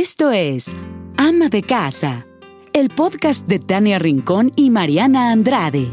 Esto 0.00 0.30
es 0.30 0.70
Ama 1.16 1.48
de 1.48 1.64
Casa, 1.64 2.24
el 2.72 2.88
podcast 2.88 3.48
de 3.48 3.58
Tania 3.58 3.98
Rincón 3.98 4.52
y 4.54 4.70
Mariana 4.70 5.32
Andrade. 5.32 5.88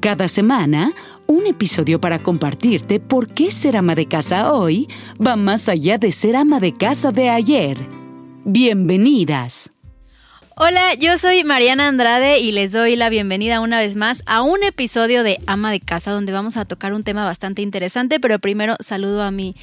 Cada 0.00 0.26
semana, 0.26 0.92
un 1.26 1.46
episodio 1.46 2.00
para 2.00 2.22
compartirte 2.22 2.98
por 2.98 3.28
qué 3.28 3.50
ser 3.50 3.76
ama 3.76 3.94
de 3.94 4.08
casa 4.08 4.54
hoy 4.54 4.88
va 5.20 5.36
más 5.36 5.68
allá 5.68 5.98
de 5.98 6.12
ser 6.12 6.34
ama 6.34 6.60
de 6.60 6.72
casa 6.72 7.12
de 7.12 7.28
ayer. 7.28 7.76
Bienvenidas. 8.46 9.70
Hola, 10.56 10.94
yo 10.94 11.18
soy 11.18 11.44
Mariana 11.44 11.88
Andrade 11.88 12.38
y 12.38 12.52
les 12.52 12.72
doy 12.72 12.96
la 12.96 13.10
bienvenida 13.10 13.60
una 13.60 13.80
vez 13.80 13.96
más 13.96 14.22
a 14.24 14.40
un 14.40 14.64
episodio 14.64 15.22
de 15.22 15.36
Ama 15.46 15.70
de 15.70 15.80
Casa 15.80 16.10
donde 16.10 16.32
vamos 16.32 16.56
a 16.56 16.64
tocar 16.64 16.94
un 16.94 17.04
tema 17.04 17.26
bastante 17.26 17.60
interesante, 17.60 18.18
pero 18.18 18.38
primero 18.38 18.76
saludo 18.80 19.22
a 19.22 19.30
mi 19.30 19.54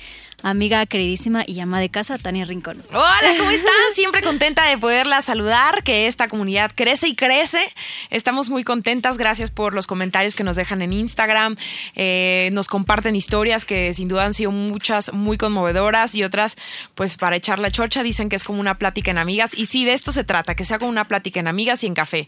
amiga 0.43 0.85
queridísima 0.85 1.43
y 1.47 1.59
ama 1.61 1.79
de 1.79 1.89
casa, 1.89 2.17
Tania 2.17 2.45
Rincón. 2.45 2.83
Hola, 2.89 3.33
¿cómo 3.37 3.49
están? 3.51 3.73
Siempre 3.93 4.21
contenta 4.21 4.67
de 4.67 4.77
poderla 4.77 5.21
saludar, 5.21 5.83
que 5.83 6.07
esta 6.07 6.27
comunidad 6.27 6.71
crece 6.75 7.07
y 7.07 7.15
crece. 7.15 7.63
Estamos 8.09 8.49
muy 8.49 8.63
contentas, 8.63 9.17
gracias 9.17 9.49
por 9.49 9.73
los 9.73 9.87
comentarios 9.87 10.35
que 10.35 10.43
nos 10.43 10.55
dejan 10.55 10.81
en 10.81 10.93
Instagram, 10.93 11.55
eh, 11.95 12.49
nos 12.53 12.67
comparten 12.67 13.15
historias 13.15 13.65
que 13.65 13.93
sin 13.93 14.07
duda 14.07 14.25
han 14.25 14.33
sido 14.33 14.51
muchas 14.51 15.13
muy 15.13 15.37
conmovedoras 15.37 16.13
y 16.13 16.23
otras, 16.23 16.57
pues 16.93 17.15
para 17.15 17.37
echar 17.37 17.59
la 17.59 17.71
chorcha, 17.71 18.03
dicen 18.03 18.29
que 18.29 18.35
es 18.35 18.43
como 18.43 18.59
una 18.59 18.77
plática 18.77 19.11
en 19.11 19.17
amigas. 19.17 19.57
Y 19.57 19.67
sí, 19.67 19.85
de 19.85 19.93
esto 19.93 20.11
se 20.11 20.23
trata, 20.23 20.55
que 20.55 20.65
sea 20.65 20.77
como 20.77 20.91
una 20.91 21.05
plática 21.05 21.39
en 21.39 21.47
amigas 21.47 21.83
y 21.83 21.87
en 21.87 21.93
café. 21.93 22.27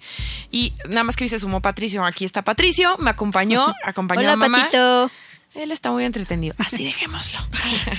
Y 0.52 0.74
nada 0.88 1.04
más 1.04 1.16
que 1.16 1.26
hoy 1.26 1.30
se 1.30 1.40
sumó 1.40 1.62
Patricio, 1.62 2.06
aquí 2.06 2.24
está 2.24 2.44
Patricio, 2.44 2.98
me 2.98 3.10
acompañó, 3.10 3.76
acompañó 3.84 4.22
Hola, 4.22 4.34
a 4.34 4.38
mamá. 4.38 4.60
Patito. 4.60 5.12
Él 5.56 5.72
está 5.72 5.90
muy 5.90 6.04
entretenido. 6.04 6.54
Así 6.58 6.84
dejémoslo. 6.84 7.40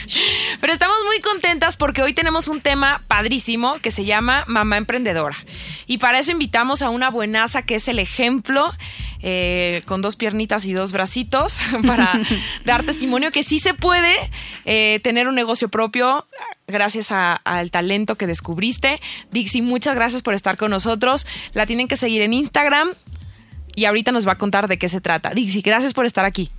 Pero 0.60 0.72
estamos 0.72 0.96
muy 1.06 1.20
contentas 1.20 1.76
porque 1.76 2.02
hoy 2.02 2.12
tenemos 2.12 2.48
un 2.48 2.60
tema 2.60 3.02
padrísimo 3.08 3.78
que 3.80 3.90
se 3.90 4.04
llama 4.04 4.44
Mamá 4.46 4.76
Emprendedora. 4.76 5.36
Y 5.86 5.98
para 5.98 6.18
eso 6.18 6.32
invitamos 6.32 6.82
a 6.82 6.90
una 6.90 7.10
buenaza 7.10 7.62
que 7.62 7.76
es 7.76 7.88
el 7.88 7.98
ejemplo, 7.98 8.70
eh, 9.22 9.82
con 9.86 10.02
dos 10.02 10.16
piernitas 10.16 10.66
y 10.66 10.74
dos 10.74 10.92
bracitos, 10.92 11.58
para 11.86 12.08
dar 12.64 12.84
testimonio 12.84 13.32
que 13.32 13.42
sí 13.42 13.58
se 13.58 13.72
puede 13.72 14.14
eh, 14.66 15.00
tener 15.02 15.26
un 15.26 15.34
negocio 15.34 15.68
propio 15.68 16.26
gracias 16.66 17.10
al 17.10 17.70
talento 17.70 18.16
que 18.16 18.26
descubriste. 18.26 19.00
Dixie, 19.30 19.62
muchas 19.62 19.94
gracias 19.94 20.20
por 20.20 20.34
estar 20.34 20.56
con 20.56 20.70
nosotros. 20.70 21.26
La 21.54 21.64
tienen 21.64 21.88
que 21.88 21.96
seguir 21.96 22.20
en 22.22 22.34
Instagram. 22.34 22.90
Y 23.76 23.84
ahorita 23.84 24.10
nos 24.10 24.26
va 24.26 24.32
a 24.32 24.38
contar 24.38 24.68
de 24.68 24.78
qué 24.78 24.88
se 24.88 25.02
trata. 25.02 25.30
Dixie, 25.30 25.60
gracias 25.60 25.92
por 25.92 26.06
estar 26.06 26.24
aquí. 26.24 26.50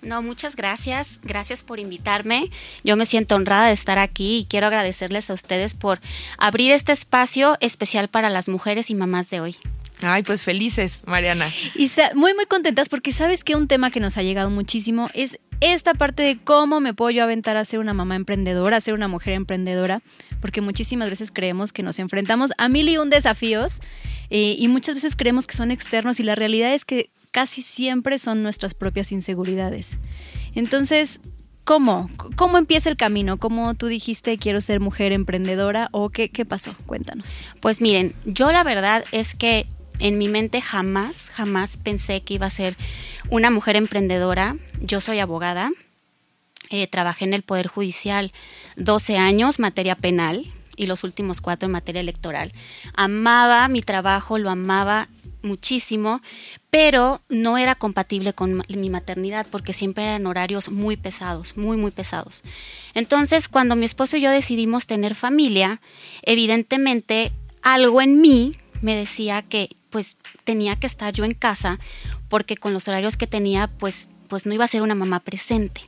No, 0.00 0.22
muchas 0.22 0.54
gracias. 0.54 1.20
Gracias 1.22 1.62
por 1.62 1.80
invitarme. 1.80 2.50
Yo 2.84 2.96
me 2.96 3.06
siento 3.06 3.34
honrada 3.34 3.66
de 3.66 3.72
estar 3.72 3.98
aquí 3.98 4.38
y 4.38 4.44
quiero 4.44 4.68
agradecerles 4.68 5.28
a 5.30 5.34
ustedes 5.34 5.74
por 5.74 6.00
abrir 6.38 6.72
este 6.72 6.92
espacio 6.92 7.56
especial 7.60 8.08
para 8.08 8.30
las 8.30 8.48
mujeres 8.48 8.90
y 8.90 8.94
mamás 8.94 9.30
de 9.30 9.40
hoy. 9.40 9.56
Ay, 10.00 10.22
pues 10.22 10.44
felices, 10.44 11.02
Mariana. 11.06 11.48
Y 11.74 11.90
muy, 12.14 12.32
muy 12.34 12.46
contentas 12.46 12.88
porque 12.88 13.12
sabes 13.12 13.42
que 13.42 13.56
un 13.56 13.66
tema 13.66 13.90
que 13.90 13.98
nos 13.98 14.16
ha 14.16 14.22
llegado 14.22 14.48
muchísimo 14.48 15.10
es 15.12 15.40
esta 15.60 15.94
parte 15.94 16.22
de 16.22 16.38
cómo 16.38 16.78
me 16.78 16.94
puedo 16.94 17.10
yo 17.10 17.24
aventar 17.24 17.56
a 17.56 17.64
ser 17.64 17.80
una 17.80 17.94
mamá 17.94 18.14
emprendedora, 18.14 18.76
a 18.76 18.80
ser 18.80 18.94
una 18.94 19.08
mujer 19.08 19.32
emprendedora, 19.34 20.02
porque 20.40 20.60
muchísimas 20.60 21.10
veces 21.10 21.32
creemos 21.32 21.72
que 21.72 21.82
nos 21.82 21.98
enfrentamos 21.98 22.52
a 22.58 22.68
mil 22.68 22.88
y 22.88 22.96
un 22.98 23.10
desafíos 23.10 23.80
eh, 24.30 24.54
y 24.56 24.68
muchas 24.68 24.94
veces 24.94 25.16
creemos 25.16 25.48
que 25.48 25.56
son 25.56 25.72
externos 25.72 26.20
y 26.20 26.22
la 26.22 26.36
realidad 26.36 26.74
es 26.74 26.84
que 26.84 27.10
casi 27.30 27.62
siempre 27.62 28.18
son 28.18 28.42
nuestras 28.42 28.74
propias 28.74 29.12
inseguridades. 29.12 29.98
Entonces, 30.54 31.20
¿cómo? 31.64 32.10
¿Cómo 32.36 32.58
empieza 32.58 32.88
el 32.88 32.96
camino? 32.96 33.38
¿Cómo 33.38 33.74
tú 33.74 33.86
dijiste 33.86 34.38
quiero 34.38 34.60
ser 34.60 34.80
mujer 34.80 35.12
emprendedora 35.12 35.88
o 35.92 36.10
qué, 36.10 36.30
qué 36.30 36.44
pasó? 36.44 36.74
Cuéntanos. 36.86 37.46
Pues 37.60 37.80
miren, 37.80 38.14
yo 38.24 38.52
la 38.52 38.64
verdad 38.64 39.04
es 39.12 39.34
que 39.34 39.66
en 39.98 40.18
mi 40.18 40.28
mente 40.28 40.60
jamás, 40.60 41.30
jamás 41.30 41.76
pensé 41.76 42.22
que 42.22 42.34
iba 42.34 42.46
a 42.46 42.50
ser 42.50 42.76
una 43.30 43.50
mujer 43.50 43.76
emprendedora. 43.76 44.56
Yo 44.80 45.00
soy 45.00 45.18
abogada, 45.18 45.70
eh, 46.70 46.86
trabajé 46.86 47.24
en 47.24 47.34
el 47.34 47.42
Poder 47.42 47.66
Judicial 47.66 48.32
12 48.76 49.18
años, 49.18 49.58
materia 49.58 49.96
penal, 49.96 50.52
y 50.76 50.86
los 50.86 51.02
últimos 51.02 51.40
cuatro 51.40 51.66
en 51.66 51.72
materia 51.72 52.00
electoral. 52.00 52.52
Amaba 52.94 53.66
mi 53.68 53.82
trabajo, 53.82 54.38
lo 54.38 54.48
amaba 54.48 55.08
muchísimo, 55.42 56.20
pero 56.70 57.20
no 57.28 57.58
era 57.58 57.74
compatible 57.74 58.32
con 58.32 58.64
mi 58.68 58.90
maternidad 58.90 59.46
porque 59.50 59.72
siempre 59.72 60.04
eran 60.04 60.26
horarios 60.26 60.70
muy 60.70 60.96
pesados, 60.96 61.56
muy, 61.56 61.76
muy 61.76 61.90
pesados. 61.90 62.44
Entonces, 62.94 63.48
cuando 63.48 63.76
mi 63.76 63.86
esposo 63.86 64.16
y 64.16 64.20
yo 64.20 64.30
decidimos 64.30 64.86
tener 64.86 65.14
familia, 65.14 65.80
evidentemente 66.22 67.32
algo 67.62 68.02
en 68.02 68.20
mí 68.20 68.56
me 68.80 68.94
decía 68.94 69.42
que 69.42 69.70
pues 69.90 70.16
tenía 70.44 70.76
que 70.76 70.86
estar 70.86 71.12
yo 71.14 71.24
en 71.24 71.34
casa 71.34 71.78
porque 72.28 72.56
con 72.56 72.72
los 72.72 72.88
horarios 72.88 73.16
que 73.16 73.26
tenía 73.26 73.68
pues 73.78 74.08
pues 74.28 74.46
no 74.46 74.52
iba 74.52 74.64
a 74.64 74.68
ser 74.68 74.82
una 74.82 74.94
mamá 74.94 75.20
presente. 75.20 75.80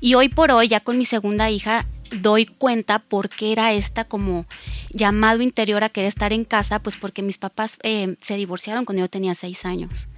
Y 0.00 0.14
hoy 0.14 0.28
por 0.28 0.50
hoy, 0.50 0.68
ya 0.68 0.80
con 0.80 0.96
mi 0.98 1.04
segunda 1.04 1.50
hija, 1.50 1.86
doy 2.20 2.46
cuenta 2.46 2.98
por 2.98 3.28
qué 3.28 3.52
era 3.52 3.72
esta 3.72 4.04
como 4.04 4.46
llamado 4.90 5.42
interior 5.42 5.84
a 5.84 5.88
querer 5.88 6.08
estar 6.08 6.32
en 6.32 6.44
casa, 6.44 6.78
pues 6.78 6.96
porque 6.96 7.22
mis 7.22 7.38
papás 7.38 7.78
eh, 7.82 8.16
se 8.20 8.36
divorciaron 8.36 8.84
cuando 8.84 9.02
yo 9.02 9.10
tenía 9.10 9.34
seis 9.34 9.64
años. 9.64 10.08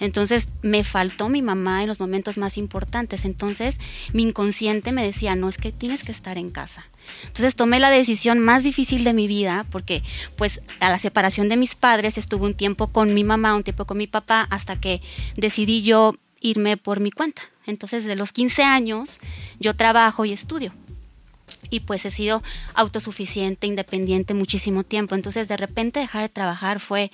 Entonces 0.00 0.48
me 0.62 0.84
faltó 0.84 1.28
mi 1.28 1.42
mamá 1.42 1.82
en 1.82 1.88
los 1.88 2.00
momentos 2.00 2.38
más 2.38 2.58
importantes. 2.58 3.24
Entonces 3.24 3.78
mi 4.12 4.22
inconsciente 4.22 4.92
me 4.92 5.04
decía, 5.04 5.36
no, 5.36 5.48
es 5.48 5.58
que 5.58 5.72
tienes 5.72 6.04
que 6.04 6.12
estar 6.12 6.38
en 6.38 6.50
casa. 6.50 6.86
Entonces 7.26 7.56
tomé 7.56 7.80
la 7.80 7.90
decisión 7.90 8.38
más 8.38 8.62
difícil 8.62 9.04
de 9.04 9.12
mi 9.12 9.26
vida 9.26 9.66
porque 9.70 10.02
pues 10.36 10.62
a 10.80 10.90
la 10.90 10.98
separación 10.98 11.48
de 11.48 11.56
mis 11.56 11.74
padres 11.74 12.16
estuve 12.16 12.46
un 12.46 12.54
tiempo 12.54 12.88
con 12.88 13.12
mi 13.12 13.24
mamá, 13.24 13.54
un 13.54 13.64
tiempo 13.64 13.86
con 13.86 13.98
mi 13.98 14.06
papá, 14.06 14.46
hasta 14.50 14.80
que 14.80 15.02
decidí 15.36 15.82
yo 15.82 16.14
irme 16.40 16.76
por 16.76 17.00
mi 17.00 17.10
cuenta. 17.10 17.42
Entonces 17.66 18.04
de 18.04 18.16
los 18.16 18.32
15 18.32 18.62
años 18.62 19.20
yo 19.60 19.74
trabajo 19.74 20.24
y 20.24 20.32
estudio 20.32 20.72
y 21.72 21.80
pues 21.80 22.04
he 22.04 22.10
sido 22.10 22.42
autosuficiente, 22.74 23.66
independiente 23.66 24.34
muchísimo 24.34 24.84
tiempo. 24.84 25.14
Entonces 25.14 25.48
de 25.48 25.56
repente 25.56 26.00
dejar 26.00 26.20
de 26.20 26.28
trabajar 26.28 26.80
fue 26.80 27.10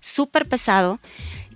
súper 0.00 0.48
pesado 0.48 0.98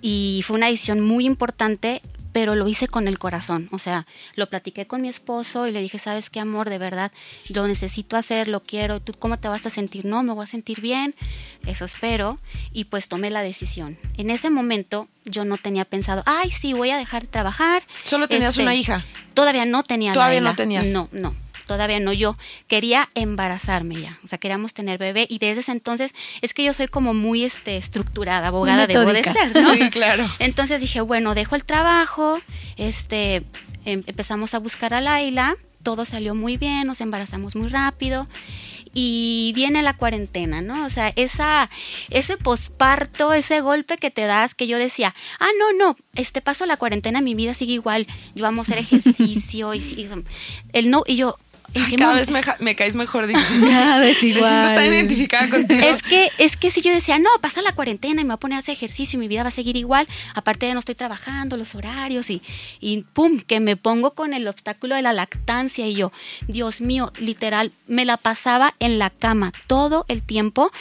y 0.01 0.43
fue 0.45 0.57
una 0.57 0.67
decisión 0.67 1.01
muy 1.01 1.25
importante, 1.25 2.03
pero 2.31 2.53
lo 2.53 2.67
hice 2.67 2.87
con 2.87 3.07
el 3.07 3.17
corazón. 3.17 3.69
O 3.71 3.79
sea, 3.79 4.05
lo 4.35 4.49
platiqué 4.49 4.85
con 4.85 5.01
mi 5.01 5.09
esposo 5.09 5.65
y 5.67 5.71
le 5.71 5.81
dije, 5.81 5.97
¿sabes 5.97 6.29
qué, 6.29 6.39
amor? 6.39 6.69
De 6.69 6.77
verdad, 6.77 7.11
lo 7.49 7.67
necesito 7.67 8.17
hacer, 8.17 8.47
lo 8.49 8.61
quiero. 8.61 8.99
¿Tú 8.99 9.13
cómo 9.17 9.39
te 9.39 9.47
vas 9.47 9.65
a 9.65 9.71
sentir? 9.71 10.05
No, 10.05 10.21
me 10.21 10.31
voy 10.33 10.43
a 10.43 10.47
sentir 10.47 10.79
bien. 10.79 11.15
Eso 11.65 11.85
espero. 11.85 12.37
Y 12.71 12.85
pues 12.85 13.07
tomé 13.07 13.31
la 13.31 13.41
decisión. 13.41 13.97
En 14.17 14.29
ese 14.29 14.51
momento 14.51 15.07
yo 15.25 15.43
no 15.43 15.57
tenía 15.57 15.85
pensado, 15.85 16.21
ay, 16.27 16.51
sí, 16.51 16.73
voy 16.73 16.91
a 16.91 16.97
dejar 16.97 17.23
de 17.23 17.29
trabajar. 17.29 17.81
Solo 18.03 18.27
tenías 18.27 18.49
Este, 18.51 18.61
una 18.61 18.75
hija. 18.75 19.05
Todavía 19.33 19.65
no 19.65 19.81
tenía 19.81 20.13
Todavía 20.13 20.41
no 20.41 20.55
tenías. 20.55 20.87
No, 20.89 21.09
no. 21.11 21.35
Todavía 21.67 21.99
no, 21.99 22.13
yo 22.13 22.37
quería 22.67 23.09
embarazarme 23.15 24.01
ya, 24.01 24.19
o 24.23 24.27
sea, 24.27 24.37
queríamos 24.37 24.73
tener 24.73 24.97
bebé 24.97 25.25
y 25.29 25.39
desde 25.39 25.61
ese 25.61 25.71
entonces 25.71 26.13
es 26.41 26.53
que 26.53 26.63
yo 26.63 26.73
soy 26.73 26.87
como 26.87 27.13
muy 27.13 27.43
este, 27.43 27.77
estructurada, 27.77 28.47
abogada 28.47 28.87
debo 28.87 29.11
de 29.13 29.23
ser, 29.23 29.61
¿no? 29.61 29.73
Sí, 29.73 29.89
claro. 29.89 30.29
Entonces 30.39 30.81
dije, 30.81 31.01
bueno, 31.01 31.35
dejo 31.35 31.55
el 31.55 31.63
trabajo, 31.65 32.39
este, 32.77 33.43
em- 33.85 34.03
empezamos 34.07 34.53
a 34.53 34.59
buscar 34.59 34.93
a 34.93 35.01
Laila, 35.01 35.55
todo 35.83 36.05
salió 36.05 36.33
muy 36.35 36.57
bien, 36.57 36.87
nos 36.87 37.01
embarazamos 37.01 37.55
muy 37.55 37.67
rápido 37.67 38.27
y 38.93 39.51
viene 39.55 39.81
la 39.81 39.97
cuarentena, 39.97 40.61
¿no? 40.61 40.85
O 40.85 40.89
sea, 40.89 41.11
esa, 41.15 41.69
ese 42.09 42.37
posparto, 42.37 43.33
ese 43.33 43.59
golpe 43.61 43.97
que 43.97 44.11
te 44.11 44.21
das, 44.21 44.53
que 44.53 44.67
yo 44.67 44.77
decía, 44.77 45.15
ah, 45.39 45.47
no, 45.59 45.73
no, 45.73 45.97
este 46.15 46.41
paso 46.41 46.65
la 46.67 46.77
cuarentena, 46.77 47.19
mi 47.21 47.33
vida 47.33 47.53
sigue 47.55 47.73
igual, 47.73 48.05
yo 48.35 48.43
vamos 48.43 48.69
a 48.69 48.73
hacer 48.73 48.83
ejercicio 48.83 49.73
y 49.73 49.81
sigo, 49.81 50.15
el 50.73 50.89
no, 50.91 51.03
y 51.07 51.15
yo, 51.15 51.37
¿en 51.73 51.85
qué 51.89 51.95
Cada 51.95 52.13
vez 52.13 52.29
me, 52.59 52.75
caes 52.75 52.95
mejor. 52.95 53.27
Nada 53.61 54.07
es 54.07 54.17
Me 54.23 54.29
siento 54.33 54.41
tan 54.41 54.71
igual. 54.71 54.93
identificada 54.93 55.49
contigo. 55.49 55.81
Es 55.81 56.03
que, 56.03 56.29
es 56.37 56.57
que 56.57 56.71
si 56.71 56.81
yo 56.81 56.91
decía, 56.93 57.19
no, 57.19 57.29
pasa 57.41 57.61
la 57.61 57.73
cuarentena 57.73 58.21
y 58.21 58.23
me 58.23 58.29
voy 58.29 58.35
a 58.35 58.37
poner 58.37 58.55
a 58.57 58.59
hacer 58.59 58.73
ejercicio 58.73 59.17
y 59.17 59.19
mi 59.19 59.27
vida 59.27 59.43
va 59.43 59.49
a 59.49 59.51
seguir 59.51 59.75
igual, 59.75 60.07
aparte 60.35 60.65
de 60.65 60.73
no 60.73 60.79
estoy 60.79 60.95
trabajando, 60.95 61.57
los 61.57 61.75
horarios 61.75 62.29
y, 62.29 62.41
y 62.79 63.01
pum, 63.13 63.39
que 63.39 63.59
me 63.59 63.75
pongo 63.77 64.11
con 64.11 64.33
el 64.33 64.47
obstáculo 64.47 64.95
de 64.95 65.01
la 65.01 65.13
lactancia 65.13 65.87
y 65.87 65.95
yo, 65.95 66.11
Dios 66.47 66.81
mío, 66.81 67.11
literal, 67.17 67.71
me 67.87 68.05
la 68.05 68.17
pasaba 68.17 68.73
en 68.79 68.99
la 68.99 69.09
cama 69.09 69.53
todo 69.67 70.05
el 70.07 70.23
tiempo. 70.23 70.71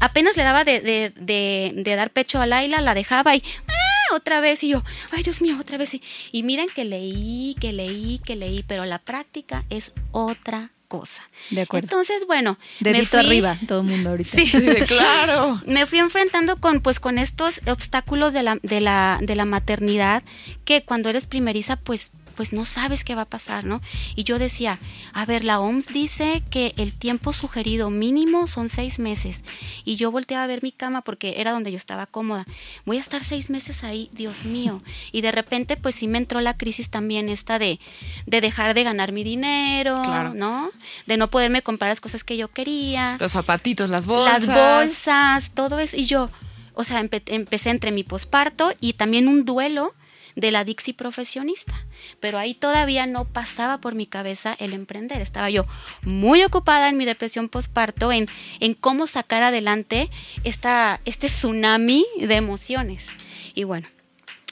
Apenas 0.00 0.36
le 0.36 0.42
daba 0.42 0.64
de, 0.64 0.80
de, 0.80 1.12
de, 1.16 1.72
de 1.74 1.96
dar 1.96 2.10
pecho 2.10 2.40
a 2.40 2.46
Laila, 2.46 2.80
la 2.80 2.94
dejaba 2.94 3.34
y 3.34 3.42
¡ah! 3.68 3.85
Otra 4.16 4.40
vez 4.40 4.62
y 4.64 4.68
yo, 4.68 4.82
ay 5.12 5.22
Dios 5.22 5.40
mío, 5.42 5.56
otra 5.60 5.78
vez. 5.78 5.94
Y, 5.94 6.02
y 6.32 6.42
miren 6.42 6.68
que 6.74 6.84
leí, 6.84 7.54
que 7.60 7.72
leí, 7.72 8.18
que 8.24 8.36
leí, 8.36 8.62
pero 8.66 8.84
la 8.84 8.98
práctica 8.98 9.64
es 9.70 9.92
otra 10.12 10.70
cosa. 10.88 11.22
De 11.50 11.62
acuerdo. 11.62 11.86
Entonces, 11.86 12.24
bueno, 12.26 12.58
me 12.80 12.92
Dedito 12.92 13.10
fui- 13.18 13.26
arriba, 13.26 13.58
todo 13.66 13.80
el 13.80 13.86
mundo 13.88 14.10
ahorita. 14.10 14.30
Sí. 14.36 14.46
Sí, 14.46 14.60
de- 14.60 14.86
claro. 14.86 15.60
Me 15.66 15.86
fui 15.86 15.98
enfrentando 15.98 16.56
con, 16.58 16.80
pues, 16.80 17.00
con 17.00 17.18
estos 17.18 17.60
obstáculos 17.66 18.32
de 18.32 18.42
la, 18.44 18.58
de 18.62 18.80
la, 18.80 19.18
de 19.20 19.34
la 19.34 19.44
maternidad 19.46 20.22
que 20.64 20.82
cuando 20.84 21.08
eres 21.08 21.26
primeriza, 21.26 21.74
pues 21.76 22.12
pues 22.36 22.52
no 22.52 22.64
sabes 22.64 23.02
qué 23.02 23.14
va 23.14 23.22
a 23.22 23.28
pasar, 23.28 23.64
¿no? 23.64 23.80
Y 24.14 24.24
yo 24.24 24.38
decía, 24.38 24.78
a 25.12 25.24
ver, 25.24 25.44
la 25.44 25.58
OMS 25.60 25.88
dice 25.88 26.42
que 26.50 26.74
el 26.76 26.92
tiempo 26.92 27.32
sugerido 27.32 27.90
mínimo 27.90 28.46
son 28.46 28.68
seis 28.68 28.98
meses. 28.98 29.42
Y 29.84 29.96
yo 29.96 30.10
volteaba 30.10 30.44
a 30.44 30.46
ver 30.46 30.62
mi 30.62 30.72
cama 30.72 31.02
porque 31.02 31.40
era 31.40 31.52
donde 31.52 31.72
yo 31.72 31.76
estaba 31.76 32.06
cómoda. 32.06 32.46
Voy 32.84 32.98
a 32.98 33.00
estar 33.00 33.24
seis 33.24 33.50
meses 33.50 33.82
ahí, 33.82 34.10
Dios 34.12 34.44
mío. 34.44 34.82
Y 35.12 35.22
de 35.22 35.32
repente, 35.32 35.76
pues 35.76 35.94
sí 35.94 36.08
me 36.08 36.18
entró 36.18 36.40
la 36.40 36.56
crisis 36.56 36.90
también 36.90 37.28
esta 37.28 37.58
de, 37.58 37.80
de 38.26 38.40
dejar 38.40 38.74
de 38.74 38.84
ganar 38.84 39.12
mi 39.12 39.24
dinero, 39.24 40.02
¿no? 40.34 40.70
De 41.06 41.16
no 41.16 41.28
poderme 41.28 41.62
comprar 41.62 41.90
las 41.90 42.00
cosas 42.00 42.22
que 42.22 42.36
yo 42.36 42.48
quería. 42.48 43.16
Los 43.18 43.32
zapatitos, 43.32 43.88
las 43.88 44.06
bolsas. 44.06 44.46
Las 44.46 44.56
bolsas, 44.56 45.50
todo 45.54 45.78
eso. 45.78 45.96
Y 45.96 46.06
yo, 46.06 46.30
o 46.74 46.84
sea, 46.84 47.00
empecé 47.00 47.70
entre 47.70 47.92
mi 47.92 48.04
posparto 48.04 48.72
y 48.80 48.92
también 48.92 49.28
un 49.28 49.44
duelo 49.44 49.94
de 50.36 50.50
la 50.50 50.64
Dixie 50.64 50.94
profesionista. 50.94 51.74
Pero 52.20 52.38
ahí 52.38 52.54
todavía 52.54 53.06
no 53.06 53.24
pasaba 53.24 53.78
por 53.78 53.94
mi 53.94 54.06
cabeza 54.06 54.54
el 54.58 54.72
emprender. 54.72 55.20
Estaba 55.20 55.50
yo 55.50 55.66
muy 56.02 56.44
ocupada 56.44 56.88
en 56.88 56.96
mi 56.96 57.04
depresión 57.04 57.48
posparto, 57.48 58.12
en, 58.12 58.28
en 58.60 58.74
cómo 58.74 59.06
sacar 59.06 59.42
adelante 59.42 60.10
esta, 60.44 61.00
este 61.04 61.28
tsunami 61.28 62.06
de 62.20 62.36
emociones. 62.36 63.06
Y 63.54 63.64
bueno, 63.64 63.88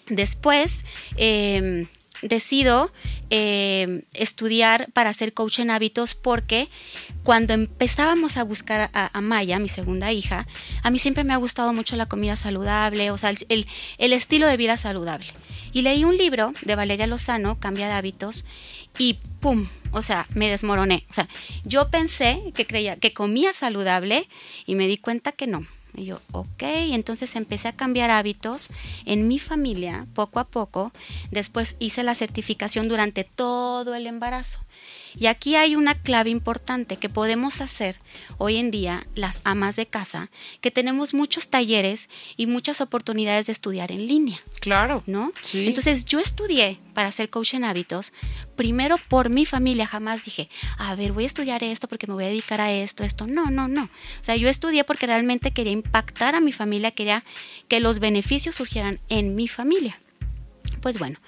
después 0.09 0.81
em, 1.17 1.87
decido 2.23 2.91
em, 3.29 4.03
estudiar 4.15 4.91
para 4.93 5.13
ser 5.13 5.35
coach 5.35 5.59
en 5.59 5.71
hábitos 5.71 6.15
porque 6.15 6.69
cuando 7.23 7.53
empezábamos 7.53 8.37
a 8.37 8.45
buscar 8.45 8.91
a, 8.93 9.21
Maya, 9.21 9.59
mi 9.59 9.69
segunda 9.69 10.13
hija, 10.13 10.47
a 10.83 10.91
mí 10.91 10.99
siempre 10.99 11.25
me 11.25 11.33
ha 11.33 11.39
gustado 11.39 11.73
mucho 11.73 11.97
la 11.97 12.07
comida 12.07 12.37
saludable, 12.37 13.11
o 13.11 13.19
sea, 13.19 13.31
el, 13.31 13.67
el 13.99 14.13
estilo 14.13 14.47
de 14.47 14.57
vida 14.57 14.77
saludable. 14.77 15.27
Y 15.75 15.83
leí 15.83 16.05
un 16.05 16.17
libro 16.17 16.53
de 16.63 16.77
Valeria 16.77 17.09
Lozano, 17.09 17.59
Cambia 17.59 17.89
de 17.89 17.95
hábitos, 17.95 18.47
y 18.97 19.19
¡pum! 19.41 19.67
O 19.91 20.03
sea, 20.03 20.27
me 20.33 20.49
desmoroné. 20.49 21.05
O 21.11 21.13
sea, 21.13 21.29
yo 21.65 21.91
pensé 21.91 22.53
que 22.55 22.67
creía 22.67 22.97
que 22.97 23.13
comía 23.13 23.53
saludable 23.53 24.29
y 24.67 24.77
me 24.77 24.87
di 24.87 24.99
cuenta 24.99 25.33
que 25.33 25.49
no. 25.49 25.67
Y 25.97 26.07
yo, 26.07 26.21
ok, 26.33 26.63
entonces 26.63 27.35
empecé 27.35 27.69
a 27.69 27.77
cambiar 27.77 28.11
hábitos 28.11 28.71
en 29.05 29.27
mi 29.27 29.41
familia 29.41 30.07
poco 30.15 30.39
a 30.39 30.45
poco. 30.45 30.93
Después 31.33 31.75
hice 31.81 32.05
la 32.05 32.15
certificación 32.15 32.89
durante 32.89 33.25
todo 33.25 33.97
el 33.97 34.07
embarazo. 34.07 34.61
Y 35.17 35.27
aquí 35.27 35.57
hay 35.57 35.77
una 35.77 35.95
clave 35.95 36.31
importante 36.31 36.97
que 36.97 37.09
podemos 37.09 37.61
hacer 37.61 37.97
hoy 38.39 38.57
en 38.57 38.71
día 38.71 39.07
las 39.15 39.41
amas 39.45 39.77
de 39.77 39.87
casa, 39.87 40.31
que 40.61 40.71
tenemos 40.71 41.15
muchos 41.15 41.49
talleres 41.49 42.09
y 42.37 42.47
muchas 42.47 42.81
oportunidades 42.81 43.47
de 43.47 43.53
estudiar 43.53 43.93
en 43.93 44.07
línea. 44.07 44.39
Claro. 44.61 45.03
¿No? 45.07 45.33
Entonces 45.53 46.05
yo 46.05 46.19
estudié 46.19 46.81
para 46.95 47.13
ser 47.13 47.31
coach 47.31 47.55
en 47.55 47.65
hábitos, 47.65 48.13
primero 48.57 48.97
por 49.09 49.29
mi 49.31 49.47
familia, 49.47 49.87
jamás 49.87 50.25
dije, 50.25 50.49
a 50.79 50.95
ver, 50.95 51.13
voy 51.13 51.25
a 51.25 51.27
estudiar 51.27 51.65
esto 51.65 51.89
porque 51.89 52.07
me 52.07 52.15
voy 52.15 52.25
a 52.25 52.29
dedicar 52.29 52.61
a 52.61 52.73
esto, 52.73 53.05
esto. 53.05 53.27
No, 53.27 53.51
no, 53.51 53.69
no. 53.69 53.85
O 53.85 54.25
sea, 54.25 54.37
yo 54.37 54.49
estudié 54.49 54.85
porque 54.85 55.07
realmente 55.07 55.53
quería 55.53 55.73
impactar 55.73 56.35
a 56.35 56.41
mi 56.41 56.53
familia, 56.53 56.91
quería 56.93 57.25
que 57.69 57.81
los 57.81 57.99
beneficios 57.99 58.55
surgieran 58.57 59.01
en 59.09 59.35
mi 59.35 59.49
familia. 59.49 59.99
Pues 60.81 60.99
bueno, 60.99 61.19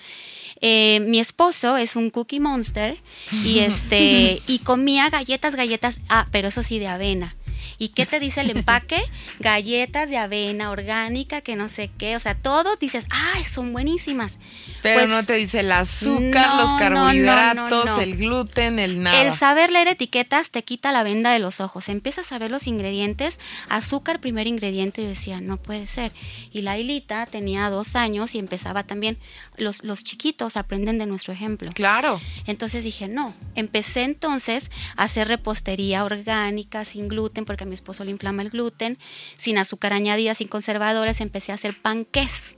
eh, 0.61 1.01
mi 1.01 1.21
esposo 1.21 1.77
es 1.77 1.97
un 1.97 2.11
cookie 2.11 2.41
monster 2.41 2.99
y 3.45 3.61
este 3.61 4.43
y 4.47 4.61
comía 4.61 5.11
galletas, 5.11 5.55
galletas, 5.55 6.01
ah, 6.09 6.27
pero 6.31 6.49
eso 6.49 6.63
sí 6.63 6.79
de 6.79 6.89
avena. 6.89 7.37
¿Y 7.79 7.89
qué 7.89 8.07
te 8.07 8.21
dice 8.21 8.41
el 8.41 8.51
empaque? 8.51 9.03
Galletas 9.41 10.09
de 10.09 10.19
avena 10.19 10.71
orgánica, 10.71 11.41
que 11.41 11.57
no 11.57 11.69
sé 11.69 11.91
qué. 11.99 12.17
O 12.17 12.21
sea, 12.21 12.35
todo 12.35 12.77
dices, 12.77 13.07
¡ay, 13.11 13.45
son 13.45 13.73
buenísimas! 13.73 14.39
Pero 14.83 15.01
pues, 15.01 15.11
no 15.11 15.25
te 15.25 15.35
dice 15.35 15.61
el 15.61 15.73
azúcar, 15.73 16.61
los 16.61 16.73
carbohidratos, 16.75 17.99
el 17.99 18.17
gluten, 18.17 18.79
el 18.79 19.03
nada. 19.03 19.23
El 19.23 19.33
saber 19.33 19.71
leer 19.71 19.89
etiquetas 19.89 20.51
te 20.51 20.63
quita 20.65 20.93
la 20.93 21.03
venda 21.03 21.33
de 21.33 21.39
los 21.39 21.61
ojos. 21.61 21.89
Empiezas 21.89 22.33
a 22.33 22.39
ver 22.39 22.51
los 22.51 22.67
ingredientes. 22.67 23.39
Azúcar, 23.69 24.21
primer 24.21 24.47
ingrediente. 24.47 25.03
Yo 25.03 25.09
decía, 25.09 25.41
no 25.41 25.57
puede 25.57 25.87
ser. 25.87 26.13
Y 26.53 26.63
la 26.63 26.79
Hilita 26.79 27.27
tenía 27.27 27.71
dos 27.71 27.97
años 27.97 28.35
y 28.35 28.39
empezaba 28.39 28.85
también. 28.85 29.19
Los, 29.57 29.83
los 29.83 30.05
chiquitos 30.05 30.57
aprenden 30.57 30.99
de 30.99 31.07
nuestro 31.07 31.33
ejemplo. 31.33 31.71
Claro. 31.73 32.21
Entonces 32.47 32.85
dije, 32.85 33.09
no. 33.09 33.35
Empecé 33.55 34.03
entonces 34.03 34.71
a 34.97 35.05
hacer 35.05 35.29
repostería 35.29 36.05
orgánica, 36.05 36.85
sin 36.85 37.09
gluten, 37.09 37.45
porque 37.47 37.65
a 37.65 37.67
mi 37.67 37.75
esposo 37.75 38.05
le 38.05 38.11
inflama 38.11 38.43
el 38.43 38.51
gluten, 38.51 38.99
sin 39.39 39.57
azúcar 39.57 39.95
añadida, 39.95 40.35
sin 40.35 40.49
conservadores. 40.49 41.23
Empecé 41.23 41.53
a 41.53 41.55
hacer 41.55 41.81
panqués. 41.81 42.55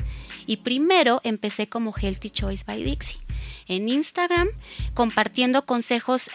Y 0.46 0.58
primero 0.58 1.20
empecé 1.22 1.68
como 1.68 1.92
Healthy 1.92 2.30
Choice 2.30 2.64
by 2.66 2.82
Dixie 2.82 3.27
en 3.68 3.88
Instagram 3.88 4.48
compartiendo 4.94 5.64
consejos 5.64 6.30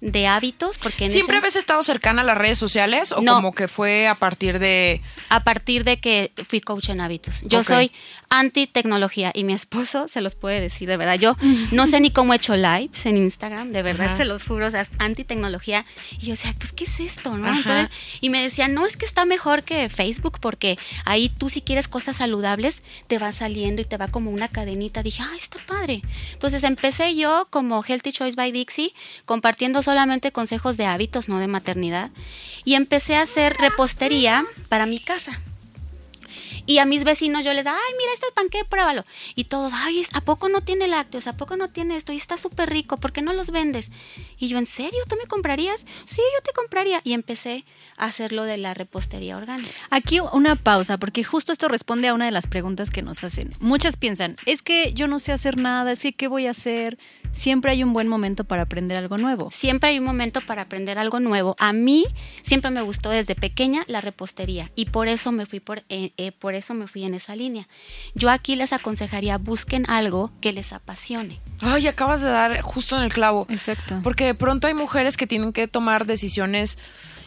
de 0.00 0.26
hábitos. 0.26 0.78
Porque 0.78 1.08
¿Siempre 1.08 1.36
habías 1.36 1.56
estado 1.56 1.82
cercana 1.82 2.22
a 2.22 2.24
las 2.24 2.38
redes 2.38 2.58
sociales 2.58 3.12
o 3.12 3.22
como 3.24 3.52
que 3.52 3.68
fue 3.68 4.08
a 4.08 4.14
partir 4.14 4.58
de...? 4.58 5.02
A 5.28 5.44
partir 5.44 5.84
de 5.84 5.98
que 5.98 6.32
fui 6.48 6.60
coach 6.60 6.88
en 6.88 7.00
hábitos. 7.00 7.42
Yo 7.42 7.62
soy 7.62 7.92
anti 8.30 8.66
tecnología 8.66 9.30
y 9.34 9.44
mi 9.44 9.52
esposo 9.52 10.08
se 10.12 10.20
los 10.20 10.34
puede 10.34 10.60
decir, 10.60 10.88
de 10.88 10.96
verdad. 10.96 11.18
Yo 11.18 11.36
no 11.72 11.86
sé 11.86 12.00
ni 12.00 12.10
cómo 12.10 12.32
he 12.32 12.36
hecho 12.36 12.56
lives 12.56 13.06
en 13.06 13.16
Instagram, 13.16 13.72
de 13.72 13.82
verdad 13.82 14.16
se 14.16 14.24
los 14.24 14.44
juro, 14.44 14.66
o 14.66 14.70
sea, 14.70 14.86
anti 14.98 15.24
tecnología. 15.24 15.84
Y 16.18 16.26
yo 16.26 16.30
decía, 16.32 16.54
pues, 16.58 16.72
¿qué 16.72 16.84
es 16.84 17.00
esto? 17.00 17.36
¿no? 17.36 17.54
Entonces, 17.54 17.90
y 18.20 18.30
me 18.30 18.42
decía, 18.42 18.68
no, 18.68 18.86
es 18.86 18.96
que 18.96 19.04
está 19.04 19.24
mejor 19.24 19.62
que 19.62 19.88
Facebook 19.88 20.38
porque 20.40 20.78
ahí 21.04 21.28
tú 21.28 21.48
si 21.48 21.60
quieres 21.60 21.88
cosas 21.88 22.16
saludables, 22.16 22.82
te 23.06 23.18
va 23.18 23.32
saliendo 23.32 23.82
y 23.82 23.84
te 23.84 23.96
va 23.96 24.08
como 24.08 24.30
una 24.30 24.48
cadenita. 24.48 25.02
Dije, 25.02 25.22
ay, 25.22 25.38
está 25.38 25.58
padre. 25.66 26.02
Entonces 26.32 26.45
empecé 26.54 27.14
yo 27.16 27.48
como 27.50 27.82
Healthy 27.82 28.12
Choice 28.12 28.36
by 28.36 28.52
Dixie, 28.52 28.94
compartiendo 29.24 29.82
solamente 29.82 30.32
consejos 30.32 30.76
de 30.76 30.86
hábitos, 30.86 31.28
no 31.28 31.38
de 31.38 31.46
maternidad, 31.46 32.10
y 32.64 32.74
empecé 32.74 33.16
a 33.16 33.22
hacer 33.22 33.56
repostería 33.58 34.44
para 34.68 34.86
mi 34.86 34.98
casa. 34.98 35.40
Y 36.66 36.78
a 36.78 36.84
mis 36.84 37.04
vecinos 37.04 37.44
yo 37.44 37.52
les 37.52 37.64
da, 37.64 37.72
ay, 37.72 37.94
mira 37.98 38.12
este 38.12 38.26
panque, 38.34 38.64
pruébalo. 38.64 39.04
Y 39.34 39.44
todos, 39.44 39.72
ay, 39.74 40.04
¿a 40.12 40.20
poco 40.20 40.48
no 40.48 40.60
tiene 40.60 40.88
lácteos? 40.88 41.26
¿A 41.26 41.36
poco 41.36 41.56
no 41.56 41.68
tiene 41.68 41.96
esto? 41.96 42.12
Y 42.12 42.16
está 42.16 42.38
súper 42.38 42.70
rico, 42.70 42.96
¿por 42.96 43.12
qué 43.12 43.22
no 43.22 43.32
los 43.32 43.50
vendes? 43.50 43.90
Y 44.38 44.48
yo, 44.48 44.58
¿en 44.58 44.66
serio? 44.66 45.00
¿Tú 45.08 45.16
me 45.16 45.26
comprarías? 45.26 45.86
Sí, 46.04 46.20
yo 46.36 46.42
te 46.42 46.52
compraría. 46.52 47.00
Y 47.04 47.12
empecé 47.12 47.64
a 47.96 48.06
hacerlo 48.06 48.44
de 48.44 48.58
la 48.58 48.74
repostería 48.74 49.36
orgánica. 49.36 49.70
Aquí 49.90 50.20
una 50.20 50.56
pausa, 50.56 50.98
porque 50.98 51.24
justo 51.24 51.52
esto 51.52 51.68
responde 51.68 52.08
a 52.08 52.14
una 52.14 52.26
de 52.26 52.32
las 52.32 52.46
preguntas 52.46 52.90
que 52.90 53.02
nos 53.02 53.22
hacen. 53.24 53.54
Muchas 53.60 53.96
piensan, 53.96 54.36
es 54.46 54.62
que 54.62 54.92
yo 54.92 55.06
no 55.06 55.18
sé 55.18 55.32
hacer 55.32 55.56
nada, 55.56 55.92
es 55.92 56.00
que 56.00 56.12
¿qué 56.12 56.28
voy 56.28 56.46
a 56.46 56.50
hacer? 56.50 56.98
Siempre 57.36 57.70
hay 57.70 57.84
un 57.84 57.92
buen 57.92 58.08
momento 58.08 58.44
para 58.44 58.62
aprender 58.62 58.96
algo 58.96 59.18
nuevo. 59.18 59.50
Siempre 59.52 59.90
hay 59.90 59.98
un 59.98 60.04
momento 60.04 60.40
para 60.40 60.62
aprender 60.62 60.98
algo 60.98 61.20
nuevo. 61.20 61.54
A 61.58 61.72
mí 61.72 62.06
siempre 62.42 62.70
me 62.70 62.82
gustó 62.82 63.10
desde 63.10 63.34
pequeña 63.34 63.84
la 63.86 64.00
repostería 64.00 64.70
y 64.74 64.86
por 64.86 65.06
eso 65.06 65.30
me 65.32 65.46
fui 65.46 65.60
por, 65.60 65.84
eh, 65.88 66.12
eh, 66.16 66.32
por 66.32 66.54
eso 66.54 66.74
me 66.74 66.88
fui 66.88 67.04
en 67.04 67.14
esa 67.14 67.36
línea. 67.36 67.68
Yo 68.14 68.30
aquí 68.30 68.56
les 68.56 68.72
aconsejaría 68.72 69.38
busquen 69.38 69.88
algo 69.88 70.32
que 70.40 70.52
les 70.52 70.72
apasione. 70.72 71.40
Ay, 71.60 71.86
acabas 71.86 72.22
de 72.22 72.28
dar 72.28 72.60
justo 72.62 72.96
en 72.96 73.02
el 73.02 73.12
clavo. 73.12 73.46
Exacto. 73.50 74.00
Porque 74.02 74.24
de 74.24 74.34
pronto 74.34 74.66
hay 74.66 74.74
mujeres 74.74 75.16
que 75.16 75.26
tienen 75.26 75.52
que 75.52 75.68
tomar 75.68 76.06
decisiones 76.06 76.78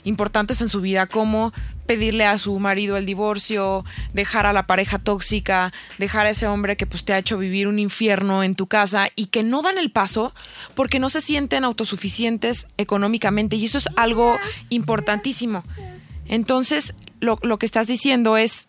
importantes 0.04 0.62
en 0.62 0.70
su 0.70 0.82
vida, 0.82 1.08
como 1.08 1.54
pedirle 1.90 2.28
a 2.28 2.38
su 2.38 2.60
marido 2.60 2.98
el 2.98 3.08
divorcio, 3.08 3.84
dejar 4.14 4.46
a 4.46 4.54
la 4.54 4.68
pareja 4.68 5.00
tóxica, 5.00 5.74
dejar 5.98 6.28
a 6.28 6.30
ese 6.30 6.46
hombre 6.46 6.78
que 6.78 6.86
pues 6.86 7.04
te 7.04 7.14
ha 7.14 7.18
hecho 7.18 7.40
vivir 7.40 7.68
un 7.68 7.80
infierno 7.80 8.44
en 8.44 8.54
tu 8.54 8.68
casa 8.68 9.10
y 9.16 9.26
que 9.26 9.42
no 9.42 9.64
dan 9.64 9.80
el 9.80 9.90
paso 9.90 10.32
porque 10.76 11.00
no 11.00 11.10
se 11.10 11.20
sienten 11.20 11.64
autosuficientes 11.64 12.68
económicamente 12.78 13.56
y 13.56 13.66
eso 13.66 13.80
es 13.80 13.90
algo 13.96 14.38
importantísimo. 14.70 15.64
Entonces, 16.28 16.94
lo, 17.22 17.38
lo 17.42 17.58
que 17.58 17.66
estás 17.66 17.88
diciendo 17.88 18.38
es 18.38 18.68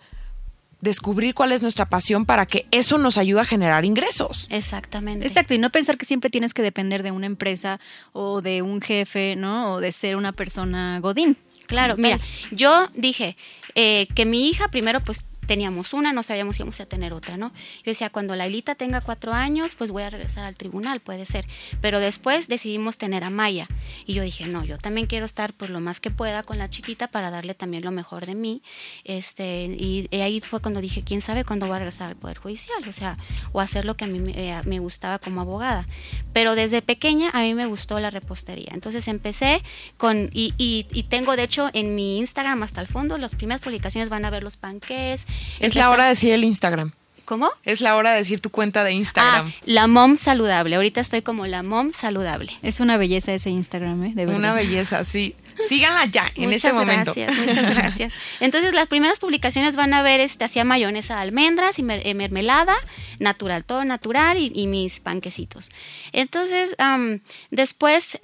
descubrir 0.80 1.34
cuál 1.34 1.52
es 1.52 1.60
nuestra 1.60 1.90
pasión 1.90 2.24
para 2.24 2.46
que 2.46 2.64
eso 2.70 2.96
nos 2.96 3.18
ayude 3.18 3.42
a 3.42 3.44
generar 3.44 3.84
ingresos. 3.84 4.46
Exactamente. 4.48 5.26
Exacto, 5.26 5.52
y 5.52 5.58
no 5.58 5.68
pensar 5.68 5.98
que 5.98 6.06
siempre 6.06 6.30
tienes 6.30 6.54
que 6.54 6.62
depender 6.62 7.02
de 7.02 7.10
una 7.10 7.26
empresa 7.26 7.80
o 8.14 8.40
de 8.40 8.62
un 8.62 8.80
jefe, 8.80 9.36
¿no? 9.36 9.74
O 9.74 9.80
de 9.80 9.92
ser 9.92 10.16
una 10.16 10.32
persona 10.32 11.00
godín. 11.00 11.36
Claro, 11.70 11.94
mira, 11.96 12.18
yo 12.50 12.88
dije 12.94 13.36
eh, 13.76 14.08
que 14.16 14.26
mi 14.26 14.48
hija 14.48 14.66
primero 14.72 14.98
pues 15.04 15.24
teníamos 15.50 15.94
una, 15.94 16.12
no 16.12 16.22
sabíamos 16.22 16.54
si 16.54 16.62
íbamos 16.62 16.78
a 16.78 16.86
tener 16.86 17.12
otra, 17.12 17.36
¿no? 17.36 17.48
Yo 17.78 17.90
decía, 17.90 18.08
cuando 18.08 18.36
la 18.36 18.46
Elita 18.46 18.76
tenga 18.76 19.00
cuatro 19.00 19.32
años, 19.32 19.74
pues 19.74 19.90
voy 19.90 20.04
a 20.04 20.10
regresar 20.10 20.44
al 20.44 20.54
tribunal, 20.54 21.00
puede 21.00 21.26
ser. 21.26 21.44
Pero 21.80 21.98
después 21.98 22.46
decidimos 22.46 22.98
tener 22.98 23.24
a 23.24 23.30
Maya. 23.30 23.66
Y 24.06 24.14
yo 24.14 24.22
dije, 24.22 24.46
no, 24.46 24.64
yo 24.64 24.78
también 24.78 25.08
quiero 25.08 25.24
estar 25.24 25.52
por 25.52 25.68
lo 25.68 25.80
más 25.80 25.98
que 25.98 26.12
pueda 26.12 26.44
con 26.44 26.56
la 26.56 26.70
chiquita 26.70 27.08
para 27.08 27.32
darle 27.32 27.54
también 27.54 27.82
lo 27.82 27.90
mejor 27.90 28.26
de 28.26 28.36
mí. 28.36 28.62
Este, 29.02 29.64
y, 29.64 30.08
ahí 30.20 30.40
fue 30.40 30.60
cuando 30.60 30.80
dije, 30.80 31.02
quién 31.02 31.20
sabe 31.20 31.44
cuándo 31.44 31.66
voy 31.66 31.74
a 31.74 31.78
regresar 31.80 32.10
al 32.10 32.16
Poder 32.16 32.38
Judicial, 32.38 32.88
o 32.88 32.92
sea, 32.92 33.16
o 33.50 33.60
hacer 33.60 33.84
lo 33.84 33.96
que 33.96 34.04
a 34.04 34.06
mí 34.06 34.20
me, 34.20 34.30
eh, 34.36 34.62
me 34.66 34.78
gustaba 34.78 35.18
como 35.18 35.40
abogada. 35.40 35.88
Pero 36.32 36.54
desde 36.54 36.80
pequeña 36.80 37.28
a 37.30 37.40
mí 37.40 37.54
me 37.54 37.66
gustó 37.66 37.98
la 37.98 38.10
repostería. 38.10 38.70
Entonces 38.72 39.08
empecé 39.08 39.64
con, 39.96 40.30
y, 40.32 40.54
y, 40.58 40.86
y 40.92 41.02
tengo 41.02 41.34
de 41.34 41.42
hecho 41.42 41.70
en 41.72 41.96
mi 41.96 42.18
Instagram 42.18 42.62
hasta 42.62 42.80
el 42.80 42.86
fondo, 42.86 43.18
las 43.18 43.34
primeras 43.34 43.60
publicaciones 43.60 44.10
van 44.10 44.24
a 44.24 44.30
ver 44.30 44.44
los 44.44 44.56
panqués, 44.56 45.26
es 45.60 45.74
la 45.74 45.90
hora 45.90 46.04
de 46.04 46.10
decir 46.10 46.32
el 46.32 46.44
Instagram. 46.44 46.92
¿Cómo? 47.24 47.48
Es 47.64 47.80
la 47.80 47.94
hora 47.94 48.10
de 48.10 48.18
decir 48.18 48.40
tu 48.40 48.50
cuenta 48.50 48.82
de 48.82 48.90
Instagram. 48.90 49.52
Ah, 49.54 49.60
la 49.64 49.86
mom 49.86 50.18
saludable. 50.18 50.74
Ahorita 50.74 51.00
estoy 51.00 51.22
como 51.22 51.46
la 51.46 51.62
mom 51.62 51.92
saludable. 51.92 52.52
Es 52.62 52.80
una 52.80 52.96
belleza 52.96 53.32
ese 53.32 53.50
Instagram, 53.50 54.02
¿eh? 54.04 54.12
De 54.16 54.26
verdad. 54.26 54.36
Una 54.40 54.52
belleza, 54.52 55.04
sí. 55.04 55.36
Síganla 55.68 56.06
ya, 56.06 56.30
en 56.34 56.44
Muchas 56.44 56.64
este 56.64 56.72
momento. 56.72 57.12
Gracias, 57.14 57.46
muchas 57.46 57.74
gracias. 57.74 58.12
Entonces, 58.40 58.74
las 58.74 58.88
primeras 58.88 59.18
publicaciones 59.18 59.76
van 59.76 59.94
a 59.94 60.02
ver, 60.02 60.20
este, 60.20 60.44
hacía 60.44 60.64
mayonesa 60.64 61.16
de 61.16 61.20
almendras 61.22 61.78
y 61.78 61.82
mer- 61.82 62.02
eh, 62.04 62.14
mermelada, 62.14 62.74
natural, 63.18 63.64
todo 63.64 63.84
natural 63.84 64.38
y, 64.38 64.50
y 64.54 64.66
mis 64.66 65.00
panquecitos. 65.00 65.70
Entonces, 66.12 66.74
am, 66.78 67.20
después 67.50 68.18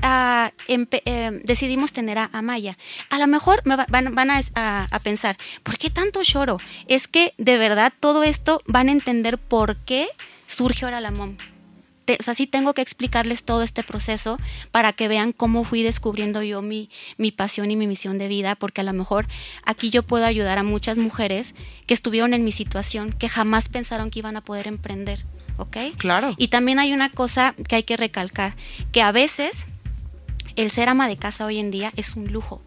eh, 0.69 1.40
decidimos 1.45 1.93
tener 1.93 2.19
a, 2.19 2.31
a 2.33 2.43
Maya. 2.43 2.76
A 3.11 3.19
lo 3.19 3.26
mejor 3.26 3.62
me 3.64 3.76
va- 3.76 3.87
van, 3.88 4.14
van 4.14 4.31
a, 4.31 4.40
a- 4.55 4.88
a 4.90 4.99
pensar, 5.00 5.37
¿por 5.62 5.78
qué 5.78 5.90
tanto 5.90 6.23
choro? 6.23 6.59
Es 6.88 7.09
que 7.09 7.35
de 7.38 7.59
verdad 7.59 7.93
todo 8.00 8.23
esto 8.23 8.62
van 8.66 8.88
a 8.88 8.93
entender 8.93 9.38
por 9.38 9.76
qué 9.85 10.09
surge 10.47 10.85
ahora 10.85 11.00
la 11.00 11.11
mom 11.11 11.37
te- 12.07 12.17
o 12.19 12.23
sea, 12.23 12.35
sí 12.35 12.47
tengo 12.47 12.73
que 12.73 12.81
explicarles 12.81 13.45
todo 13.45 13.63
este 13.63 13.83
proceso 13.83 14.39
para 14.71 14.95
que 14.95 15.09
vean 15.09 15.33
cómo 15.33 15.65
fui 15.65 15.83
descubriendo 15.83 16.43
yo 16.43 16.63
mi, 16.63 16.89
mi 17.19 17.33
pasión 17.33 17.71
y 17.71 17.77
mi 17.77 17.87
misión 17.87 18.17
de 18.17 18.29
vida, 18.29 18.55
porque 18.55 18.81
a 18.81 18.85
lo 18.85 18.95
mejor 18.95 19.27
aquí 19.65 19.91
yo 19.91 20.03
puedo 20.03 20.25
ayudar 20.25 20.57
a 20.59 20.63
muchas 20.63 20.97
mujeres 20.97 21.55
que 21.87 21.93
estuvieron 21.93 22.33
en 22.33 22.45
mi 22.45 22.53
situación, 22.53 23.13
que 23.13 23.29
jamás 23.29 23.69
pensaron 23.69 24.11
que 24.11 24.21
iban 24.21 24.37
a 24.37 24.41
poder 24.45 24.67
emprender, 24.69 25.27
¿ok? 25.59 25.77
Claro. 25.99 26.35
Y 26.39 26.49
también 26.49 26.79
hay 26.79 26.95
una 26.95 27.11
cosa 27.11 27.55
que 27.69 27.77
hay 27.77 27.83
que 27.83 27.97
recalcar, 27.99 28.55
que 28.93 29.03
a 29.03 29.13
veces 29.13 29.67
el 30.55 30.71
ser 30.71 30.89
ama 30.89 31.09
de 31.09 31.17
casa 31.19 31.45
hoy 31.45 31.59
en 31.59 31.71
día 31.71 31.93
es 31.97 32.17
un 32.17 32.33
lujo. 32.33 32.63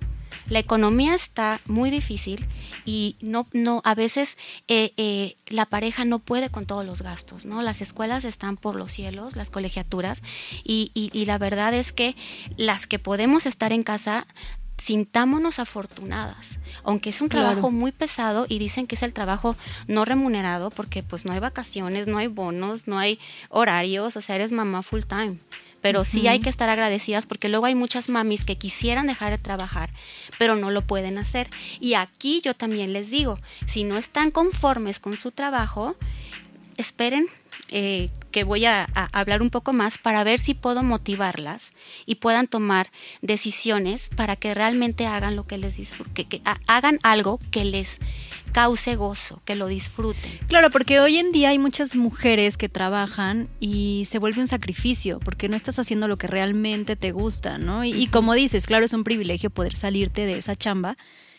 La 0.49 0.59
economía 0.59 1.15
está 1.15 1.61
muy 1.67 1.91
difícil 1.91 2.45
y 2.85 3.15
no, 3.21 3.47
no, 3.53 3.81
a 3.85 3.93
veces 3.95 4.37
eh, 4.67 4.93
eh, 4.97 5.35
la 5.47 5.65
pareja 5.65 6.05
no 6.05 6.19
puede 6.19 6.49
con 6.49 6.65
todos 6.65 6.85
los 6.85 7.01
gastos, 7.01 7.45
¿no? 7.45 7.61
Las 7.61 7.81
escuelas 7.81 8.25
están 8.25 8.57
por 8.57 8.75
los 8.75 8.91
cielos, 8.91 9.35
las 9.35 9.49
colegiaturas, 9.51 10.21
y, 10.63 10.91
y- 10.93 11.11
y 11.13 11.25
la 11.25 11.37
verdad 11.37 11.73
es 11.73 11.91
que 11.93 12.15
las 12.57 12.87
que 12.87 12.97
podemos 12.99 13.45
estar 13.45 13.71
en 13.73 13.83
casa 13.83 14.25
sintámonos 14.77 15.59
afortunadas, 15.59 16.57
aunque 16.83 17.09
es 17.09 17.21
un 17.21 17.27
Claro. 17.29 17.47
trabajo 17.49 17.69
muy 17.69 17.91
pesado 17.91 18.45
y 18.47 18.59
dicen 18.59 18.87
que 18.87 18.95
es 18.95 19.03
el 19.03 19.13
trabajo 19.13 19.55
no 19.87 20.05
remunerado 20.05 20.69
porque 20.71 21.03
pues 21.03 21.25
no 21.25 21.33
hay 21.33 21.39
vacaciones, 21.39 22.07
no 22.07 22.17
hay 22.17 22.27
bonos, 22.27 22.87
no 22.87 22.97
hay 22.97 23.19
horarios, 23.49 24.15
o 24.15 24.21
sea, 24.21 24.35
eres 24.35 24.51
mamá 24.51 24.81
full 24.81 25.01
time. 25.03 25.37
Pero 25.81 26.03
sí 26.03 26.27
hay 26.27 26.39
que 26.39 26.49
estar 26.49 26.69
agradecidas 26.69 27.25
porque 27.25 27.47
luego 27.47 27.65
hay 27.65 27.73
muchas 27.75 28.09
mamis 28.09 28.43
que 28.43 28.57
quisieran 28.57 29.07
dejar 29.07 29.31
de 29.31 29.37
trabajar, 29.37 29.89
pero 30.39 30.55
no 30.55 30.71
lo 30.71 30.81
pueden 30.81 31.19
hacer. 31.19 31.47
Y 31.79 31.93
aquí 31.93 32.41
yo 32.43 32.55
también 32.55 32.93
les 32.93 33.11
digo, 33.11 33.37
si 33.67 33.83
no 33.83 33.97
están 33.97 34.31
conformes 34.31 34.99
con 34.99 35.15
su 35.15 35.29
trabajo, 35.29 35.95
esperen 36.77 37.27
eh, 37.71 38.09
que 38.31 38.43
voy 38.43 38.65
a, 38.65 38.85
hablar 39.11 39.41
un 39.41 39.49
poco 39.49 39.73
más 39.73 39.97
para 39.97 40.23
ver 40.23 40.39
si 40.39 40.53
puedo 40.53 40.81
motivarlas 40.81 41.71
y 42.05 42.15
puedan 42.15 42.47
tomar 42.47 42.89
decisiones 43.21 44.09
para 44.15 44.35
que 44.35 44.53
realmente 44.53 45.05
hagan 45.05 45.35
lo 45.35 45.45
que 45.45 45.57
les 45.57 45.77
que, 46.13 46.25
que 46.25 46.41
ha- 46.45 46.59
hagan 46.67 46.99
algo 47.03 47.39
que 47.51 47.65
les 47.65 47.99
cause 48.51 48.95
gozo, 48.95 49.41
que 49.45 49.55
lo 49.55 49.67
disfruten. 49.67 50.31
Claro, 50.47 50.69
porque 50.71 50.99
hoy 50.99 51.17
en 51.17 51.31
día 51.31 51.49
hay 51.49 51.59
muchas 51.59 51.95
mujeres 51.95 52.57
que 52.57 52.69
trabajan 52.69 53.47
y 53.59 54.05
se 54.09 54.19
vuelve 54.19 54.41
un 54.41 54.47
sacrificio, 54.47 55.19
porque 55.19 55.49
no 55.49 55.55
estás 55.55 55.79
haciendo 55.79 56.07
lo 56.07 56.17
que 56.17 56.27
realmente 56.27 56.95
te 56.95 57.11
gusta, 57.11 57.57
¿no? 57.57 57.83
Y, 57.85 57.91
y 57.93 58.07
como 58.07 58.33
dices, 58.33 58.65
claro, 58.67 58.85
es 58.85 58.93
un 58.93 59.03
privilegio 59.03 59.49
poder 59.49 59.75
salirte 59.75 60.25
de 60.25 60.37
esa 60.37 60.55
chamba 60.55 60.97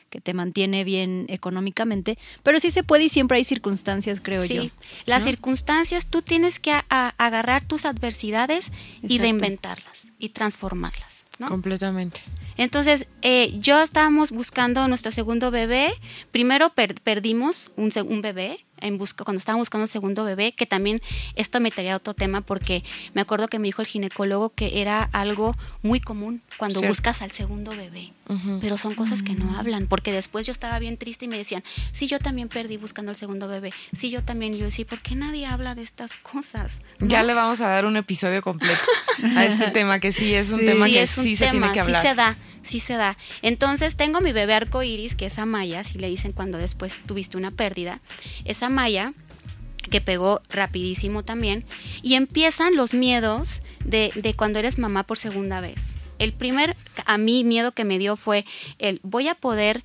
que 0.08 0.20
te 0.20 0.34
mantiene 0.34 0.82
bien 0.82 1.26
económicamente, 1.28 2.18
pero 2.42 2.58
sí 2.58 2.72
se 2.72 2.82
puede 2.82 3.04
y 3.04 3.08
siempre 3.08 3.36
hay 3.38 3.44
circunstancias, 3.44 4.18
creo 4.20 4.42
Sí, 4.44 4.54
yo. 4.54 4.62
las 5.06 5.22
¿no? 5.22 5.28
circunstancias, 5.30 6.08
tú 6.08 6.20
tienes 6.20 6.58
que 6.58 6.72
a- 6.72 6.84
a- 6.90 7.14
agarrar 7.16 7.62
tus 7.64 7.84
adversidades 7.84 8.72
y 9.06 9.18
reinventarlas 9.18 10.08
y 10.18 10.30
transformarlas. 10.30 11.26
¿no? 11.38 11.48
Completamente. 11.48 12.20
Entonces, 12.60 13.06
eh, 13.22 13.58
yo 13.58 13.80
estábamos 13.80 14.32
buscando 14.32 14.86
nuestro 14.86 15.10
segundo 15.12 15.50
bebé. 15.50 15.94
Primero 16.30 16.68
per- 16.74 17.00
perdimos 17.00 17.70
un, 17.76 17.90
un 18.06 18.20
bebé 18.20 18.66
en 18.82 18.98
busca, 18.98 19.24
cuando 19.24 19.38
estábamos 19.38 19.62
buscando 19.68 19.84
el 19.84 19.88
segundo 19.88 20.24
bebé, 20.24 20.52
que 20.52 20.66
también 20.66 21.00
esto 21.36 21.58
me 21.60 21.70
traía 21.70 21.96
otro 21.96 22.12
tema 22.12 22.42
porque 22.42 22.84
me 23.14 23.22
acuerdo 23.22 23.48
que 23.48 23.58
me 23.58 23.68
dijo 23.68 23.80
el 23.80 23.88
ginecólogo 23.88 24.50
que 24.50 24.82
era 24.82 25.02
algo 25.14 25.56
muy 25.82 26.00
común 26.00 26.42
cuando 26.58 26.80
buscas 26.88 27.22
al 27.22 27.30
segundo 27.30 27.70
bebé. 27.70 28.12
Pero 28.60 28.78
son 28.78 28.94
cosas 28.94 29.22
que 29.22 29.34
no 29.34 29.58
hablan, 29.58 29.86
porque 29.86 30.12
después 30.12 30.46
yo 30.46 30.52
estaba 30.52 30.78
bien 30.78 30.96
triste 30.96 31.24
y 31.24 31.28
me 31.28 31.36
decían, 31.36 31.64
sí, 31.92 32.06
yo 32.06 32.18
también 32.18 32.48
perdí 32.48 32.76
buscando 32.76 33.10
el 33.10 33.16
segundo 33.16 33.48
bebé, 33.48 33.72
sí, 33.96 34.10
yo 34.10 34.22
también, 34.22 34.54
y 34.54 34.58
yo 34.58 34.66
decía, 34.66 34.86
¿por 34.86 35.00
qué 35.00 35.16
nadie 35.16 35.46
habla 35.46 35.74
de 35.74 35.82
estas 35.82 36.14
cosas? 36.16 36.80
¿No? 36.98 37.08
Ya 37.08 37.22
le 37.22 37.34
vamos 37.34 37.60
a 37.60 37.68
dar 37.68 37.86
un 37.86 37.96
episodio 37.96 38.42
completo 38.42 38.80
a 39.36 39.44
este 39.44 39.68
tema, 39.68 39.98
que 39.98 40.12
sí 40.12 40.34
es 40.34 40.50
un 40.50 40.60
tema 40.60 40.86
Sí, 40.86 40.92
que 40.92 41.02
es 41.02 41.18
un 41.18 41.24
sí 41.24 41.36
se 41.36 41.48
tiene 41.48 41.72
que 41.72 41.80
hablar. 41.80 42.02
Sí 42.02 42.08
se 42.08 42.14
da, 42.14 42.36
sí 42.62 42.80
se 42.80 42.94
da. 42.94 43.16
Entonces 43.42 43.96
tengo 43.96 44.20
mi 44.20 44.32
bebé 44.32 44.54
arco 44.54 44.82
iris, 44.82 45.14
que 45.14 45.26
es 45.26 45.38
Amaya, 45.38 45.84
si 45.84 45.98
le 45.98 46.08
dicen 46.08 46.32
cuando 46.32 46.58
después 46.58 46.98
tuviste 47.06 47.36
una 47.36 47.50
pérdida. 47.50 48.00
Es 48.44 48.62
Amaya, 48.62 49.12
que 49.90 50.00
pegó 50.00 50.40
rapidísimo 50.50 51.24
también. 51.24 51.64
Y 52.02 52.14
empiezan 52.14 52.76
los 52.76 52.94
miedos 52.94 53.62
de, 53.84 54.12
de 54.14 54.34
cuando 54.34 54.58
eres 54.58 54.78
mamá 54.78 55.04
por 55.04 55.18
segunda 55.18 55.60
vez. 55.60 55.99
El 56.20 56.34
primer, 56.34 56.76
a 57.06 57.18
mí, 57.18 57.44
miedo 57.44 57.72
que 57.72 57.84
me 57.84 57.98
dio 57.98 58.14
fue 58.14 58.44
el, 58.78 59.00
voy 59.02 59.26
a 59.26 59.34
poder 59.34 59.82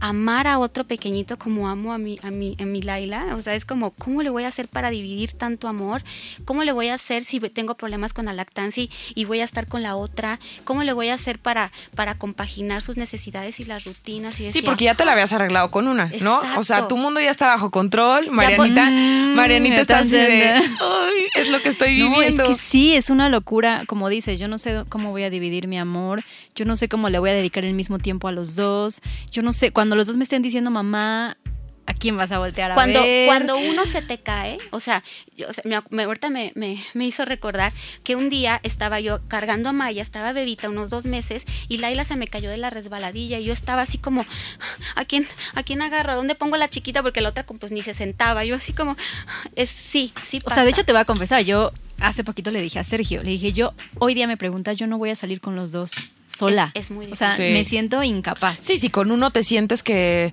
amar 0.00 0.46
a 0.46 0.58
otro 0.58 0.84
pequeñito 0.84 1.38
como 1.38 1.68
amo 1.68 1.92
a 1.92 1.98
mi, 1.98 2.18
a 2.22 2.30
mi, 2.30 2.56
a 2.60 2.64
mi 2.64 2.82
Laila. 2.82 3.34
O 3.36 3.40
sea, 3.42 3.54
es 3.54 3.64
como, 3.64 3.90
¿cómo 3.92 4.22
le 4.22 4.30
voy 4.30 4.44
a 4.44 4.48
hacer 4.48 4.68
para 4.68 4.90
dividir 4.90 5.32
tanto 5.32 5.68
amor? 5.68 6.02
¿Cómo 6.44 6.64
le 6.64 6.72
voy 6.72 6.88
a 6.88 6.94
hacer 6.94 7.24
si 7.24 7.40
tengo 7.40 7.74
problemas 7.76 8.12
con 8.12 8.26
la 8.26 8.32
lactancia 8.32 8.82
y, 8.84 8.90
y 9.14 9.24
voy 9.24 9.40
a 9.40 9.44
estar 9.44 9.66
con 9.66 9.82
la 9.82 9.96
otra? 9.96 10.38
¿Cómo 10.64 10.82
le 10.84 10.92
voy 10.92 11.08
a 11.08 11.14
hacer 11.14 11.38
para, 11.38 11.72
para 11.94 12.14
compaginar 12.16 12.82
sus 12.82 12.96
necesidades 12.96 13.60
y 13.60 13.64
las 13.64 13.84
rutinas? 13.84 14.38
Y 14.40 14.44
yo 14.44 14.50
Sí, 14.50 14.58
decía, 14.58 14.70
porque 14.70 14.84
ya 14.84 14.94
te 14.94 15.04
la 15.04 15.12
habías 15.12 15.32
arreglado 15.32 15.70
con 15.70 15.88
una, 15.88 16.10
¿no? 16.20 16.40
O 16.56 16.62
sea, 16.62 16.88
tu 16.88 16.96
mundo 16.96 17.20
ya 17.20 17.30
está 17.30 17.46
bajo 17.46 17.70
control. 17.70 18.30
Marianita, 18.30 18.88
Mm, 18.90 19.34
Marianita 19.34 19.80
está 19.80 19.98
así 20.00 20.10
de, 20.10 20.52
ay, 20.54 20.62
es 21.34 21.50
lo 21.50 21.60
que 21.62 21.68
estoy 21.70 21.98
No, 21.98 22.06
es 22.12 22.18
viviendo. 22.32 22.44
que 22.44 22.54
sí, 22.54 22.94
es 22.94 23.10
una 23.10 23.28
locura. 23.28 23.82
Como 23.86 24.08
dices, 24.08 24.38
yo 24.38 24.48
no 24.48 24.58
sé 24.58 24.84
cómo 24.88 25.10
voy 25.10 25.22
a 25.24 25.30
dividir 25.30 25.68
mi 25.68 25.78
amor. 25.78 26.22
Yo 26.54 26.64
no 26.64 26.76
sé 26.76 26.88
cómo 26.88 27.08
le 27.10 27.18
voy 27.18 27.30
a 27.30 27.34
dedicar 27.34 27.64
el 27.64 27.74
mismo 27.74 27.98
tiempo 27.98 28.28
a 28.28 28.32
los 28.32 28.54
dos. 28.56 29.00
Yo 29.30 29.42
no 29.42 29.52
sé, 29.52 29.70
cuando 29.72 29.87
los 29.96 30.06
dos 30.06 30.16
me 30.16 30.24
estén 30.24 30.42
diciendo, 30.42 30.70
mamá, 30.70 31.36
¿a 31.86 31.94
quién 31.94 32.16
vas 32.18 32.30
a 32.32 32.38
voltear 32.38 32.70
a 32.70 32.74
cuando, 32.74 33.00
ver? 33.00 33.26
cuando 33.26 33.56
uno 33.56 33.86
se 33.86 34.02
te 34.02 34.18
cae, 34.18 34.58
o 34.72 34.78
sea, 34.80 35.02
yo, 35.36 35.48
o 35.48 35.52
sea, 35.54 35.64
me, 35.64 35.80
me- 35.90 36.02
ahorita 36.02 36.28
me, 36.28 36.52
me- 36.54 36.82
me 36.92 37.06
hizo 37.06 37.24
recordar 37.24 37.72
que 38.04 38.14
un 38.14 38.28
día 38.28 38.60
estaba 38.62 39.00
yo 39.00 39.20
cargando 39.26 39.70
a 39.70 39.72
Maya, 39.72 40.02
estaba 40.02 40.32
bebita, 40.34 40.68
unos 40.68 40.90
dos 40.90 41.06
meses, 41.06 41.44
y 41.68 41.78
Laila 41.78 42.04
se 42.04 42.16
me 42.16 42.26
cayó 42.28 42.50
de 42.50 42.58
la 42.58 42.68
resbaladilla, 42.68 43.38
y 43.38 43.44
yo 43.44 43.52
estaba 43.54 43.82
así 43.82 43.96
como, 43.96 44.26
¿a 44.96 45.04
quién, 45.06 45.26
a 45.54 45.62
quién 45.62 45.80
agarro? 45.80 46.12
¿A 46.12 46.16
¿Dónde 46.16 46.34
pongo 46.34 46.56
la 46.58 46.68
chiquita? 46.68 47.02
Porque 47.02 47.20
la 47.22 47.30
otra 47.30 47.44
pues 47.46 47.72
ni 47.72 47.82
se 47.82 47.94
sentaba, 47.94 48.44
yo 48.44 48.56
así 48.56 48.74
como, 48.74 48.94
es, 49.56 49.70
sí, 49.70 50.12
sí 50.26 50.40
O 50.44 50.50
sea, 50.50 50.64
de 50.64 50.70
pasa. 50.70 50.80
hecho 50.80 50.84
te 50.84 50.92
voy 50.92 51.00
a 51.00 51.04
confesar, 51.06 51.42
yo 51.42 51.72
hace 52.00 52.22
poquito 52.22 52.50
le 52.50 52.60
dije 52.60 52.78
a 52.78 52.84
Sergio, 52.84 53.22
le 53.22 53.30
dije, 53.30 53.52
yo 53.54 53.72
hoy 53.98 54.12
día 54.14 54.26
me 54.26 54.36
preguntas, 54.36 54.76
yo 54.76 54.86
no 54.86 54.98
voy 54.98 55.08
a 55.10 55.16
salir 55.16 55.40
con 55.40 55.56
los 55.56 55.72
dos 55.72 55.90
sola. 56.28 56.70
Es- 56.74 56.84
es 56.86 56.90
muy 56.92 57.10
O 57.10 57.16
sea, 57.16 57.30
difícil. 57.30 57.52
me 57.54 57.64
siento 57.64 58.02
incapaz. 58.04 58.58
Sí, 58.60 58.76
sí, 58.76 58.90
con 58.90 59.10
uno 59.10 59.32
te 59.32 59.42
sientes 59.42 59.82
que, 59.82 60.32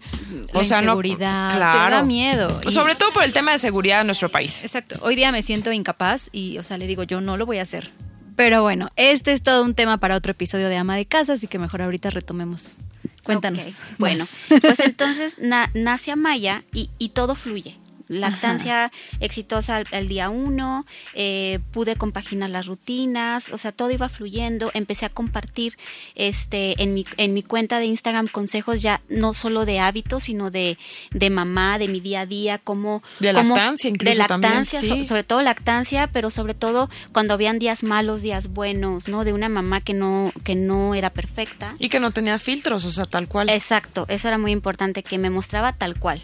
o 0.53 0.59
La 0.59 0.63
sea, 0.67 0.77
no, 0.81 0.83
inseguridad, 0.87 1.49
te 1.51 1.55
claro, 1.57 1.95
da 1.95 2.03
miedo. 2.03 2.61
Y- 2.67 2.71
Sobre 2.71 2.95
todo 2.95 3.11
por 3.13 3.23
el 3.23 3.33
tema 3.33 3.53
de 3.53 3.57
seguridad 3.57 3.99
de 3.99 4.03
nuestro 4.03 4.29
país. 4.29 4.63
Exacto. 4.63 4.97
Hoy 5.01 5.15
día 5.15 5.31
me 5.31 5.41
siento 5.41 5.71
incapaz 5.71 6.29
y, 6.31 6.57
o 6.57 6.63
sea, 6.63 6.77
le 6.77 6.85
digo, 6.85 7.03
yo 7.03 7.21
no 7.21 7.37
lo 7.37 7.45
voy 7.45 7.57
a 7.59 7.63
hacer. 7.63 7.89
Pero 8.35 8.61
bueno, 8.61 8.89
este 8.97 9.31
es 9.31 9.41
todo 9.41 9.63
un 9.63 9.73
tema 9.75 9.97
para 9.97 10.15
otro 10.17 10.31
episodio 10.33 10.67
de 10.67 10.75
Ama 10.75 10.97
de 10.97 11.05
Casa, 11.05 11.33
así 11.33 11.47
que 11.47 11.57
mejor 11.57 11.81
ahorita 11.81 12.09
retomemos. 12.09 12.75
Cuéntanos. 13.23 13.65
Bueno, 13.97 14.25
pues 14.61 14.79
entonces 14.81 15.33
na- 15.39 15.71
nace 15.73 16.11
Amaya 16.11 16.63
y, 16.73 16.89
y 16.99 17.09
todo 17.09 17.33
fluye. 17.35 17.77
Lactancia 18.07 18.91
exitosa 19.19 19.77
al, 19.77 19.85
al 19.91 20.07
día 20.07 20.29
uno, 20.29 20.85
eh, 21.13 21.59
pude 21.71 21.95
compaginar 21.95 22.49
las 22.49 22.67
rutinas, 22.67 23.51
o 23.51 23.57
sea, 23.57 23.71
todo 23.71 23.91
iba 23.91 24.09
fluyendo. 24.09 24.71
Empecé 24.73 25.05
a 25.05 25.09
compartir 25.09 25.77
este, 26.15 26.81
en, 26.81 26.93
mi, 26.93 27.05
en 27.17 27.33
mi 27.33 27.43
cuenta 27.43 27.79
de 27.79 27.85
Instagram 27.85 28.27
consejos 28.27 28.81
ya 28.81 29.01
no 29.09 29.33
solo 29.33 29.65
de 29.65 29.79
hábitos, 29.79 30.23
sino 30.25 30.51
de, 30.51 30.77
de 31.11 31.29
mamá, 31.29 31.77
de 31.79 31.87
mi 31.87 31.99
día 31.99 32.21
a 32.21 32.25
día, 32.25 32.57
cómo... 32.59 33.03
De 33.19 33.33
cómo- 33.33 33.55
lactancia 33.55 33.89
incluso 33.89 34.21
De 34.21 34.27
también, 34.27 34.53
lactancia, 34.53 34.79
so- 34.87 34.95
sí. 34.95 35.07
sobre 35.07 35.23
todo 35.23 35.41
lactancia, 35.41 36.07
pero 36.07 36.29
sobre 36.31 36.53
todo 36.53 36.89
cuando 37.11 37.33
habían 37.33 37.59
días 37.59 37.83
malos, 37.83 38.21
días 38.21 38.47
buenos, 38.49 39.07
¿no? 39.07 39.23
De 39.25 39.33
una 39.33 39.49
mamá 39.49 39.81
que 39.81 39.93
no, 39.93 40.31
que 40.43 40.55
no 40.55 40.95
era 40.95 41.09
perfecta. 41.09 41.75
Y 41.79 41.89
que 41.89 41.99
no 41.99 42.11
tenía 42.11 42.39
filtros, 42.39 42.85
o 42.85 42.91
sea, 42.91 43.05
tal 43.05 43.27
cual. 43.27 43.49
Exacto, 43.49 44.05
eso 44.09 44.27
era 44.27 44.37
muy 44.37 44.51
importante, 44.51 45.03
que 45.03 45.17
me 45.17 45.29
mostraba 45.29 45.73
tal 45.73 45.97
cual. 45.99 46.21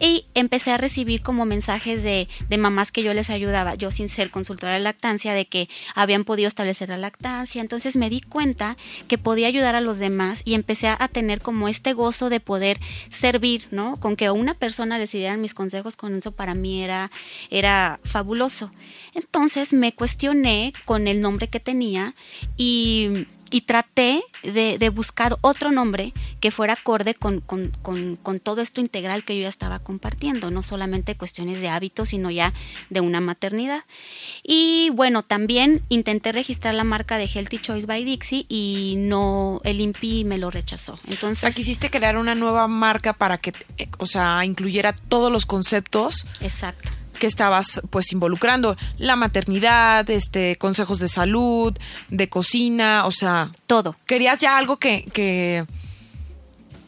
Y 0.00 0.26
empecé 0.34 0.70
a 0.70 0.76
recibir 0.76 1.22
como 1.22 1.44
mensajes 1.44 2.02
de, 2.02 2.28
de 2.48 2.58
mamás 2.58 2.92
que 2.92 3.02
yo 3.02 3.14
les 3.14 3.30
ayudaba, 3.30 3.74
yo 3.74 3.90
sin 3.90 4.08
ser 4.08 4.30
consultora 4.30 4.74
de 4.74 4.80
lactancia, 4.80 5.34
de 5.34 5.46
que 5.46 5.68
habían 5.94 6.24
podido 6.24 6.48
establecer 6.48 6.88
la 6.88 6.98
lactancia. 6.98 7.60
Entonces 7.60 7.96
me 7.96 8.10
di 8.10 8.20
cuenta 8.20 8.76
que 9.08 9.18
podía 9.18 9.48
ayudar 9.48 9.74
a 9.74 9.80
los 9.80 9.98
demás 9.98 10.42
y 10.44 10.54
empecé 10.54 10.88
a 10.88 11.08
tener 11.08 11.40
como 11.40 11.68
este 11.68 11.92
gozo 11.92 12.30
de 12.30 12.40
poder 12.40 12.78
servir, 13.10 13.66
¿no? 13.70 13.98
Con 13.98 14.16
que 14.16 14.30
una 14.30 14.54
persona 14.54 14.98
les 14.98 15.12
dieran 15.12 15.40
mis 15.40 15.54
consejos, 15.54 15.96
con 15.96 16.14
eso 16.16 16.32
para 16.32 16.54
mí 16.54 16.82
era, 16.82 17.10
era 17.50 18.00
fabuloso. 18.04 18.72
Entonces 19.14 19.72
me 19.72 19.92
cuestioné 19.92 20.72
con 20.84 21.08
el 21.08 21.20
nombre 21.20 21.48
que 21.48 21.60
tenía 21.60 22.14
y 22.56 23.26
y 23.50 23.62
traté 23.62 24.22
de, 24.42 24.88
buscar 24.90 25.36
otro 25.40 25.70
nombre 25.70 26.12
que 26.40 26.50
fuera 26.50 26.74
acorde 26.74 27.14
con, 27.14 27.42
todo 28.42 28.62
esto 28.62 28.80
integral 28.80 29.24
que 29.24 29.36
yo 29.36 29.42
ya 29.42 29.48
estaba 29.48 29.80
compartiendo, 29.80 30.50
no 30.50 30.62
solamente 30.62 31.16
cuestiones 31.16 31.60
de 31.60 31.68
hábitos, 31.68 32.10
sino 32.10 32.30
ya 32.30 32.52
de 32.88 33.00
una 33.00 33.20
maternidad. 33.20 33.84
Y 34.42 34.90
bueno, 34.94 35.22
también 35.22 35.82
intenté 35.88 36.32
registrar 36.32 36.74
la 36.74 36.84
marca 36.84 37.18
de 37.18 37.26
Healthy 37.26 37.58
Choice 37.58 37.86
by 37.86 38.04
Dixie 38.04 38.46
y 38.48 38.94
no, 38.98 39.60
el 39.64 39.80
INPI 39.80 40.24
me 40.24 40.38
lo 40.38 40.50
rechazó. 40.50 40.98
Entonces, 41.08 41.44
o 41.44 41.46
sea, 41.46 41.50
quisiste 41.50 41.90
crear 41.90 42.16
una 42.16 42.34
nueva 42.34 42.68
marca 42.68 43.12
para 43.12 43.38
que, 43.38 43.52
eh, 43.78 43.88
o 43.98 44.06
sea, 44.06 44.44
incluyera 44.44 44.92
todos 44.92 45.30
los 45.30 45.46
conceptos. 45.46 46.26
Exacto 46.40 46.99
que 47.20 47.28
estabas 47.28 47.80
pues 47.90 48.10
involucrando 48.10 48.76
la 48.98 49.14
maternidad, 49.14 50.10
este 50.10 50.56
consejos 50.56 50.98
de 50.98 51.06
salud, 51.06 51.76
de 52.08 52.28
cocina, 52.28 53.06
o 53.06 53.12
sea, 53.12 53.52
todo. 53.68 53.94
Querías 54.06 54.38
ya 54.38 54.58
algo 54.58 54.78
que, 54.78 55.04
que 55.12 55.64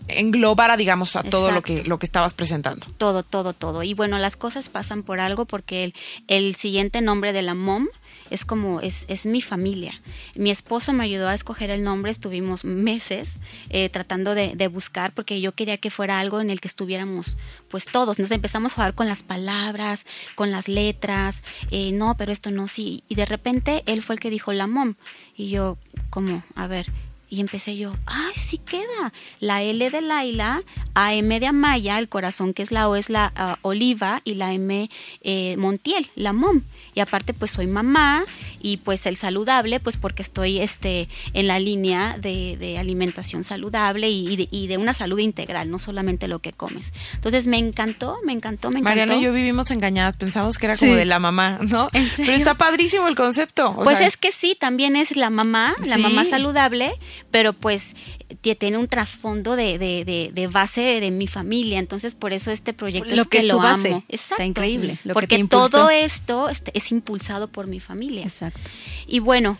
englobara, 0.09 0.77
digamos, 0.77 1.15
a 1.15 1.23
todo 1.23 1.53
lo 1.53 1.63
que, 1.63 1.85
lo 1.85 1.99
que 1.99 2.07
estabas 2.07 2.35
presentando. 2.35 2.87
Todo, 2.99 3.23
todo, 3.23 3.53
todo. 3.53 3.85
Y 3.85 3.95
bueno, 3.95 4.19
las 4.19 4.37
cosas 4.37 4.69
pasan 4.69 5.05
por 5.05 5.21
algo 5.21 5.45
porque 5.45 5.85
el, 5.85 5.95
el 6.27 6.57
siguiente 6.57 7.01
nombre 7.01 7.33
de 7.33 7.43
la 7.43 7.55
mom 7.55 7.87
es 8.33 8.45
como, 8.45 8.81
es, 8.81 9.05
es 9.09 9.27
mi 9.27 9.43
familia. 9.43 10.01
Mi 10.35 10.51
esposo 10.51 10.93
me 10.93 11.05
ayudó 11.05 11.29
a 11.29 11.35
escoger 11.35 11.71
el 11.71 11.83
nombre, 11.83 12.11
estuvimos 12.11 12.65
meses 12.65 13.31
eh, 13.69 13.89
tratando 13.89 14.35
de, 14.35 14.69
buscar 14.73 15.13
porque 15.13 15.41
yo 15.41 15.53
quería 15.53 15.77
que 15.77 15.91
fuera 15.91 16.19
algo 16.21 16.41
en 16.41 16.49
el 16.49 16.61
que 16.61 16.69
estuviéramos 16.69 17.37
pues 17.69 17.87
todos. 17.87 18.19
Nos 18.19 18.31
empezamos 18.31 18.73
a 18.73 18.75
jugar 18.77 18.95
con 18.95 19.07
las 19.07 19.23
palabras, 19.23 20.07
con 20.35 20.51
las 20.51 20.69
letras, 20.69 21.43
eh, 21.71 21.93
no, 21.93 22.17
pero 22.17 22.33
esto 22.33 22.51
no, 22.51 22.69
sí. 22.69 23.05
Y 23.09 23.17
de 23.17 23.27
repente 23.27 23.83
él 23.87 24.03
fue 24.03 24.15
el 24.15 24.21
que 24.21 24.31
dijo 24.31 24.53
la 24.53 24.67
mom. 24.67 24.95
Y 25.37 25.51
yo, 25.51 25.79
como, 26.11 26.43
a 26.55 26.67
ver, 26.67 26.91
y 27.33 27.41
empecé 27.41 27.79
yo, 27.79 27.95
¡ay, 28.05 28.35
sí 28.35 28.59
queda! 28.59 29.11
La 29.41 29.63
L 29.63 29.89
de 29.89 30.03
Laila, 30.03 30.63
AM 30.93 31.29
de 31.31 31.47
Amaya, 31.47 31.99
el 31.99 32.11
corazón 32.11 32.53
que 32.53 32.63
es 32.63 32.71
la 32.71 32.91
O 32.91 32.95
es 32.95 33.09
la 33.09 33.33
ah, 33.35 33.59
Oliva 33.63 34.21
y 34.23 34.35
la 34.35 34.53
M 34.53 34.91
eh, 35.23 35.57
Montiel, 35.57 36.11
la 36.15 36.35
Mom. 36.35 36.61
Y 36.95 37.01
aparte 37.01 37.33
pues 37.33 37.53
soy 37.53 37.67
mamá 37.67 38.27
y 38.61 38.77
pues 38.77 39.07
el 39.07 39.17
saludable 39.17 39.81
pues 39.81 39.97
porque 39.97 40.21
estoy 40.21 40.61
este, 40.61 41.09
en 41.33 41.47
la 41.47 41.59
línea 41.59 42.19
de, 42.19 42.77
alimentación 42.79 43.45
saludable 43.45 44.11
y, 44.11 44.67
de, 44.67 44.77
una 44.77 44.93
salud 44.93 45.19
integral, 45.19 45.71
no 45.71 45.79
solamente 45.79 46.29
lo 46.29 46.41
que 46.41 46.53
comes. 46.53 46.93
Entonces 47.15 47.47
me 47.47 47.57
encantó, 47.57 48.19
me 48.27 48.35
encantó, 48.35 48.71
me 48.71 48.81
encantó. 48.81 48.91
Mariana 48.91 49.17
y 49.17 49.23
yo 49.23 49.33
vivimos 49.33 49.71
engañadas, 49.71 50.19
pensamos 50.19 50.59
que 50.59 50.67
era 50.67 50.77
como 50.77 50.95
de 50.97 51.07
la 51.07 51.19
mamá, 51.19 51.61
¿no? 51.63 51.89
Pero 51.93 52.33
está 52.33 52.59
padrísimo 52.59 53.09
el 53.09 53.15
concepto. 53.15 53.75
pues 53.83 54.01
es 54.01 54.19
que 54.19 54.33
sí, 54.33 54.55
también 54.59 54.97
es 54.97 55.17
la 55.17 55.31
mamá, 55.31 55.75
la 55.87 55.97
mamá 55.97 56.27
saludable, 56.27 56.93
pero 57.31 57.53
pues 57.53 57.95
tiene 58.41 58.79
un 58.79 58.89
trasfondo 58.89 59.57
de, 59.57 59.79
de, 59.79 60.31
de, 60.33 60.47
base 60.47 61.01
de 61.01 61.11
mi 61.11 61.27
familia, 61.27 61.79
entonces 61.79 62.15
por 62.15 62.33
eso 62.33 62.51
este 62.51 62.73
proyecto 62.73 63.15
lo 63.15 63.23
es 63.23 63.29
que, 63.29 63.43
lo 63.43 63.61
amo. 63.61 64.05
Está 64.09 64.45
increíble. 64.45 64.99
Porque 65.13 65.43
todo 65.45 65.91
esto 65.91 66.49
este, 66.49 66.77
es 66.77 66.91
impulsado 66.93 67.49
por 67.49 67.67
mi 67.67 67.81
familia. 67.81 68.25
Exacto. 68.25 68.61
Y 69.07 69.21
bueno, 69.21 69.59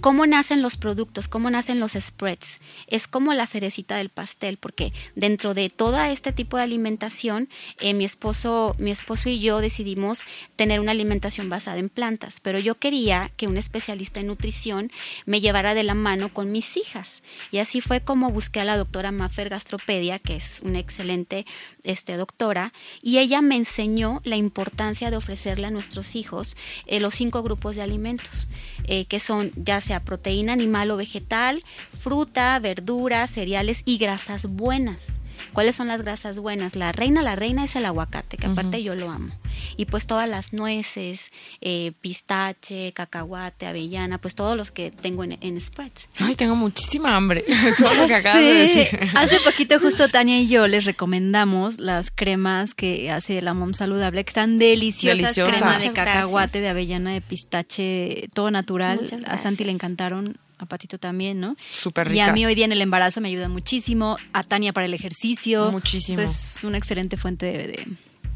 ¿Cómo 0.00 0.26
nacen 0.26 0.60
los 0.60 0.76
productos? 0.76 1.28
¿Cómo 1.28 1.50
nacen 1.50 1.80
los 1.80 1.92
spreads? 1.92 2.60
Es 2.86 3.06
como 3.06 3.32
la 3.32 3.46
cerecita 3.46 3.96
del 3.96 4.08
pastel, 4.08 4.56
porque 4.58 4.92
dentro 5.14 5.54
de 5.54 5.70
todo 5.70 6.02
este 6.02 6.32
tipo 6.32 6.56
de 6.56 6.64
alimentación, 6.64 7.48
eh, 7.80 7.94
mi, 7.94 8.04
esposo, 8.04 8.74
mi 8.78 8.90
esposo 8.90 9.28
y 9.28 9.40
yo 9.40 9.60
decidimos 9.60 10.22
tener 10.56 10.80
una 10.80 10.90
alimentación 10.90 11.48
basada 11.48 11.78
en 11.78 11.88
plantas, 11.88 12.40
pero 12.40 12.58
yo 12.58 12.74
quería 12.76 13.30
que 13.36 13.46
un 13.46 13.56
especialista 13.56 14.20
en 14.20 14.26
nutrición 14.26 14.90
me 15.26 15.40
llevara 15.40 15.74
de 15.74 15.84
la 15.84 15.94
mano 15.94 16.32
con 16.32 16.52
mis 16.52 16.76
hijas. 16.76 17.22
Y 17.50 17.58
así 17.58 17.80
fue 17.80 18.00
como 18.00 18.30
busqué 18.30 18.60
a 18.60 18.64
la 18.64 18.76
doctora 18.76 19.12
Maffer 19.12 19.48
Gastropedia, 19.48 20.18
que 20.18 20.36
es 20.36 20.60
una 20.64 20.78
excelente 20.78 21.46
este, 21.82 22.16
doctora, 22.16 22.72
y 23.02 23.18
ella 23.18 23.40
me 23.42 23.56
enseñó 23.56 24.20
la 24.24 24.36
importancia 24.36 25.10
de 25.10 25.16
ofrecerle 25.16 25.66
a 25.66 25.70
nuestros 25.70 26.16
hijos 26.16 26.56
eh, 26.86 27.00
los 27.00 27.14
cinco 27.14 27.42
grupos 27.42 27.76
de 27.76 27.82
alimentos, 27.82 28.48
eh, 28.84 29.06
que 29.06 29.20
son 29.20 29.52
ya 29.56 29.80
sea 29.80 30.04
proteína 30.04 30.52
animal 30.52 30.90
o 30.90 30.96
vegetal, 30.96 31.62
fruta, 31.96 32.58
verduras, 32.58 33.30
cereales 33.30 33.82
y 33.84 33.98
grasas 33.98 34.46
buenas. 34.46 35.20
¿Cuáles 35.54 35.76
son 35.76 35.86
las 35.86 36.02
grasas 36.02 36.40
buenas? 36.40 36.74
La 36.74 36.90
reina, 36.90 37.22
la 37.22 37.36
reina 37.36 37.62
es 37.62 37.76
el 37.76 37.86
aguacate, 37.86 38.36
que 38.36 38.46
aparte 38.46 38.82
yo 38.82 38.96
lo 38.96 39.08
amo. 39.08 39.32
Y 39.76 39.84
pues 39.84 40.08
todas 40.08 40.28
las 40.28 40.52
nueces, 40.52 41.30
eh, 41.60 41.92
pistache, 42.00 42.92
cacahuate, 42.92 43.66
avellana, 43.66 44.18
pues 44.18 44.34
todos 44.34 44.56
los 44.56 44.72
que 44.72 44.90
tengo 44.90 45.22
en, 45.22 45.60
spreads. 45.60 46.08
Ay, 46.18 46.34
tengo 46.34 46.56
muchísima 46.56 47.14
hambre. 47.14 47.44
Todo 47.78 47.94
lo 47.94 48.06
que 48.08 48.14
acabas 48.14 48.40
de 48.40 48.52
decir. 48.52 49.00
Hace 49.14 49.38
poquito 49.40 49.78
justo 49.78 50.08
Tania 50.08 50.40
y 50.40 50.48
yo 50.48 50.66
les 50.66 50.84
recomendamos 50.84 51.78
las 51.78 52.10
cremas 52.10 52.74
que 52.74 53.12
hace 53.12 53.40
la 53.40 53.54
Mom 53.54 53.74
Saludable, 53.74 54.24
que 54.24 54.30
están 54.30 54.58
deliciosas. 54.58 55.18
deliciosas. 55.18 55.56
Crema 55.56 55.78
de 55.78 55.92
cacahuate, 55.92 56.60
de 56.60 56.68
avellana, 56.68 57.12
de 57.12 57.20
pistache, 57.20 58.28
todo 58.34 58.50
natural. 58.50 59.00
A 59.26 59.38
Santi 59.38 59.64
le 59.64 59.70
encantaron 59.70 60.36
a 60.64 60.66
Patito 60.66 60.98
también, 60.98 61.40
¿no? 61.40 61.56
Súper 61.70 62.12
Y 62.12 62.20
a 62.20 62.32
mí 62.32 62.44
hoy 62.44 62.54
día 62.54 62.64
en 62.64 62.72
el 62.72 62.82
embarazo 62.82 63.20
me 63.20 63.28
ayuda 63.28 63.48
muchísimo, 63.48 64.16
a 64.32 64.42
Tania 64.42 64.72
para 64.72 64.86
el 64.86 64.94
ejercicio. 64.94 65.70
Muchísimo. 65.70 66.20
es 66.20 66.62
una 66.62 66.78
excelente 66.78 67.16
fuente 67.16 67.46
de 67.46 67.64
de 67.66 67.86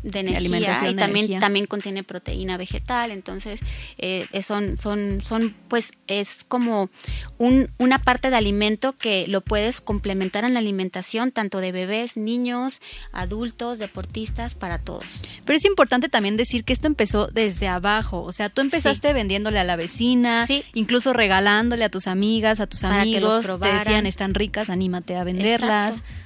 energía 0.03 0.91
y 0.91 0.95
también 0.95 1.41
también 1.41 1.67
contiene 1.67 2.03
proteína 2.03 2.57
vegetal 2.57 3.11
entonces 3.11 3.61
eh, 3.99 4.27
son 4.43 4.77
son 4.77 5.21
son 5.23 5.55
pues 5.69 5.93
es 6.07 6.45
como 6.47 6.91
un, 7.39 7.71
una 7.79 7.99
parte 7.99 8.31
de 8.31 8.37
alimento 8.37 8.95
que 8.97 9.27
lo 9.29 9.41
puedes 9.41 9.81
complementar 9.81 10.45
en 10.45 10.55
la 10.55 10.61
alimentación 10.61 11.33
tanto 11.33 11.61
de 11.61 11.73
bebés 11.73 12.17
niños 12.17 12.81
adultos 13.13 13.79
deportistas 13.79 14.55
para 14.55 14.79
todos. 14.79 15.05
Pero 15.45 15.57
es 15.57 15.65
importante 15.65 16.09
también 16.09 16.37
decir 16.37 16.65
que 16.65 16.73
esto 16.73 16.87
empezó 16.87 17.29
desde 17.29 17.69
abajo 17.69 18.23
o 18.23 18.33
sea 18.33 18.49
tú 18.49 18.61
empezaste 18.61 19.13
vendiéndole 19.13 19.59
a 19.59 19.65
la 19.65 19.77
vecina 19.77 20.47
incluso 20.75 21.13
regalándole 21.13 21.85
a 21.85 21.89
tus 21.89 22.07
amigas 22.07 22.61
a 22.61 22.67
tus 22.67 22.85
amigos 22.85 23.47
que 23.47 23.59
te 23.59 23.73
decían 23.73 24.07
están 24.07 24.35
ricas 24.35 24.71
anímate 24.71 25.17
a 25.17 25.25
venderlas 25.25 25.97
Exacto. 25.97 26.18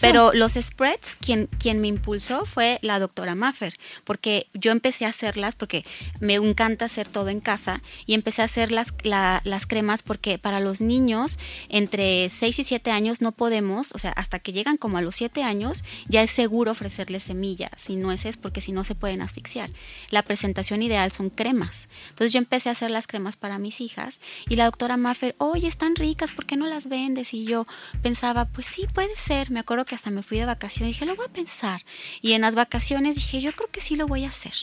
Pero 0.00 0.32
los 0.32 0.52
spreads, 0.52 1.16
quien, 1.16 1.46
quien 1.58 1.80
me 1.80 1.88
impulsó 1.88 2.46
fue 2.46 2.78
la 2.82 2.98
doctora 2.98 3.34
Maffer, 3.34 3.74
porque 4.04 4.48
yo 4.54 4.72
empecé 4.72 5.06
a 5.06 5.08
hacerlas 5.08 5.54
porque 5.54 5.84
me 6.20 6.34
encanta 6.34 6.84
hacer 6.84 7.08
todo 7.08 7.28
en 7.28 7.40
casa 7.40 7.82
y 8.06 8.14
empecé 8.14 8.42
a 8.42 8.46
hacer 8.46 8.70
las, 8.72 8.94
las 9.02 9.66
cremas 9.66 10.02
porque 10.02 10.38
para 10.38 10.60
los 10.60 10.80
niños 10.80 11.38
entre 11.68 12.28
6 12.28 12.58
y 12.58 12.64
7 12.64 12.90
años 12.90 13.20
no 13.20 13.32
podemos, 13.32 13.92
o 13.94 13.98
sea, 13.98 14.10
hasta 14.10 14.38
que 14.38 14.52
llegan 14.52 14.76
como 14.76 14.98
a 14.98 15.02
los 15.02 15.16
7 15.16 15.42
años, 15.42 15.84
ya 16.08 16.22
es 16.22 16.30
seguro 16.30 16.72
ofrecerles 16.72 17.22
semillas 17.22 17.88
y 17.88 17.96
nueces 17.96 18.36
porque 18.36 18.60
si 18.60 18.72
no 18.72 18.84
se 18.84 18.94
pueden 18.94 19.22
asfixiar. 19.22 19.70
La 20.10 20.22
presentación 20.22 20.82
ideal 20.82 21.10
son 21.10 21.30
cremas. 21.30 21.88
Entonces 22.10 22.32
yo 22.32 22.38
empecé 22.38 22.68
a 22.68 22.72
hacer 22.72 22.90
las 22.90 23.06
cremas 23.06 23.36
para 23.36 23.58
mis 23.58 23.80
hijas 23.80 24.18
y 24.48 24.56
la 24.56 24.66
doctora 24.66 24.96
Maffer, 24.96 25.34
oye, 25.38 25.68
están 25.68 25.96
ricas, 25.96 26.32
¿por 26.32 26.46
qué 26.46 26.56
no 26.56 26.66
las 26.66 26.88
vendes? 26.88 27.34
Y 27.34 27.44
yo 27.44 27.66
pensaba, 28.02 28.46
pues 28.46 28.66
sí, 28.66 28.86
puede 28.92 29.13
ser. 29.16 29.50
Me 29.50 29.60
acuerdo 29.60 29.84
que 29.84 29.94
hasta 29.94 30.10
me 30.10 30.22
fui 30.22 30.38
de 30.38 30.46
vacaciones 30.46 30.90
y 30.90 30.94
dije, 30.94 31.06
lo 31.06 31.16
voy 31.16 31.26
a 31.26 31.32
pensar. 31.32 31.84
Y 32.20 32.32
en 32.32 32.42
las 32.42 32.54
vacaciones 32.54 33.16
dije, 33.16 33.40
yo 33.40 33.52
creo 33.52 33.70
que 33.70 33.80
sí 33.80 33.96
lo 33.96 34.06
voy 34.06 34.24
a 34.24 34.28
hacer. 34.28 34.54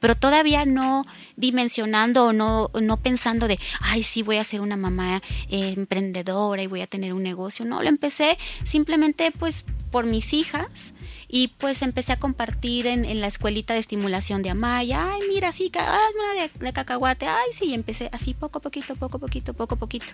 Pero 0.00 0.14
todavía 0.14 0.64
no 0.64 1.06
dimensionando 1.36 2.26
o 2.26 2.32
no, 2.32 2.70
no 2.80 2.96
pensando 2.98 3.48
de, 3.48 3.58
ay, 3.80 4.02
sí, 4.02 4.22
voy 4.22 4.36
a 4.36 4.44
ser 4.44 4.60
una 4.60 4.76
mamá 4.76 5.22
eh, 5.48 5.74
emprendedora 5.76 6.62
y 6.62 6.66
voy 6.66 6.82
a 6.82 6.86
tener 6.86 7.12
un 7.12 7.22
negocio. 7.22 7.64
No, 7.64 7.82
lo 7.82 7.88
empecé 7.88 8.38
simplemente 8.64 9.30
pues 9.32 9.64
por 9.90 10.04
mis 10.04 10.32
hijas 10.32 10.92
y 11.28 11.48
pues 11.48 11.82
empecé 11.82 12.12
a 12.12 12.18
compartir 12.18 12.86
en, 12.86 13.20
la 13.20 13.26
escuelita 13.26 13.74
de 13.74 13.80
estimulación 13.80 14.42
de 14.42 14.50
Amaya, 14.50 15.12
ay, 15.12 15.20
mira, 15.28 15.52
sí, 15.52 15.70
una 15.74 16.42
de, 16.42 16.50
de, 16.58 16.72
cacahuate, 16.72 17.26
ay, 17.26 17.50
sí, 17.52 17.66
y 17.66 17.74
empecé 17.74 18.08
así 18.12 18.34
poco 18.34 18.58
a 18.58 18.62
poquito, 18.62 18.96
poco 18.96 19.18
a 19.18 19.20
poquito, 19.20 19.52
poco 19.54 19.74
a 19.74 19.78
poquito. 19.78 20.12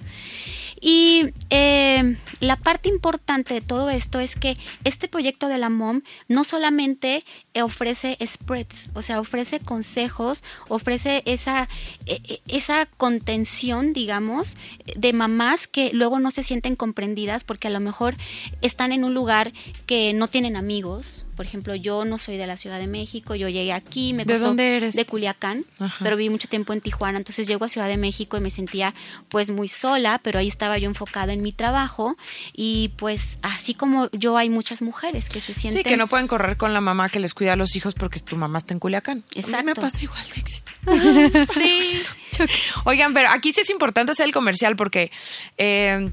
Y 0.81 1.31
eh, 1.51 2.17
la 2.41 2.57
parte 2.57 2.89
importante 2.89 3.55
de 3.55 3.61
todo 3.61 3.91
esto 3.91 4.19
es 4.21 4.35
que 4.35 4.57
este 4.83 5.09
proyecto 5.09 5.49
de 5.49 5.59
la 5.59 5.71
MOM 5.71 6.03
no 6.29 6.45
solamente 6.45 7.25
ofrece 7.63 8.19
spreads, 8.27 8.91
o 8.95 9.03
sea, 9.03 9.21
ofrece 9.21 9.61
consejos, 9.61 10.43
ofrece 10.69 11.23
esa, 11.27 11.69
e, 12.07 12.21
e, 12.25 12.41
esa 12.49 12.87
contención, 12.87 13.93
digamos, 13.93 14.57
de 14.97 15.13
mamás 15.13 15.69
que 15.69 15.93
luego 15.93 16.19
no 16.19 16.31
se 16.31 16.43
sienten 16.43 16.75
comprendidas 16.77 17.45
porque 17.45 17.69
a 17.69 17.71
lo 17.71 17.81
mejor 17.81 18.17
están 18.61 18.93
en 18.93 19.05
un 19.05 19.15
lugar 19.15 19.53
que 19.87 20.13
no 20.13 20.29
tienen 20.29 20.57
amigos, 20.57 21.04
lejos. 21.05 21.27
Por 21.37 21.45
ejemplo, 21.47 21.75
yo 21.75 22.05
no 22.05 22.17
soy 22.19 22.37
de 22.37 22.47
la 22.47 22.57
Ciudad 22.57 22.79
de 22.79 22.87
México, 22.87 23.35
yo 23.35 23.49
llegué 23.49 23.73
aquí, 23.73 24.13
me 24.13 24.25
¿De 24.25 24.35
costó 24.35 24.47
dónde 24.49 24.77
eres? 24.77 24.95
de 24.95 25.05
Culiacán, 25.05 25.65
Ajá. 25.81 25.97
pero 26.03 26.17
viví 26.17 26.31
mucho 26.31 26.47
tiempo 26.49 26.73
en 26.73 26.81
Tijuana, 26.81 27.19
entonces 27.19 27.49
llego 27.49 27.65
a 27.65 27.69
Ciudad 27.69 27.89
de 27.89 27.97
México 27.97 28.37
y 28.37 28.41
me 28.41 28.51
sentía 28.51 28.95
pues 29.29 29.51
muy 29.51 29.67
sola, 29.67 30.21
pero 30.23 30.39
ahí 30.39 30.47
estaba 30.47 30.79
yo 30.79 30.89
enfocada 30.89 31.33
en 31.33 31.43
mi 31.43 31.53
trabajo 31.53 32.17
y 32.53 32.93
pues 32.97 33.39
así 33.43 33.75
como 33.75 34.09
yo 34.13 34.37
hay 34.37 34.49
muchas 34.49 34.81
mujeres 34.81 35.29
que 35.29 35.41
se 35.41 35.55
sienten 35.55 35.83
Sí, 35.83 35.89
que 35.89 35.97
no 35.97 36.07
pueden 36.09 36.29
correr 36.29 36.57
con 36.57 36.73
la 36.73 36.81
mamá 36.81 37.09
que 37.09 37.19
les 37.19 37.35
cuida 37.35 37.55
a 37.55 37.57
los 37.57 37.75
hijos 37.75 37.95
porque 37.95 38.21
tu 38.21 38.37
mamá 38.37 38.59
está 38.59 38.73
en 38.75 38.79
Culiacán. 38.81 39.19
A 39.19 39.21
mí 39.23 39.25
me 39.35 39.41
Exacto. 39.41 39.81
pasa 39.81 40.03
igual, 40.05 40.25
Lexi. 40.37 40.63
sí. 41.61 42.03
Oigan, 42.85 43.13
pero 43.15 43.31
aquí 43.31 43.53
sí 43.53 43.61
es 43.63 43.71
importante 43.71 44.13
hacer 44.13 44.27
el 44.27 44.33
comercial 44.33 44.77
porque 44.77 45.11
eh, 45.59 46.11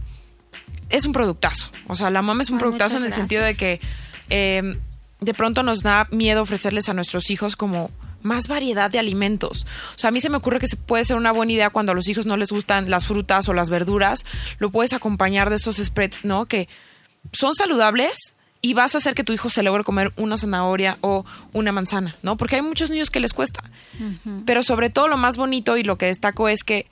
es 0.90 1.06
un 1.06 1.14
productazo. 1.14 1.72
O 1.88 1.96
sea, 1.96 2.10
la 2.10 2.22
mamá 2.22 2.42
es 2.42 2.50
un 2.50 2.56
Ay, 2.56 2.60
productazo 2.62 2.98
en 2.98 3.06
el 3.06 3.14
sentido 3.14 3.44
de 3.44 3.56
que 3.56 3.80
eh, 4.32 4.78
de 5.20 5.34
pronto 5.36 5.62
nos 5.62 5.84
da 5.84 6.08
miedo 6.10 6.42
ofrecerles 6.42 6.90
a 6.90 6.94
nuestros 6.94 7.30
hijos 7.30 7.56
como 7.56 7.92
más 8.24 8.48
variedad 8.48 8.90
de 8.90 9.00
alimentos. 9.00 9.66
O 9.96 10.00
sea, 10.00 10.08
a 10.08 10.12
mí 10.12 10.22
se 10.22 10.30
me 10.30 10.38
ocurre 10.38 10.60
que 10.60 10.68
se 10.68 10.78
puede 10.78 11.04
ser 11.04 11.16
una 11.16 11.32
buena 11.32 11.52
idea 11.52 11.70
cuando 11.70 11.92
a 11.92 11.96
los 11.96 12.08
hijos 12.08 12.26
no 12.26 12.38
les 12.38 12.52
gustan 12.52 12.90
las 12.90 13.06
frutas 13.06 13.48
o 13.50 13.54
las 13.54 13.70
verduras, 13.70 14.26
lo 14.60 14.72
puedes 14.72 14.94
acompañar 14.94 15.50
de 15.50 15.56
estos 15.56 15.78
spreads, 15.78 16.26
¿no? 16.26 16.46
Que 16.46 16.68
son 17.34 17.56
saludables 17.56 18.36
y 18.62 18.74
vas 18.74 18.94
a 18.96 19.00
hacer 19.00 19.16
que 19.16 19.24
tu 19.24 19.34
hijo 19.34 19.50
se 19.50 19.64
logre 19.64 19.84
comer 19.84 20.14
una 20.18 20.38
zanahoria 20.38 20.98
o 21.02 21.26
una 21.54 21.72
manzana, 21.72 22.16
¿no? 22.22 22.38
Porque 22.38 22.58
hay 22.58 22.62
muchos 22.62 22.90
niños 22.90 23.10
que 23.10 23.20
les 23.20 23.34
cuesta. 23.34 23.64
Pero 24.46 24.64
sobre 24.64 24.90
todo 24.90 25.08
lo 25.08 25.18
más 25.18 25.38
bonito 25.38 25.78
y 25.78 25.84
lo 25.84 25.98
que 25.98 26.08
destaco 26.08 26.48
es 26.48 26.64
que 26.64 26.88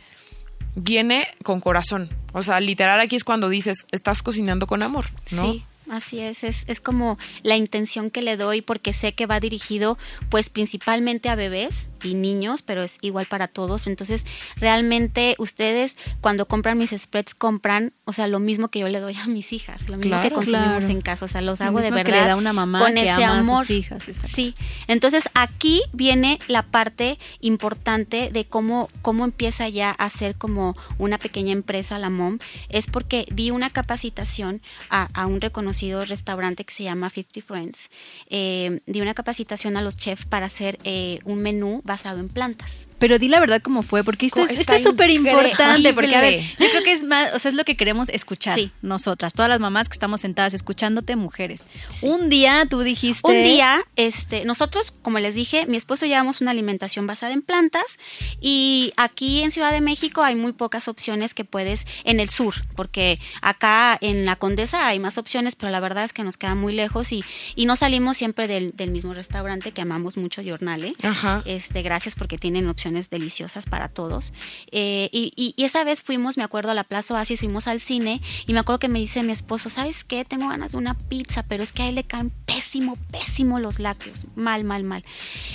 viene 0.76 1.28
con 1.44 1.60
corazón. 1.62 2.10
O 2.34 2.44
sea, 2.44 2.60
literal 2.60 3.00
aquí 3.00 3.16
es 3.16 3.24
cuando 3.24 3.50
dices, 3.50 3.86
estás 3.92 4.24
cocinando 4.24 4.68
con 4.68 4.84
amor, 4.84 5.08
¿no? 5.32 5.44
Sí, 5.44 5.66
así 5.90 6.20
es. 6.20 6.44
es. 6.44 6.64
Es 6.68 6.82
como 6.82 7.18
la 7.44 7.56
intención 7.56 8.12
que 8.12 8.22
le 8.22 8.38
doy 8.38 8.62
porque 8.62 8.94
sé 8.94 9.14
que 9.14 9.26
va 9.26 9.40
dirigido 9.40 9.98
pues 10.30 10.50
principalmente 10.50 11.30
a 11.30 11.36
bebés 11.36 11.90
y 12.04 12.14
niños, 12.14 12.62
pero 12.62 12.84
es 12.84 12.98
igual 13.02 13.26
para 13.26 13.48
todos. 13.48 13.88
Entonces, 13.88 14.26
realmente 14.58 15.36
ustedes 15.40 15.96
cuando 16.22 16.46
compran 16.48 16.78
mis 16.78 16.92
spreads 16.92 17.34
compran, 17.36 17.94
o 18.06 18.14
sea, 18.14 18.28
lo 18.28 18.40
mismo 18.40 18.70
que 18.70 18.80
yo 18.80 18.88
le 18.90 19.00
doy 19.00 19.16
a 19.16 19.28
mis 19.28 19.54
hijas, 19.54 19.88
lo 19.90 19.98
mismo 19.98 20.22
que 20.22 20.32
consumimos 20.32 20.80
Claro. 20.80 20.88
en 20.94 21.02
casa, 21.02 21.26
o 21.26 21.28
sea, 21.28 21.42
los 21.42 21.60
Lo 21.60 21.66
hago 21.68 21.80
de 21.80 21.86
mismo 21.92 21.98
que 21.98 22.04
verdad 22.04 22.22
le 22.24 22.28
da 22.28 22.36
una 22.36 22.54
mamá 22.54 22.80
con 22.80 22.94
que 22.94 23.02
ese 23.02 23.10
ama 23.12 23.40
a 23.40 23.40
sus 23.44 23.50
amor. 23.50 23.72
hijas, 23.72 24.08
exacto. 24.08 24.36
Sí. 24.36 24.56
Entonces, 24.88 25.30
aquí 25.34 25.82
viene 25.94 26.40
la 26.48 26.64
parte 26.64 27.18
importante 27.60 28.30
de 28.32 28.46
cómo 28.46 28.90
cómo 29.02 29.26
empieza 29.26 29.68
ya 29.70 29.92
a 29.92 30.10
ser 30.10 30.36
como 30.36 30.78
una 30.98 31.18
pequeña 31.18 31.52
empresa 31.52 32.00
la 32.00 32.10
mom, 32.10 32.40
es 32.70 32.88
porque 32.88 33.26
di 33.32 33.52
una 33.52 33.70
capacitación 33.70 34.62
a, 34.90 35.10
a 35.14 35.26
un 35.26 35.42
reconocido 35.42 36.06
restaurante 36.06 36.64
que 36.64 36.74
se 36.74 36.84
llama 36.84 37.10
50 37.10 37.42
Friends. 37.46 37.90
Eh, 38.30 38.82
di 38.86 39.02
una 39.02 39.14
capacitación 39.14 39.78
a 39.78 39.82
los 39.82 39.98
chefs 39.98 40.26
para 40.26 40.46
hacer 40.46 40.80
eh, 40.84 41.20
un 41.26 41.42
menú 41.42 41.82
basado 41.90 42.20
en 42.20 42.30
plantas. 42.30 42.89
Pero 43.00 43.18
di 43.18 43.28
la 43.30 43.40
verdad 43.40 43.62
cómo 43.62 43.82
fue, 43.82 44.04
porque 44.04 44.26
esto 44.26 44.42
es 44.44 44.52
está 44.52 44.62
esto 44.62 44.76
es 44.76 44.84
súper 44.84 45.10
importante, 45.10 45.94
porque 45.94 46.16
a 46.16 46.22
ver, 46.22 46.42
yo 46.42 46.70
creo 46.70 46.84
que 46.84 46.92
es 46.92 47.04
más, 47.04 47.34
o 47.34 47.40
sea, 47.40 47.50
es 47.50 47.56
lo 47.56 47.64
que 47.64 47.76
queremos 47.78 48.10
escuchar 48.10 48.60
Sí. 48.60 48.72
nosotras, 48.82 49.34
todas 49.34 49.50
las 49.50 49.60
mamás 49.60 49.88
que 49.90 49.94
estamos 49.94 50.22
sentadas 50.22 50.54
escuchándote, 50.54 51.16
mujeres. 51.16 51.62
Un 52.02 52.30
día 52.30 52.66
tú 52.70 52.82
dijiste... 52.82 53.26
Un 53.26 53.44
día, 53.44 53.82
este, 53.96 54.44
nosotros, 54.46 54.92
como 54.92 55.20
les 55.20 55.36
dije, 55.36 55.66
mi 55.66 55.78
esposo 55.78 56.06
llevamos 56.06 56.42
una 56.42 56.52
alimentación 56.52 57.08
basada 57.08 57.32
en 57.32 57.42
plantas 57.42 58.00
y 58.42 58.92
aquí 58.98 59.42
en 59.44 59.52
Ciudad 59.52 59.72
de 59.72 59.82
México 59.82 60.22
hay 60.24 60.36
muy 60.36 60.52
pocas 60.52 60.88
opciones 60.88 61.34
que 61.34 61.46
puedes 61.46 61.86
en 62.04 62.20
el 62.20 62.30
sur, 62.30 62.56
porque 62.76 63.20
acá 63.42 63.98
en 64.02 64.26
la 64.26 64.36
Condesa 64.36 64.88
hay 64.88 65.00
más 65.00 65.18
opciones, 65.18 65.56
pero 65.56 65.72
la 65.72 65.80
verdad 65.80 66.04
es 66.04 66.12
que 66.14 66.24
nos 66.24 66.36
queda 66.38 66.56
muy 66.56 66.74
lejos 66.74 67.12
y, 67.12 67.24
y 67.56 67.66
no 67.66 67.76
salimos 67.76 68.18
siempre 68.18 68.48
del, 68.48 68.76
del 68.76 68.92
mismo 68.92 69.14
restaurante 69.14 69.72
que 69.72 69.82
amamos 69.82 70.18
mucho, 70.18 70.42
Jornale. 70.46 70.96
Ajá. 71.04 71.44
Este, 71.46 71.82
gracias 71.82 72.16
porque 72.16 72.38
tienen 72.38 72.68
opciones 72.68 72.89
deliciosas 73.10 73.66
para 73.66 73.90
todos. 73.90 74.34
Eh, 74.72 75.10
y 75.12 75.54
esa 75.58 75.84
vez 75.84 76.02
fuimos, 76.02 76.38
me 76.38 76.44
acuerdo, 76.44 76.72
a 76.72 76.74
la 76.74 76.84
Plaza 76.84 77.14
Oasis, 77.14 77.40
fuimos 77.40 77.68
al 77.68 77.80
cine 77.80 78.22
y 78.48 78.54
me 78.54 78.60
acuerdo 78.60 78.80
que 78.80 78.88
me 78.88 79.00
dice 79.00 79.24
mi 79.24 79.32
esposo, 79.32 79.70
¿sabes 79.70 80.04
qué? 80.04 80.26
Tengo 80.26 80.50
ganas 80.50 80.72
de 80.72 80.78
una 80.78 80.96
pizza, 80.96 81.44
pero 81.44 81.64
es 81.64 81.72
que 81.72 81.84
a 81.84 81.90
él 81.90 81.96
le 81.96 82.04
caen 82.04 82.32
pésimo, 82.46 82.98
pésimo 83.12 83.60
los 83.60 83.80
lácteos. 83.80 84.26
Mal, 84.36 84.64
mal, 84.64 84.84
mal. 84.84 85.04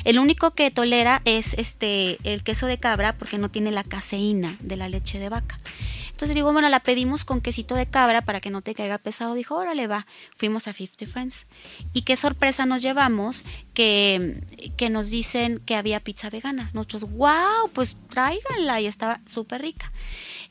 El 0.04 0.18
único 0.18 0.52
que 0.52 0.70
tolera 0.70 1.22
es 1.24 1.54
este 1.54 2.18
el 2.24 2.42
queso 2.42 2.66
de 2.66 2.78
cabra 2.78 3.14
porque 3.18 3.38
no 3.38 3.50
tiene 3.50 3.70
la 3.70 3.84
caseína 3.84 4.56
de 4.60 4.76
la 4.76 4.88
leche 4.88 5.18
de 5.18 5.28
vaca. 5.28 5.58
Entonces 6.14 6.36
digo, 6.36 6.52
bueno, 6.52 6.68
la 6.68 6.78
pedimos 6.78 7.24
con 7.24 7.40
quesito 7.40 7.74
de 7.74 7.86
cabra 7.86 8.22
para 8.22 8.40
que 8.40 8.48
no 8.48 8.62
te 8.62 8.72
caiga 8.72 8.98
pesado. 8.98 9.34
Dijo, 9.34 9.56
órale, 9.56 9.88
va. 9.88 10.06
Fuimos 10.36 10.68
a 10.68 10.72
50 10.72 11.12
Friends. 11.12 11.46
Y 11.92 12.02
qué 12.02 12.16
sorpresa 12.16 12.66
nos 12.66 12.82
llevamos 12.82 13.44
que, 13.74 14.40
que 14.76 14.90
nos 14.90 15.10
dicen 15.10 15.60
que 15.66 15.74
había 15.74 15.98
pizza 15.98 16.30
vegana. 16.30 16.70
Nosotros, 16.72 17.10
wow, 17.10 17.68
pues 17.72 17.96
tráiganla. 18.10 18.80
Y 18.80 18.86
estaba 18.86 19.22
súper 19.26 19.62
rica. 19.62 19.90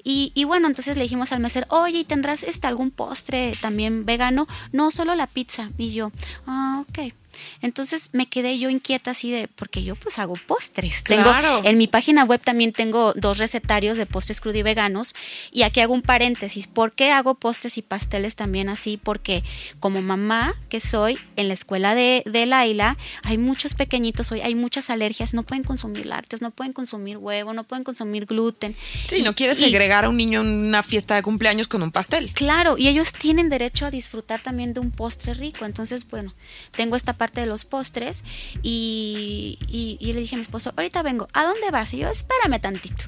Y, 0.03 0.33
y 0.35 0.43
bueno, 0.43 0.67
entonces 0.67 0.97
le 0.97 1.03
dijimos 1.03 1.31
al 1.31 1.39
mesero, 1.39 1.65
oye, 1.69 1.99
¿y 1.99 2.03
tendrás 2.03 2.43
este, 2.43 2.67
algún 2.67 2.91
postre 2.91 3.57
también 3.61 4.05
vegano? 4.05 4.47
No, 4.73 4.91
solo 4.91 5.15
la 5.15 5.27
pizza. 5.27 5.71
Y 5.77 5.93
yo, 5.93 6.11
ah, 6.45 6.83
ok. 6.89 7.13
Entonces 7.61 8.09
me 8.13 8.27
quedé 8.27 8.57
yo 8.59 8.69
inquieta 8.69 9.11
así 9.11 9.31
de, 9.31 9.47
porque 9.47 9.83
yo 9.83 9.95
pues 9.95 10.19
hago 10.19 10.35
postres. 10.47 11.01
Claro. 11.03 11.57
Tengo, 11.57 11.69
en 11.69 11.77
mi 11.77 11.87
página 11.87 12.23
web 12.23 12.41
también 12.43 12.73
tengo 12.73 13.13
dos 13.13 13.37
recetarios 13.37 13.97
de 13.97 14.05
postres 14.05 14.41
crudo 14.41 14.57
y 14.57 14.63
veganos. 14.63 15.15
Y 15.51 15.63
aquí 15.63 15.79
hago 15.79 15.93
un 15.93 16.01
paréntesis. 16.01 16.67
¿Por 16.67 16.91
qué 16.93 17.11
hago 17.11 17.35
postres 17.35 17.77
y 17.77 17.81
pasteles 17.81 18.35
también 18.35 18.69
así? 18.69 18.97
Porque 18.97 19.43
como 19.79 20.01
mamá 20.01 20.53
que 20.69 20.79
soy, 20.79 21.17
en 21.35 21.47
la 21.47 21.53
escuela 21.53 21.95
de, 21.95 22.23
de 22.25 22.45
Laila, 22.45 22.97
hay 23.23 23.37
muchos 23.37 23.73
pequeñitos 23.73 24.31
hoy, 24.31 24.41
hay 24.41 24.55
muchas 24.55 24.89
alergias, 24.89 25.33
no 25.33 25.43
pueden 25.43 25.63
consumir 25.63 26.05
lácteos, 26.05 26.41
no 26.41 26.51
pueden 26.51 26.73
consumir 26.73 27.17
huevo, 27.17 27.53
no 27.53 27.63
pueden 27.63 27.83
consumir 27.83 28.25
gluten. 28.25 28.75
Sí, 29.05 29.17
Y- 29.17 29.21
no 29.23 29.35
quieres 29.35 29.59
y- 29.59 29.63
segregar 29.65 30.05
a 30.05 30.09
un 30.09 30.17
niño 30.17 30.41
en 30.41 30.47
una 30.47 30.83
fiesta 30.83 31.15
de 31.15 31.21
cumpleaños 31.23 31.67
con 31.67 31.83
un 31.83 31.91
pastel. 31.91 32.31
Claro, 32.33 32.77
y 32.77 32.87
ellos 32.87 33.13
tienen 33.13 33.49
derecho 33.49 33.85
a 33.85 33.91
disfrutar 33.91 34.41
también 34.41 34.73
de 34.73 34.79
un 34.79 34.91
postre 34.91 35.33
rico. 35.33 35.65
Entonces, 35.65 36.07
bueno, 36.09 36.33
tengo 36.71 36.95
esta 36.95 37.13
parte 37.23 37.39
de 37.41 37.47
los 37.47 37.63
postres 37.63 38.21
y, 38.61 39.57
y- 39.69 39.97
le 40.13 40.19
dije 40.19 40.35
a 40.35 40.39
mi 40.39 40.41
esposo, 40.41 40.73
ahorita 40.75 41.01
vengo, 41.03 41.27
¿a 41.31 41.43
dónde 41.45 41.71
vas? 41.71 41.93
Y 41.93 41.99
yo, 41.99 42.09
espérame 42.09 42.59
tantito. 42.59 43.05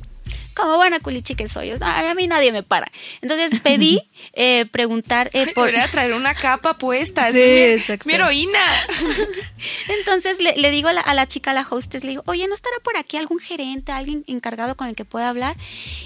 Como 0.56 0.78
buena 0.78 1.00
culichi 1.02 1.36
que 1.36 1.48
soy, 1.48 1.72
o 1.72 1.78
sea, 1.78 2.10
a 2.10 2.16
mí 2.16 2.28
nadie 2.28 2.52
me 2.52 2.64
para. 2.64 2.90
Entonces 3.22 3.60
pedí 3.60 4.02
eh, 4.34 4.66
preguntar 4.72 5.30
eh, 5.34 5.52
por... 5.54 5.66
Debería 5.66 5.90
traer 5.92 6.14
una 6.14 6.34
capa 6.34 6.78
puesta. 6.78 7.30
Sí, 7.34 7.40
es, 7.40 7.46
mi, 7.46 7.74
exacto. 7.74 7.94
es 8.02 8.06
mi 8.06 8.14
heroína. 8.14 8.60
Entonces 9.88 10.40
le, 10.40 10.56
le 10.58 10.72
digo 10.72 10.90
a 10.90 10.94
la, 10.94 11.02
a 11.02 11.14
la 11.14 11.28
chica, 11.28 11.52
a 11.52 11.54
la 11.54 11.66
hostess, 11.70 12.04
le 12.04 12.12
digo, 12.12 12.24
oye, 12.26 12.48
¿no 12.48 12.56
estará 12.56 12.76
por 12.84 12.98
aquí 12.98 13.18
algún 13.18 13.40
gerente, 13.40 13.92
alguien 13.92 14.24
encargado 14.28 14.76
con 14.76 14.88
el 14.88 14.96
que 14.96 15.06
pueda 15.06 15.30
hablar? 15.30 15.56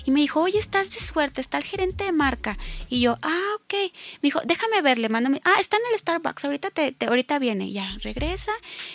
Y 0.06 0.12
me 0.12 0.20
dijo, 0.22 0.42
oye, 0.42 0.60
estás 0.60 0.92
de 0.94 1.00
suerte, 1.00 1.42
está 1.42 1.58
el 1.58 1.64
gerente 1.64 2.04
de 2.06 2.12
marca. 2.12 2.58
Y 2.90 3.02
yo, 3.02 3.18
ah, 3.22 3.52
ok. 3.58 3.74
Me 3.74 4.28
dijo, 4.28 4.42
déjame 4.46 4.82
verle, 4.82 5.10
mándame. 5.10 5.42
Ah, 5.46 5.56
está 5.60 5.78
en 5.78 5.84
el 5.92 6.00
Starbucks, 6.00 6.46
ahorita 6.46 6.72
te, 6.72 6.92
te- 6.92 7.06
ahorita 7.06 7.40
viene. 7.40 7.72
Ya, 7.72 7.96
regresa. 8.02 8.52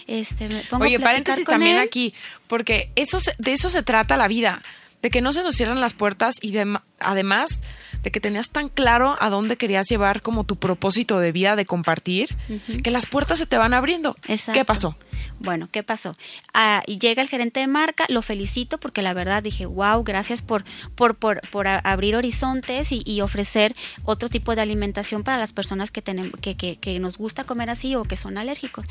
Este, 0.06 0.48
me 0.48 0.60
pongo 0.62 0.84
Oye, 0.84 0.98
paréntesis 1.00 1.44
con 1.44 1.54
también 1.54 1.76
él. 1.76 1.82
aquí, 1.82 2.14
porque 2.46 2.90
eso 2.96 3.20
se- 3.20 3.34
de 3.38 3.52
eso 3.52 3.68
se 3.68 3.82
trata 3.82 4.16
la 4.16 4.28
vida, 4.28 4.62
de 5.04 5.10
que 5.10 5.20
no 5.20 5.34
se 5.34 5.42
nos 5.42 5.54
cierran 5.54 5.80
las 5.82 5.92
puertas 5.92 6.36
y 6.40 6.52
de- 6.52 6.80
además 6.98 7.60
de 8.02 8.10
que 8.10 8.20
tenías 8.20 8.50
tan 8.50 8.70
claro 8.70 9.16
a 9.20 9.28
dónde 9.28 9.56
querías 9.58 9.86
llevar 9.88 10.22
como 10.22 10.44
tu 10.44 10.56
propósito 10.56 11.18
de 11.18 11.30
vida 11.30 11.56
de 11.56 11.66
compartir, 11.66 12.34
que 12.82 12.90
las 12.90 13.04
puertas 13.06 13.38
se 13.38 13.44
te 13.46 13.56
van 13.58 13.74
abriendo. 13.74 14.16
Exacto. 14.28 14.58
¿Qué 14.58 14.64
pasó? 14.64 14.96
Bueno, 15.40 15.68
¿qué 15.70 15.82
pasó? 15.82 16.14
Ah, 16.54 16.82
y 16.86 16.98
llega 16.98 17.20
el 17.22 17.28
gerente 17.28 17.60
de 17.60 17.66
marca, 17.66 18.04
lo 18.08 18.22
felicito 18.22 18.78
porque 18.78 19.02
la 19.02 19.12
verdad 19.14 19.42
dije, 19.42 19.66
wow, 19.66 20.04
gracias 20.04 20.40
por, 20.42 20.64
por, 20.94 21.16
por, 21.16 21.40
por 21.50 21.66
abrir 21.66 22.16
horizontes 22.16 22.90
y, 22.92 23.02
y 23.06 23.20
ofrecer 23.20 23.74
otro 24.04 24.28
tipo 24.30 24.54
de 24.54 24.62
alimentación 24.62 25.22
para 25.22 25.36
las 25.38 25.52
personas 25.52 25.90
que, 25.90 26.00
tenemos, 26.02 26.32
que, 26.40 26.56
que, 26.56 26.76
que 26.76 26.98
nos 26.98 27.16
gusta 27.18 27.44
comer 27.44 27.68
así 27.70 27.94
o 27.94 28.04
que 28.04 28.16
son 28.16 28.36
alérgicos. 28.38 28.86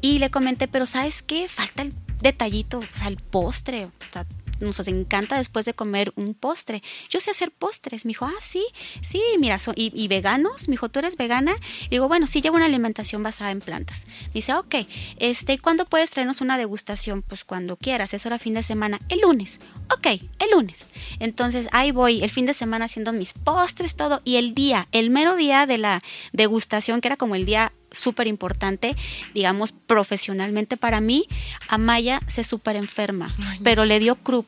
Y 0.00 0.18
le 0.18 0.30
comenté, 0.30 0.66
pero 0.68 0.86
¿sabes 0.86 1.22
qué? 1.22 1.48
Falta 1.48 1.82
el 1.82 1.94
detallito, 2.20 2.78
o 2.78 2.98
sea, 2.98 3.08
el 3.08 3.16
postre. 3.16 3.86
O 3.86 3.90
sea, 4.12 4.24
nos 4.62 4.78
encanta 4.88 5.36
después 5.36 5.64
de 5.66 5.74
comer 5.74 6.12
un 6.16 6.34
postre. 6.34 6.82
Yo 7.10 7.20
sé 7.20 7.30
hacer 7.30 7.50
postres. 7.50 8.04
Me 8.04 8.10
dijo, 8.10 8.24
ah, 8.24 8.40
sí, 8.40 8.64
sí, 9.02 9.20
mira, 9.38 9.58
so- 9.58 9.72
y, 9.76 10.08
veganos. 10.08 10.68
Me 10.68 10.72
dijo, 10.72 10.88
¿tú 10.88 10.98
eres 10.98 11.16
vegana? 11.16 11.54
Y 11.86 11.90
digo, 11.90 12.08
bueno, 12.08 12.26
sí, 12.26 12.40
llevo 12.40 12.56
una 12.56 12.66
alimentación 12.66 13.22
basada 13.22 13.50
en 13.50 13.60
plantas. 13.60 14.06
Me 14.28 14.34
dice, 14.34 14.54
ok, 14.54 14.74
este, 15.18 15.58
¿cuándo 15.58 15.84
puedes 15.86 16.10
traernos 16.10 16.40
una 16.40 16.58
degustación? 16.58 17.22
Pues 17.22 17.44
cuando 17.44 17.76
quieras, 17.76 18.14
eso 18.14 18.28
era 18.28 18.38
fin 18.38 18.54
de 18.54 18.62
semana. 18.62 19.00
El 19.08 19.20
lunes. 19.20 19.60
Ok, 19.92 20.06
el 20.38 20.50
lunes. 20.52 20.86
Entonces 21.18 21.68
ahí 21.72 21.90
voy, 21.90 22.22
el 22.22 22.30
fin 22.30 22.46
de 22.46 22.54
semana 22.54 22.86
haciendo 22.86 23.12
mis 23.12 23.32
postres, 23.32 23.96
todo. 23.96 24.20
Y 24.24 24.36
el 24.36 24.54
día, 24.54 24.88
el 24.92 25.10
mero 25.10 25.36
día 25.36 25.66
de 25.66 25.78
la 25.78 26.00
degustación, 26.32 27.00
que 27.00 27.08
era 27.08 27.16
como 27.16 27.34
el 27.34 27.44
día 27.46 27.72
súper 27.92 28.26
importante, 28.26 28.96
digamos, 29.34 29.72
profesionalmente 29.72 30.76
para 30.76 31.00
mí, 31.00 31.26
Amaya 31.68 32.20
se 32.28 32.44
súper 32.44 32.76
enferma, 32.76 33.34
Ay, 33.38 33.58
no. 33.58 33.64
pero 33.64 33.84
le 33.84 33.98
dio 33.98 34.16
croup. 34.16 34.46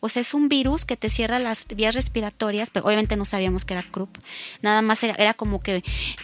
O 0.00 0.08
sea, 0.08 0.22
es 0.22 0.32
un 0.32 0.48
virus 0.48 0.84
que 0.84 0.96
te 0.96 1.10
cierra 1.10 1.40
las 1.40 1.66
vías 1.66 1.94
respiratorias, 1.94 2.70
pero 2.70 2.86
obviamente 2.86 3.16
no 3.16 3.24
sabíamos 3.24 3.64
que 3.64 3.74
era 3.74 3.82
croup. 3.82 4.10
Nada 4.62 4.80
más 4.80 5.02
era, 5.02 5.14
era 5.14 5.34
como 5.34 5.60
que 5.60 5.82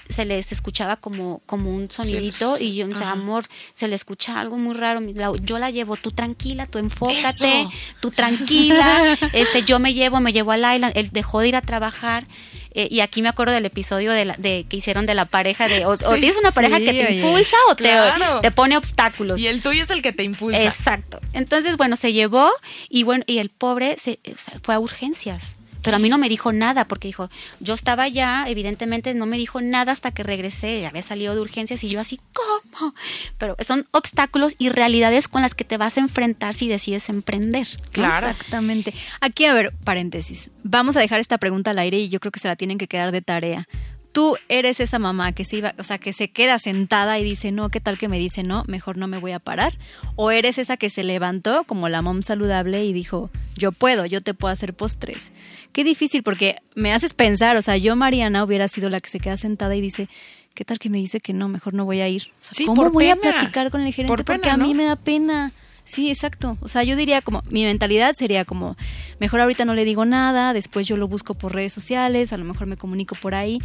se 0.09 0.25
les 0.25 0.53
escuchaba 0.53 0.97
como, 0.97 1.43
como 1.47 1.75
un 1.75 1.91
sonidito 1.91 2.57
y 2.59 2.77
yo, 2.77 2.87
o 2.87 2.97
sea, 2.97 3.11
amor, 3.11 3.47
se 3.75 3.89
le 3.89 3.97
escucha 3.97 4.39
algo 4.39 4.59
muy 4.59 4.75
raro. 4.75 5.01
Yo 5.43 5.59
la 5.59 5.71
llevo, 5.73 5.97
tú 5.97 6.13
tranquila, 6.13 6.67
tú 6.67 6.79
enfócate, 6.79 7.63
Eso. 7.63 7.71
tú 8.01 8.13
tranquila. 8.13 9.19
este, 9.33 9.65
yo 9.65 9.81
me 9.81 9.93
llevo, 9.93 10.21
me 10.21 10.33
llevo 10.33 10.53
a 10.53 10.57
Laila, 10.57 10.91
él 10.91 11.11
dejó 11.11 11.41
de 11.41 11.49
ir 11.49 11.57
a 11.57 11.61
trabajar. 11.61 12.27
Eh, 12.75 12.89
y 12.91 13.01
aquí 13.01 13.23
me 13.23 13.29
acuerdo 13.29 13.53
del 13.55 13.65
episodio 13.67 14.13
de, 14.13 14.25
la- 14.25 14.35
de 14.37 14.67
que 14.69 14.77
hicieron 14.77 15.07
de 15.07 15.15
la 15.15 15.25
pareja 15.25 15.69
de 15.69 15.87
o, 15.87 15.97
tienes 15.97 16.37
una 16.37 16.51
pareja 16.51 16.79
sí, 16.79 16.85
que 16.85 16.93
te 16.93 17.07
oye. 17.07 17.17
impulsa 17.21 17.57
o 17.71 17.77
te, 17.77 17.85
Claro. 17.85 18.41
te 18.41 18.51
pone 18.51 18.77
obstáculos. 18.77 19.41
Y 19.41 19.47
el 19.47 19.63
tuyo 19.63 19.83
es 19.85 19.91
el 19.91 20.03
que 20.03 20.13
te 20.13 20.25
impulsa. 20.25 20.63
Exacto. 20.63 21.21
Entonces, 21.33 21.77
bueno, 21.77 21.97
se 21.97 22.13
llevó 22.13 22.51
y 22.89 23.05
bueno, 23.05 23.25
y 23.27 23.39
el 23.39 23.51
pobre 23.51 23.97
se, 23.99 24.19
o 24.33 24.37
sea, 24.39 24.55
fue 24.63 24.75
a 24.75 24.79
urgencias. 24.81 25.57
Pero 25.85 25.97
a 25.97 26.01
mí 26.01 26.09
no 26.09 26.19
me 26.19 26.29
dijo 26.29 26.53
nada 26.53 26.87
porque 26.89 27.07
dijo, 27.09 27.31
yo 27.61 27.75
estaba 27.75 28.09
ya, 28.09 28.47
evidentemente 28.49 29.15
no 29.15 29.27
me 29.27 29.37
dijo 29.37 29.61
nada 29.61 29.93
hasta 29.93 30.11
que 30.11 30.23
regresé, 30.23 30.81
ya 30.81 30.89
había 30.89 31.03
salido 31.03 31.35
de 31.35 31.43
urgencias 31.43 31.85
y 31.85 31.91
yo 31.91 32.01
así, 32.01 32.19
¿cómo? 32.33 32.95
Pero 33.39 33.57
son 33.65 33.87
obstáculos 33.93 34.57
y 34.59 34.71
realidades 34.71 35.29
con 35.29 35.43
las 35.43 35.55
que 35.55 35.65
te 35.65 35.77
vas 35.77 35.99
a 35.99 36.01
enfrentar 36.01 36.55
si 36.55 36.69
decides 36.69 37.09
emprender. 37.09 37.69
Claro. 37.93 38.29
Exactamente. 38.29 38.95
Aquí, 39.21 39.45
a 39.45 39.53
ver, 39.53 39.75
paréntesis. 39.85 40.51
Vamos 40.63 40.97
a 40.97 41.01
dejar 41.01 41.21
esta 41.21 41.39
pregunta 41.39 41.71
al 41.71 41.79
aire 41.79 41.99
y 41.99 42.09
yo 42.09 42.19
creo 42.19 42.33
que 42.33 42.41
se 42.41 42.49
la 42.49 42.57
tienen 42.57 42.79
que 42.79 42.89
quedar 42.89 43.13
de 43.13 43.23
tarea. 43.23 43.69
Tú 44.15 44.37
eres 44.49 44.79
esa 44.79 45.01
mamá 45.01 45.33
que 45.33 45.45
se 45.45 45.57
iba, 45.57 45.75
o 45.77 45.83
sea, 45.83 45.99
que 45.99 46.13
se 46.13 46.29
queda 46.29 46.59
sentada 46.61 47.19
y 47.19 47.25
dice, 47.25 47.51
no, 47.51 47.69
¿qué 47.69 47.81
tal 47.81 47.99
que 47.99 48.09
me 48.09 48.19
dice 48.19 48.45
no? 48.45 48.63
Mejor 48.69 48.97
no 48.97 49.09
me 49.09 49.19
voy 49.19 49.33
a 49.33 49.41
parar. 49.41 49.77
O 50.15 50.31
eres 50.31 50.57
esa 50.57 50.77
que 50.77 50.89
se 50.89 51.03
levantó 51.03 51.65
como 51.65 51.89
la 51.89 52.01
mom 52.01 52.23
saludable 52.23 52.85
y 52.85 52.93
dijo, 52.93 53.31
yo 53.57 53.73
puedo, 53.73 54.07
yo 54.07 54.23
te 54.23 54.33
puedo 54.33 54.53
hacer 54.53 54.73
postres. 54.73 55.33
Qué 55.73 55.83
difícil 55.83 56.23
porque 56.23 56.59
me 56.77 56.93
haces 56.93 57.13
pensar, 57.13 57.57
o 57.57 57.63
sea, 57.63 57.77
yo 57.77 57.97
Mariana 57.97 58.45
hubiera 58.45 58.69
sido 58.69 58.89
la 58.89 59.01
que 59.01 59.11
se 59.11 59.19
queda 59.19 59.37
sentada 59.37 59.75
y 59.75 59.81
dice, 59.81 60.09
¿qué 60.55 60.65
tal 60.65 60.79
que 60.79 60.91
me 60.91 60.99
dice 60.99 61.21
que 61.21 61.33
no? 61.33 61.49
Mejor 61.49 61.75
no 61.75 61.85
voy 61.85 62.01
a 62.01 62.09
ir. 62.09 62.31
O 62.41 62.45
sea, 62.45 62.53
Sí, 62.55 62.67
¿Cómo 62.67 62.83
por 62.83 62.93
voy 62.93 63.11
a 63.11 63.17
platicar 63.17 63.71
con 63.73 63.81
el 63.81 63.93
gerente? 63.93 64.09
Por 64.09 64.25
porque 64.25 64.43
pena, 64.43 64.55
a 64.55 64.57
mí 64.57 64.75
me 64.75 64.85
da 64.85 64.97
pena. 64.97 65.53
Sí, 65.85 66.09
exacto. 66.09 66.57
O 66.61 66.69
sea, 66.69 66.83
yo 66.83 66.97
diría 66.97 67.21
como, 67.21 67.43
mi 67.51 67.65
mentalidad 67.65 68.15
sería 68.15 68.47
como, 68.47 68.75
mejor 69.21 69.41
ahorita 69.43 69.67
no 69.67 69.75
le 69.75 69.85
digo 69.85 70.07
nada, 70.07 70.55
después 70.55 70.87
yo 70.87 70.97
lo 70.97 71.09
busco 71.09 71.35
por 71.35 71.55
redes 71.55 71.75
sociales, 71.75 72.33
a 72.33 72.39
lo 72.39 72.45
mejor 72.45 72.67
me 72.67 72.79
comunico 72.79 73.15
por 73.21 73.35
ahí. 73.35 73.59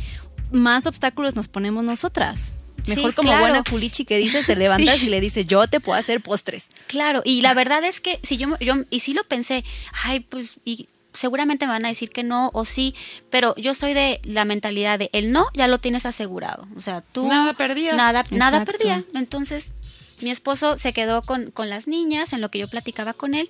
Más 0.52 0.86
obstáculos 0.86 1.36
nos 1.36 1.48
ponemos 1.48 1.84
nosotras. 1.84 2.52
Mejor 2.88 3.12
Sí, 3.12 3.16
como 3.16 3.30
claro. 3.30 3.42
buena 3.44 3.64
culichi 3.64 4.06
que 4.06 4.18
dices, 4.18 4.46
te 4.46 4.56
levantas 4.56 5.00
Sí. 5.00 5.08
y 5.08 5.10
le 5.10 5.20
dices, 5.22 5.46
yo 5.46 5.68
te 5.68 5.80
puedo 5.80 6.00
hacer 6.00 6.22
postres. 6.22 6.66
Claro, 6.88 7.22
y 7.26 7.42
la 7.42 7.54
verdad 7.54 7.84
es 7.84 8.00
que 8.02 8.20
si 8.24 8.38
yo, 8.38 8.58
yo 8.60 8.76
y 8.90 9.02
sí 9.02 9.14
lo 9.14 9.24
pensé, 9.26 9.64
ay, 10.04 10.22
pues 10.22 10.60
y 10.66 10.88
seguramente 11.14 11.66
me 11.66 11.74
van 11.74 11.86
a 11.86 11.90
decir 11.90 12.10
que 12.10 12.24
no 12.24 12.52
o 12.54 12.64
sí, 12.66 12.96
pero 13.30 13.54
yo 13.58 13.76
soy 13.76 13.94
de 13.94 14.22
la 14.24 14.46
mentalidad 14.46 14.98
de 14.98 15.10
el 15.12 15.32
no 15.32 15.48
ya 15.54 15.68
lo 15.68 15.80
tienes 15.80 16.06
asegurado, 16.06 16.68
o 16.76 16.82
sea, 16.82 17.02
tú 17.02 17.28
Nada 17.28 17.54
perdías. 17.54 17.96
nada 17.98 18.24
nada 18.32 18.64
perdía. 18.64 19.04
Entonces, 19.14 19.74
mi 20.22 20.30
esposo 20.32 20.78
se 20.78 20.94
quedó 20.94 21.22
con, 21.22 21.52
con 21.52 21.70
las 21.70 21.88
niñas 21.88 22.32
en 22.34 22.42
lo 22.42 22.50
que 22.50 22.60
yo 22.60 22.68
platicaba 22.68 23.14
con 23.14 23.34
él. 23.36 23.50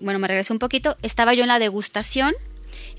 Bueno, 0.00 0.18
me 0.18 0.28
regresé 0.28 0.52
un 0.52 0.58
poquito, 0.58 0.96
estaba 1.02 1.34
yo 1.34 1.42
en 1.42 1.48
la 1.48 1.58
degustación 1.58 2.34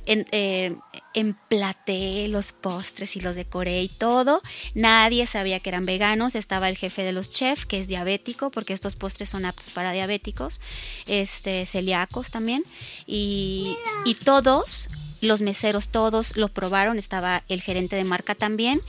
en, 0.06 0.28
eh, 0.32 0.76
emplaté 1.14 2.28
los 2.28 2.52
postres 2.52 3.16
y 3.16 3.22
los 3.22 3.36
decoré 3.36 3.82
y 3.84 3.88
todo. 3.88 4.42
Nadie 4.74 5.28
sabía 5.28 5.60
que 5.60 5.70
eran 5.70 5.86
veganos. 5.86 6.36
Estaba 6.36 6.70
el 6.70 6.78
jefe 6.78 7.04
de 7.04 7.12
los 7.12 7.30
chefs, 7.30 7.66
que 7.66 7.80
es 7.80 7.88
diabético, 7.88 8.52
porque 8.52 8.74
estos 8.74 8.96
postres 8.96 9.30
son 9.30 9.46
aptos 9.46 9.70
para 9.70 9.92
diabéticos, 9.92 10.62
este, 11.08 11.66
celíacos 11.66 12.32
también. 12.32 12.64
Y, 13.06 13.76
y 14.06 14.16
todos, 14.16 14.90
los 15.22 15.42
meseros, 15.42 15.90
todos 15.90 16.36
lo 16.36 16.50
probaron. 16.50 16.98
Estaba 16.98 17.44
el 17.48 17.62
gerente 17.62 17.96
de 17.96 18.04
marca 18.04 18.36
también. 18.36 18.82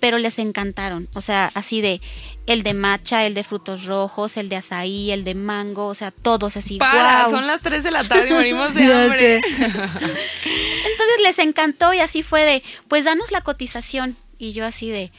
Pero 0.00 0.18
les 0.18 0.38
encantaron, 0.38 1.08
o 1.14 1.20
sea, 1.20 1.50
así 1.54 1.80
de 1.80 2.00
el 2.46 2.62
de 2.62 2.72
matcha, 2.72 3.26
el 3.26 3.34
de 3.34 3.44
frutos 3.44 3.84
rojos, 3.84 4.36
el 4.36 4.48
de 4.48 4.56
azaí, 4.56 5.10
el 5.10 5.24
de 5.24 5.34
mango, 5.34 5.86
o 5.86 5.94
sea, 5.94 6.10
todos 6.10 6.56
así. 6.56 6.78
Para, 6.78 7.22
¡guau! 7.22 7.30
son 7.30 7.46
las 7.46 7.60
3 7.60 7.82
de 7.82 7.90
la 7.90 8.04
tarde 8.04 8.28
y 8.30 8.32
morimos 8.32 8.74
de 8.74 8.84
hambre. 8.92 9.36
Entonces 9.46 11.20
les 11.22 11.38
encantó 11.38 11.92
y 11.92 12.00
así 12.00 12.22
fue 12.22 12.44
de, 12.44 12.62
pues 12.88 13.04
danos 13.04 13.32
la 13.32 13.40
cotización. 13.40 14.16
Y 14.38 14.52
yo 14.52 14.64
así 14.64 14.88
de, 14.88 15.10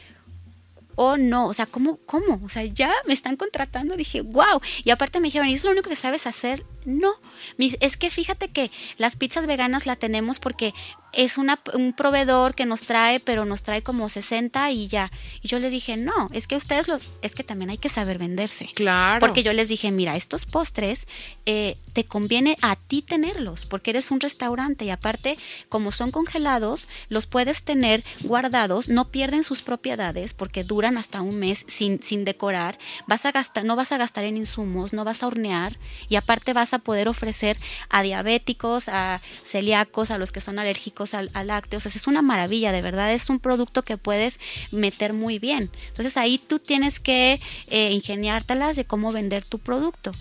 oh 1.02 1.16
no, 1.16 1.46
o 1.46 1.54
sea, 1.54 1.64
¿cómo? 1.66 1.98
¿Cómo? 2.04 2.40
O 2.44 2.48
sea, 2.48 2.62
ya 2.64 2.92
me 3.06 3.14
están 3.14 3.36
contratando. 3.36 3.96
Dije, 3.96 4.20
wow. 4.20 4.60
Y 4.84 4.90
aparte 4.90 5.18
me 5.18 5.28
dijeron, 5.28 5.48
¿y 5.48 5.54
es 5.54 5.64
lo 5.64 5.70
único 5.70 5.88
que 5.88 5.96
sabes 5.96 6.26
hacer? 6.26 6.64
No. 6.84 7.14
Es 7.58 7.96
que 7.96 8.10
fíjate 8.10 8.48
que 8.48 8.70
las 8.98 9.16
pizzas 9.16 9.46
veganas 9.46 9.86
la 9.86 9.96
tenemos 9.96 10.38
porque 10.38 10.74
es 11.12 11.38
una, 11.38 11.60
un 11.74 11.92
proveedor 11.92 12.54
que 12.54 12.66
nos 12.66 12.82
trae, 12.82 13.20
pero 13.20 13.44
nos 13.44 13.62
trae 13.62 13.82
como 13.82 14.08
60 14.08 14.70
y 14.70 14.88
ya. 14.88 15.10
Y 15.42 15.48
yo 15.48 15.58
les 15.58 15.70
dije, 15.70 15.96
no, 15.96 16.30
es 16.32 16.46
que 16.46 16.56
ustedes 16.56 16.88
lo, 16.88 16.98
es 17.22 17.34
que 17.34 17.44
también 17.44 17.70
hay 17.70 17.78
que 17.78 17.88
saber 17.88 18.18
venderse. 18.18 18.70
Claro. 18.74 19.20
Porque 19.20 19.42
yo 19.42 19.52
les 19.52 19.68
dije, 19.68 19.90
mira, 19.90 20.16
estos 20.16 20.46
postres 20.46 21.06
eh, 21.46 21.76
te 21.92 22.04
conviene 22.04 22.56
a 22.62 22.76
ti 22.76 23.02
tenerlos, 23.02 23.64
porque 23.64 23.90
eres 23.90 24.10
un 24.10 24.20
restaurante 24.20 24.84
y 24.84 24.90
aparte, 24.90 25.36
como 25.68 25.92
son 25.92 26.10
congelados, 26.10 26.88
los 27.08 27.26
puedes 27.26 27.62
tener 27.62 28.02
guardados, 28.22 28.88
no 28.88 29.08
pierden 29.08 29.44
sus 29.44 29.62
propiedades 29.62 30.34
porque 30.34 30.64
duran 30.64 30.96
hasta 30.96 31.22
un 31.22 31.38
mes 31.38 31.64
sin, 31.68 32.02
sin 32.02 32.24
decorar, 32.24 32.78
vas 33.06 33.26
a 33.26 33.32
gastar, 33.32 33.64
no 33.64 33.76
vas 33.76 33.92
a 33.92 33.98
gastar 33.98 34.24
en 34.24 34.36
insumos, 34.36 34.92
no 34.92 35.04
vas 35.04 35.22
a 35.22 35.26
hornear 35.26 35.78
y 36.08 36.16
aparte 36.16 36.52
vas 36.52 36.74
a 36.74 36.78
poder 36.78 37.08
ofrecer 37.08 37.56
a 37.88 38.02
diabéticos, 38.02 38.88
a 38.88 39.20
celíacos, 39.46 40.10
a 40.10 40.18
los 40.18 40.32
que 40.32 40.40
son 40.40 40.58
alérgicos 40.58 40.99
al, 41.14 41.30
al 41.34 41.48
lácteo. 41.48 41.78
O 41.78 41.80
sea, 41.80 41.90
es 41.94 42.06
una 42.06 42.22
maravilla, 42.22 42.72
de 42.72 42.82
verdad, 42.82 43.12
es 43.12 43.30
un 43.30 43.40
producto 43.40 43.82
que 43.82 43.96
puedes 43.96 44.38
meter 44.72 45.12
muy 45.12 45.38
bien. 45.38 45.70
Entonces 45.88 46.16
ahí 46.16 46.38
tú 46.38 46.58
tienes 46.58 47.00
que 47.00 47.40
eh, 47.68 47.92
ingeniártelas 47.92 48.76
de 48.76 48.84
cómo 48.84 49.12
vender 49.12 49.44
tu 49.44 49.58
producto. 49.58 50.12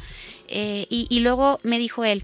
Eh, 0.47 0.87
y, 0.89 1.07
y 1.09 1.19
luego 1.19 1.59
me 1.63 1.77
dijo 1.77 2.03
él, 2.03 2.23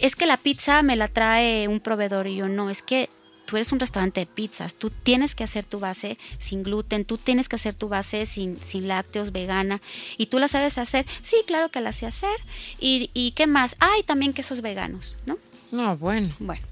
es 0.00 0.16
que 0.16 0.26
la 0.26 0.38
pizza 0.38 0.82
me 0.82 0.96
la 0.96 1.08
trae 1.08 1.68
un 1.68 1.80
proveedor 1.80 2.26
y 2.26 2.36
yo 2.36 2.48
no, 2.48 2.70
es 2.70 2.80
que 2.80 3.10
tú 3.50 3.56
eres 3.56 3.72
un 3.72 3.80
restaurante 3.80 4.20
de 4.20 4.26
pizzas, 4.26 4.74
tú 4.74 4.90
tienes 4.90 5.34
que 5.34 5.42
hacer 5.42 5.64
tu 5.64 5.80
base 5.80 6.18
sin 6.38 6.62
gluten, 6.62 7.04
tú 7.04 7.18
tienes 7.18 7.48
que 7.48 7.56
hacer 7.56 7.74
tu 7.74 7.88
base 7.88 8.24
sin, 8.24 8.56
sin 8.56 8.86
lácteos, 8.86 9.32
vegana, 9.32 9.82
y 10.16 10.26
tú 10.26 10.38
la 10.38 10.46
sabes 10.46 10.78
hacer, 10.78 11.04
sí, 11.22 11.36
claro 11.48 11.68
que 11.68 11.80
la 11.80 11.92
sé 11.92 12.06
hacer, 12.06 12.36
y, 12.78 13.10
y 13.12 13.32
qué 13.32 13.48
más, 13.48 13.74
ay, 13.80 14.04
también 14.04 14.34
quesos 14.34 14.60
veganos, 14.60 15.18
¿no? 15.26 15.36
No, 15.72 15.96
bueno. 15.96 16.32
Bueno, 16.38 16.62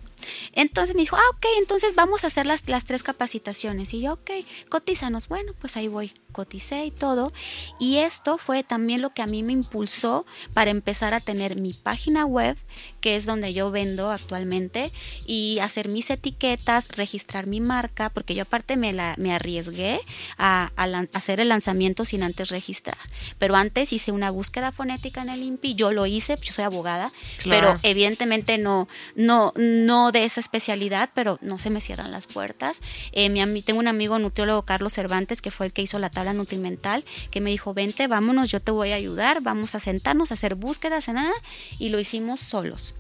entonces 0.52 0.94
me 0.94 1.02
dijo, 1.02 1.16
ah, 1.16 1.30
ok, 1.34 1.46
entonces 1.58 1.94
vamos 1.94 2.24
a 2.24 2.28
hacer 2.28 2.46
las, 2.46 2.68
las 2.68 2.84
tres 2.84 3.02
capacitaciones. 3.02 3.94
Y 3.94 4.02
yo, 4.02 4.14
ok, 4.14 4.30
cotízanos. 4.68 5.28
Bueno, 5.28 5.52
pues 5.60 5.76
ahí 5.76 5.88
voy, 5.88 6.12
coticé 6.38 6.84
y 6.84 6.90
todo. 6.90 7.32
Y 7.78 7.96
esto 7.98 8.38
fue 8.38 8.62
también 8.62 9.00
lo 9.02 9.10
que 9.10 9.22
a 9.22 9.26
mí 9.26 9.42
me 9.42 9.52
impulsó 9.52 10.26
para 10.54 10.70
empezar 10.70 11.14
a 11.14 11.20
tener 11.20 11.56
mi 11.56 11.72
página 11.72 12.26
web, 12.26 12.56
que 13.00 13.16
es 13.16 13.24
donde 13.26 13.52
yo 13.54 13.70
vendo 13.70 14.10
actualmente, 14.10 14.92
y 15.26 15.58
hacer 15.60 15.88
mis 15.88 16.10
etiquetas, 16.10 16.88
registrar 16.88 17.46
mi 17.46 17.60
marca, 17.60 18.10
porque 18.10 18.34
yo 18.34 18.42
aparte 18.42 18.76
me, 18.76 18.92
la, 18.92 19.14
me 19.18 19.32
arriesgué 19.34 20.00
a, 20.36 20.70
a 20.76 20.86
lan- 20.86 21.08
a 21.12 21.18
hacer 21.18 21.40
el 21.40 21.48
lanzamiento 21.48 22.04
sin 22.04 22.22
antes 22.22 22.50
registrar. 22.50 22.98
Pero 23.38 23.56
antes 23.56 23.92
hice 23.92 24.12
una 24.12 24.30
búsqueda 24.30 24.70
fonética 24.72 25.22
en 25.22 25.30
el 25.30 25.42
INPI, 25.42 25.74
yo 25.74 25.92
lo 25.92 26.06
hice, 26.06 26.36
yo 26.42 26.52
soy 26.52 26.64
abogada, 26.64 27.10
Claro. 27.42 27.68
pero 27.68 27.80
evidentemente 27.82 28.58
no, 28.58 28.86
no, 29.16 29.52
no 29.56 30.12
de 30.12 30.24
esa 30.24 30.40
especialidad, 30.40 31.10
pero 31.14 31.38
no 31.40 31.58
se 31.58 31.70
me 31.70 31.80
cierran 31.80 32.10
las 32.12 32.26
puertas. 32.26 32.80
Eh, 33.12 33.28
mi 33.28 33.62
tengo 33.62 33.80
un 33.80 33.88
amigo 33.88 34.18
nutriólogo, 34.18 34.62
Carlos 34.62 34.92
Cervantes, 34.92 35.40
que 35.42 35.50
fue 35.50 35.66
el 35.66 35.72
que 35.72 35.82
hizo 35.82 35.98
la 35.98 36.10
tabla 36.18 36.33
nutrimental, 36.33 37.04
que 37.31 37.40
me 37.40 37.50
dijo, 37.50 37.74
vente, 37.74 38.09
vámonos, 38.09 38.50
yo 38.50 38.61
te 38.61 38.72
voy 38.72 38.90
a 38.90 38.96
ayudar, 38.96 39.40
vamos 39.40 39.74
a 39.76 39.81
sentarnos 39.81 40.31
a 40.31 40.35
hacer 40.35 40.57
búsquedas, 40.57 41.07
en 41.07 41.14
nada, 41.14 41.33
y 41.78 41.90
lo 41.90 42.00
hicimos 42.00 42.40
solos. 42.40 42.94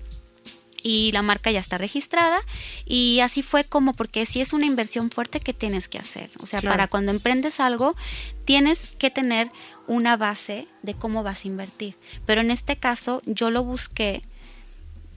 Y 0.80 1.10
la 1.10 1.22
marca 1.22 1.50
ya 1.50 1.58
está 1.58 1.76
registrada 1.76 2.38
y 2.86 3.18
así 3.18 3.42
fue 3.42 3.64
como, 3.64 3.94
porque 3.94 4.24
sí 4.26 4.40
es 4.40 4.52
una 4.52 4.66
inversión 4.66 5.10
fuerte 5.10 5.40
que 5.40 5.52
tienes 5.52 5.88
que 5.88 5.98
hacer. 5.98 6.30
O 6.40 6.46
sea, 6.46 6.60
Claro. 6.60 6.74
para 6.74 6.86
cuando 6.86 7.10
emprendes 7.10 7.58
algo, 7.58 7.96
tienes 8.44 8.86
que 8.98 9.10
tener 9.10 9.50
una 9.88 10.16
base 10.16 10.68
de 10.84 10.94
cómo 10.94 11.24
vas 11.24 11.44
a 11.44 11.48
invertir. 11.48 11.96
Pero 12.26 12.42
en 12.42 12.52
este 12.52 12.76
caso, 12.76 13.20
yo 13.26 13.50
lo 13.50 13.64
busqué 13.64 14.22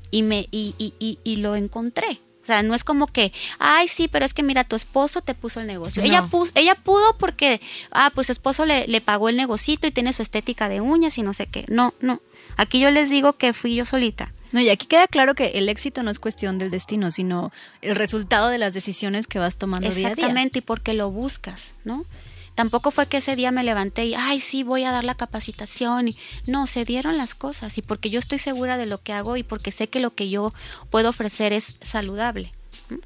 y 0.10 0.24
me 0.24 0.48
y, 0.50 0.74
y, 0.80 0.96
y, 0.98 1.20
y 1.24 1.36
lo 1.36 1.56
encontré. 1.56 2.20
O 2.44 2.46
sea, 2.46 2.64
no 2.64 2.74
es 2.74 2.84
como 2.84 3.08
que, 3.08 3.32
ay, 3.60 3.88
sí, 3.88 4.08
pero 4.08 4.26
es 4.26 4.34
que 4.34 4.44
mira, 4.44 4.64
tu 4.64 4.76
esposo 4.76 5.22
te 5.22 5.36
puso 5.36 5.60
el 5.60 5.68
negocio. 5.68 6.02
No. 6.02 6.08
Ella, 6.08 6.24
puso, 6.24 6.52
ella 6.56 6.76
pudo 6.76 7.18
porque, 7.18 7.62
ah, 7.92 8.12
pues 8.14 8.28
su 8.28 8.34
esposo 8.34 8.66
le, 8.66 8.88
le 8.88 9.00
pagó 9.00 9.30
el 9.30 9.38
negocito 9.38 9.88
y 9.88 9.92
tiene 9.92 10.12
su 10.14 10.22
estética 10.22 10.68
de 10.68 10.82
uñas 10.82 11.18
y 11.18 11.24
no 11.24 11.34
sé 11.34 11.48
qué. 11.48 11.66
No, 11.68 11.94
no. 12.02 12.20
Aquí 12.58 12.80
yo 12.80 12.92
les 12.92 13.10
digo 13.10 13.34
que 13.34 13.54
fui 13.54 13.76
yo 13.76 13.86
solita. 13.86 14.34
No, 14.52 14.60
y 14.60 14.70
aquí 14.70 14.86
queda 14.86 15.08
claro 15.08 15.34
que 15.34 15.52
el 15.56 15.70
éxito 15.70 16.04
no 16.04 16.12
es 16.12 16.20
cuestión 16.20 16.58
del 16.58 16.72
destino, 16.72 17.12
sino 17.12 17.52
el 17.82 17.96
resultado 17.96 18.50
de 18.50 18.58
las 18.58 18.74
decisiones 18.74 19.28
que 19.28 19.40
vas 19.40 19.58
tomando 19.58 19.90
día 19.90 20.10
a 20.10 20.16
día. 20.16 20.26
Exactamente, 20.26 20.60
y 20.60 20.62
porque 20.62 20.94
lo 20.94 21.10
buscas, 21.10 21.72
¿no? 21.86 22.04
Tampoco 22.56 22.92
fue 22.92 23.08
que 23.08 23.18
ese 23.18 23.36
día 23.36 23.52
me 23.52 23.64
levanté 23.64 24.06
y, 24.06 24.16
ay, 24.16 24.40
sí, 24.40 24.64
voy 24.64 24.84
a 24.84 24.92
dar 24.92 25.04
la 25.04 25.16
capacitación. 25.16 26.10
No, 26.48 26.68
se 26.68 26.86
dieron 26.86 27.18
las 27.18 27.36
cosas 27.36 27.78
y 27.78 27.82
porque 27.82 28.10
yo 28.10 28.20
estoy 28.20 28.40
segura 28.40 28.78
de 28.78 28.86
lo 28.86 29.02
que 29.02 29.14
hago 29.14 29.38
y 29.38 29.44
porque 29.44 29.72
sé 29.72 29.90
que 29.90 30.00
lo 30.00 30.14
que 30.14 30.30
yo 30.30 30.54
puedo 30.90 31.10
ofrecer 31.10 31.54
es 31.54 31.78
saludable. 31.82 32.52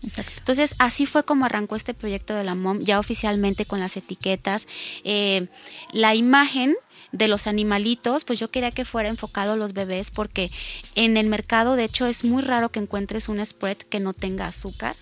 Exacto. 0.01 0.33
Entonces, 0.37 0.75
así 0.79 1.05
fue 1.05 1.23
como 1.23 1.45
arrancó 1.45 1.75
este 1.75 1.93
proyecto 1.93 2.33
de 2.33 2.43
la 2.43 2.55
MOM, 2.55 2.79
ya 2.79 2.99
oficialmente 2.99 3.65
con 3.65 3.79
las 3.79 3.97
etiquetas. 3.97 4.67
Eh, 5.03 5.47
la 5.91 6.15
imagen 6.15 6.75
de 7.11 7.27
los 7.27 7.47
animalitos, 7.47 8.25
pues 8.25 8.39
yo 8.39 8.51
quería 8.51 8.71
que 8.71 8.85
fuera 8.85 9.09
enfocado 9.09 9.53
a 9.53 9.55
los 9.55 9.73
bebés 9.73 10.11
porque 10.11 10.51
en 10.95 11.17
el 11.17 11.27
mercado, 11.27 11.75
de 11.75 11.85
hecho, 11.85 12.07
es 12.07 12.23
muy 12.23 12.41
raro 12.41 12.69
que 12.69 12.79
encuentres 12.79 13.29
un 13.29 13.43
spread 13.45 13.77
que 13.77 13.99
no 13.99 14.13
tenga 14.13 14.47
azúcar. 14.47 14.95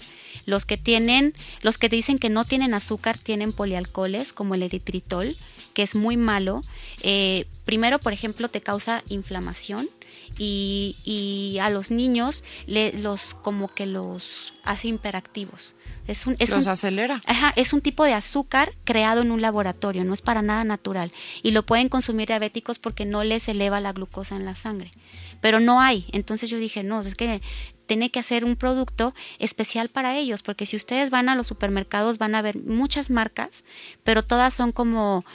Los 0.46 0.66
que 0.66 0.78
tienen, 0.78 1.34
los 1.62 1.78
que 1.78 1.90
dicen 1.90 2.20
que 2.20 2.30
no 2.30 2.46
tienen 2.46 2.74
azúcar 2.74 3.18
tienen 3.18 3.52
polialcoholes, 3.52 4.34
como 4.34 4.56
el 4.56 4.64
eritritol, 4.64 5.36
que 5.74 5.84
es 5.84 5.96
muy 5.96 6.18
malo. 6.18 6.62
Eh, 7.02 7.46
primero, 7.66 8.00
por 8.00 8.14
ejemplo, 8.14 8.50
te 8.50 8.62
causa 8.62 9.04
inflamación 9.10 9.90
y, 10.38 10.96
y 11.04 11.60
a 11.60 11.70
los 11.70 11.92
niños 11.92 12.44
le, 12.68 12.94
los 12.94 13.34
como 13.34 13.68
que 13.68 13.86
los 13.86 14.54
hace 14.64 14.90
hiperactivos. 14.90 15.76
Es 16.08 16.28
un, 16.28 16.36
es 16.40 16.50
Los 16.50 16.66
un- 16.66 16.72
acelera. 16.72 17.22
Ajá, 17.28 17.54
es 17.56 17.72
un 17.74 17.82
tipo 17.82 18.04
de 18.04 18.14
azúcar 18.14 18.74
creado 18.84 19.22
en 19.22 19.32
un 19.32 19.42
laboratorio, 19.42 20.04
no 20.04 20.14
es 20.14 20.22
para 20.22 20.42
nada 20.42 20.64
natural. 20.64 21.12
Y 21.44 21.52
lo 21.52 21.64
pueden 21.66 21.88
consumir 21.90 22.28
diabéticos 22.28 22.78
porque 22.80 23.06
no 23.06 23.24
les 23.24 23.48
eleva 23.48 23.80
la 23.80 23.94
glucosa 23.94 24.36
en 24.36 24.46
la 24.46 24.56
sangre. 24.56 24.92
Pero 25.40 25.60
no 25.60 25.80
hay. 25.82 26.06
Entonces 26.12 26.50
yo 26.50 26.58
dije, 26.58 26.84
no, 26.84 27.02
es 27.02 27.16
que 27.16 27.42
tiene 27.86 28.12
que 28.12 28.20
hacer 28.20 28.44
un 28.46 28.56
producto 28.56 29.14
especial 29.40 29.90
para 29.90 30.18
ellos, 30.18 30.42
porque 30.42 30.66
si 30.66 30.76
ustedes 30.78 31.10
van 31.10 31.30
a 31.30 31.36
los 31.36 31.48
supermercados 31.48 32.18
van 32.18 32.36
a 32.36 32.42
ver 32.42 32.58
muchas 32.60 33.10
marcas, 33.10 33.64
pero 34.04 34.24
todas 34.24 34.54
son 34.54 34.72
como 34.72 35.26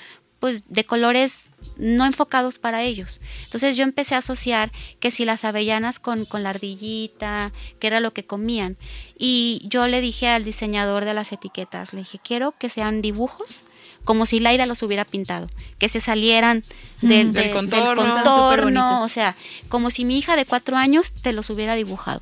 pues 0.41 0.63
de 0.69 0.85
colores 0.85 1.51
no 1.77 2.07
enfocados 2.07 2.59
para 2.59 2.83
ellos. 2.83 3.21
Entonces 3.45 3.77
yo 3.77 3.83
empecé 3.85 4.15
a 4.15 4.19
asociar 4.19 4.71
que 5.01 5.11
si 5.11 5.25
las 5.25 5.45
avellanas 5.45 5.99
con, 5.99 6.25
con 6.25 6.43
la 6.43 6.51
ardillita, 6.51 7.53
que 7.81 7.87
era 7.89 7.99
lo 8.01 8.13
que 8.13 8.25
comían. 8.25 8.77
Y 9.19 9.63
yo 9.65 9.87
le 9.89 10.01
dije 10.01 10.29
al 10.29 10.45
diseñador 10.45 11.05
de 11.05 11.15
las 11.15 11.33
etiquetas, 11.33 11.93
le 11.93 12.01
dije, 12.01 12.21
quiero 12.23 12.53
que 12.59 12.69
sean 12.69 13.03
dibujos 13.03 13.63
como 14.05 14.25
si 14.27 14.41
Laira 14.41 14.65
los 14.65 14.83
hubiera 14.83 15.05
pintado, 15.05 15.49
que 15.79 15.89
se 15.91 16.01
salieran 16.01 16.63
del, 17.03 17.29
Mm, 17.29 17.33
del 17.33 17.45
de- 17.45 17.51
contorno. 17.51 18.23
Bonitos. 18.63 19.03
o 19.03 19.09
sea, 19.11 19.37
como 19.69 19.91
si 19.91 20.05
mi 20.07 20.19
hija 20.19 20.35
de 20.37 20.47
cuatro 20.47 20.77
años 20.77 21.13
te 21.13 21.33
los 21.35 21.51
hubiera 21.51 21.75
dibujado. 21.75 22.21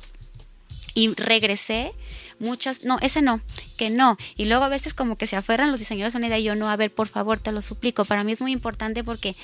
Y 0.95 1.13
regresé 1.13 1.93
muchas, 2.39 2.83
no, 2.83 2.97
ese 3.01 3.21
no, 3.21 3.41
que 3.77 3.89
no. 3.89 4.17
Y 4.35 4.45
luego 4.45 4.63
a 4.63 4.69
veces 4.69 4.93
como 4.93 5.17
que 5.17 5.27
se 5.27 5.35
aferran 5.35 5.71
los 5.71 5.79
diseñadores 5.79 6.15
a 6.15 6.17
una 6.17 6.27
idea 6.27 6.39
y 6.39 6.43
yo 6.43 6.55
no, 6.55 6.69
a 6.69 6.75
ver, 6.75 6.93
por 6.93 7.07
favor, 7.07 7.39
te 7.39 7.51
lo 7.51 7.61
suplico. 7.61 8.05
Para 8.05 8.23
mí 8.23 8.31
es 8.31 8.41
muy 8.41 8.51
importante 8.51 9.03
porque 9.03 9.35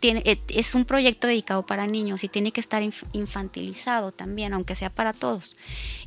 tiene, 0.00 0.22
eh, 0.24 0.40
es 0.48 0.74
un 0.74 0.84
proyecto 0.84 1.26
dedicado 1.26 1.64
para 1.64 1.86
niños 1.86 2.24
y 2.24 2.28
tiene 2.28 2.52
que 2.52 2.60
estar 2.60 2.82
inf- 2.82 3.04
infantilizado 3.12 4.12
también, 4.12 4.52
aunque 4.54 4.74
sea 4.74 4.90
para 4.90 5.12
todos. 5.12 5.56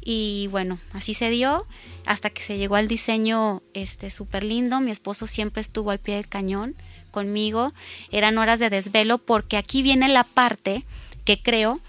Y 0.02 0.48
bueno, 0.52 0.80
así 0.94 1.14
se 1.14 1.30
dio 1.30 1.66
hasta 2.06 2.30
que 2.30 2.42
se 2.42 2.58
llegó 2.58 2.76
al 2.76 2.88
diseño 2.88 3.62
este 3.74 4.12
súper 4.12 4.44
lindo. 4.44 4.82
Mi 4.82 4.92
esposo 4.92 5.28
siempre 5.28 5.62
estuvo 5.62 5.92
al 5.92 6.00
pie 6.00 6.16
del 6.16 6.28
cañón 6.28 6.76
conmigo. 7.12 7.74
Eran 8.12 8.38
horas 8.38 8.60
de 8.60 8.70
desvelo 8.70 9.18
porque 9.20 9.58
aquí 9.58 9.82
viene 9.82 10.10
la 10.10 10.24
parte 10.24 10.84
que 11.26 11.42
creo 11.42 11.80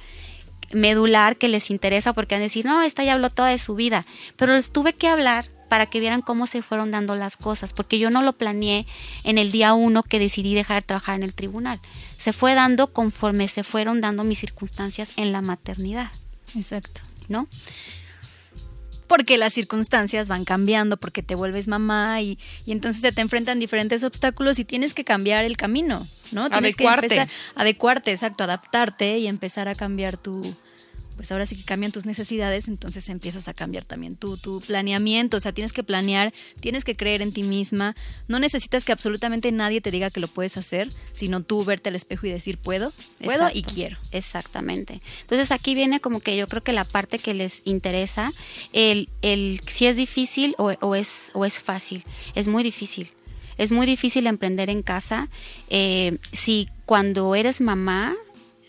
medular 0.74 1.36
que 1.36 1.48
les 1.48 1.70
interesa 1.70 2.12
porque 2.12 2.34
van 2.34 2.42
a 2.42 2.44
decir, 2.44 2.66
no, 2.66 2.82
esta 2.82 3.04
ya 3.04 3.14
habló 3.14 3.30
toda 3.30 3.48
de 3.48 3.58
su 3.58 3.74
vida, 3.74 4.04
pero 4.36 4.54
les 4.54 4.70
tuve 4.70 4.94
que 4.94 5.08
hablar 5.08 5.48
para 5.68 5.86
que 5.86 6.00
vieran 6.00 6.22
cómo 6.22 6.46
se 6.46 6.62
fueron 6.62 6.90
dando 6.90 7.16
las 7.16 7.36
cosas, 7.36 7.72
porque 7.72 7.98
yo 7.98 8.10
no 8.10 8.22
lo 8.22 8.34
planeé 8.34 8.86
en 9.24 9.38
el 9.38 9.50
día 9.50 9.74
uno 9.74 10.02
que 10.02 10.18
decidí 10.18 10.54
dejar 10.54 10.82
de 10.82 10.86
trabajar 10.86 11.16
en 11.16 11.24
el 11.24 11.34
tribunal. 11.34 11.80
Se 12.16 12.32
fue 12.32 12.54
dando 12.54 12.92
conforme 12.92 13.48
se 13.48 13.64
fueron 13.64 14.00
dando 14.00 14.24
mis 14.24 14.38
circunstancias 14.38 15.10
en 15.16 15.32
la 15.32 15.42
maternidad, 15.42 16.10
Exacto. 16.56 17.00
¿no? 17.28 17.48
Porque 19.08 19.36
las 19.36 19.52
circunstancias 19.52 20.28
van 20.28 20.44
cambiando, 20.44 20.96
porque 20.96 21.22
te 21.22 21.34
vuelves 21.34 21.68
mamá 21.68 22.22
y, 22.22 22.38
y 22.64 22.72
entonces 22.72 23.02
se 23.02 23.12
te 23.12 23.20
enfrentan 23.20 23.58
diferentes 23.58 24.02
obstáculos 24.02 24.58
y 24.58 24.64
tienes 24.64 24.94
que 24.94 25.04
cambiar 25.04 25.44
el 25.44 25.56
camino, 25.56 26.06
¿no? 26.32 26.48
Tienes 26.48 26.74
Adecuarte. 26.74 27.08
que 27.08 27.14
empezar 27.14 27.36
adecuarte, 27.54 28.12
exacto, 28.12 28.44
adaptarte 28.44 29.18
y 29.18 29.26
empezar 29.26 29.68
a 29.68 29.74
cambiar 29.74 30.16
tu, 30.16 30.56
pues 31.16 31.30
ahora 31.32 31.46
sí 31.46 31.56
que 31.56 31.64
cambian 31.64 31.92
tus 31.92 32.06
necesidades, 32.06 32.68
entonces 32.68 33.08
empiezas 33.08 33.48
a 33.48 33.54
cambiar 33.54 33.84
también 33.84 34.16
tu, 34.16 34.36
tu 34.36 34.60
planeamiento, 34.60 35.36
o 35.36 35.40
sea, 35.40 35.52
tienes 35.52 35.72
que 35.72 35.82
planear, 35.82 36.32
tienes 36.60 36.84
que 36.84 36.96
creer 36.96 37.22
en 37.22 37.32
ti 37.32 37.42
misma, 37.42 37.96
no 38.28 38.38
necesitas 38.38 38.84
que 38.84 38.92
absolutamente 38.92 39.50
nadie 39.52 39.80
te 39.80 39.90
diga 39.90 40.10
que 40.10 40.20
lo 40.20 40.28
puedes 40.28 40.56
hacer, 40.56 40.88
sino 41.12 41.42
tú 41.42 41.64
verte 41.64 41.88
al 41.88 41.96
espejo 41.96 42.26
y 42.26 42.30
decir, 42.30 42.58
puedo, 42.58 42.92
puedo 43.22 43.48
y 43.52 43.62
quiero. 43.62 43.96
Exactamente. 44.10 45.00
Entonces 45.22 45.50
aquí 45.50 45.74
viene 45.74 46.00
como 46.00 46.20
que 46.20 46.36
yo 46.36 46.46
creo 46.46 46.62
que 46.62 46.72
la 46.72 46.84
parte 46.84 47.18
que 47.18 47.34
les 47.34 47.62
interesa, 47.64 48.32
el, 48.72 49.08
el 49.22 49.60
si 49.66 49.86
es 49.86 49.96
difícil 49.96 50.54
o, 50.58 50.72
o 50.80 50.94
es, 50.94 51.30
o 51.34 51.44
es 51.44 51.58
fácil. 51.58 52.04
Es 52.34 52.48
muy 52.48 52.62
difícil. 52.62 53.08
Es 53.56 53.72
muy 53.72 53.86
difícil 53.86 54.26
emprender 54.26 54.68
en 54.70 54.82
casa. 54.82 55.28
Eh, 55.68 56.18
si 56.32 56.68
cuando 56.86 57.34
eres 57.34 57.60
mamá, 57.60 58.14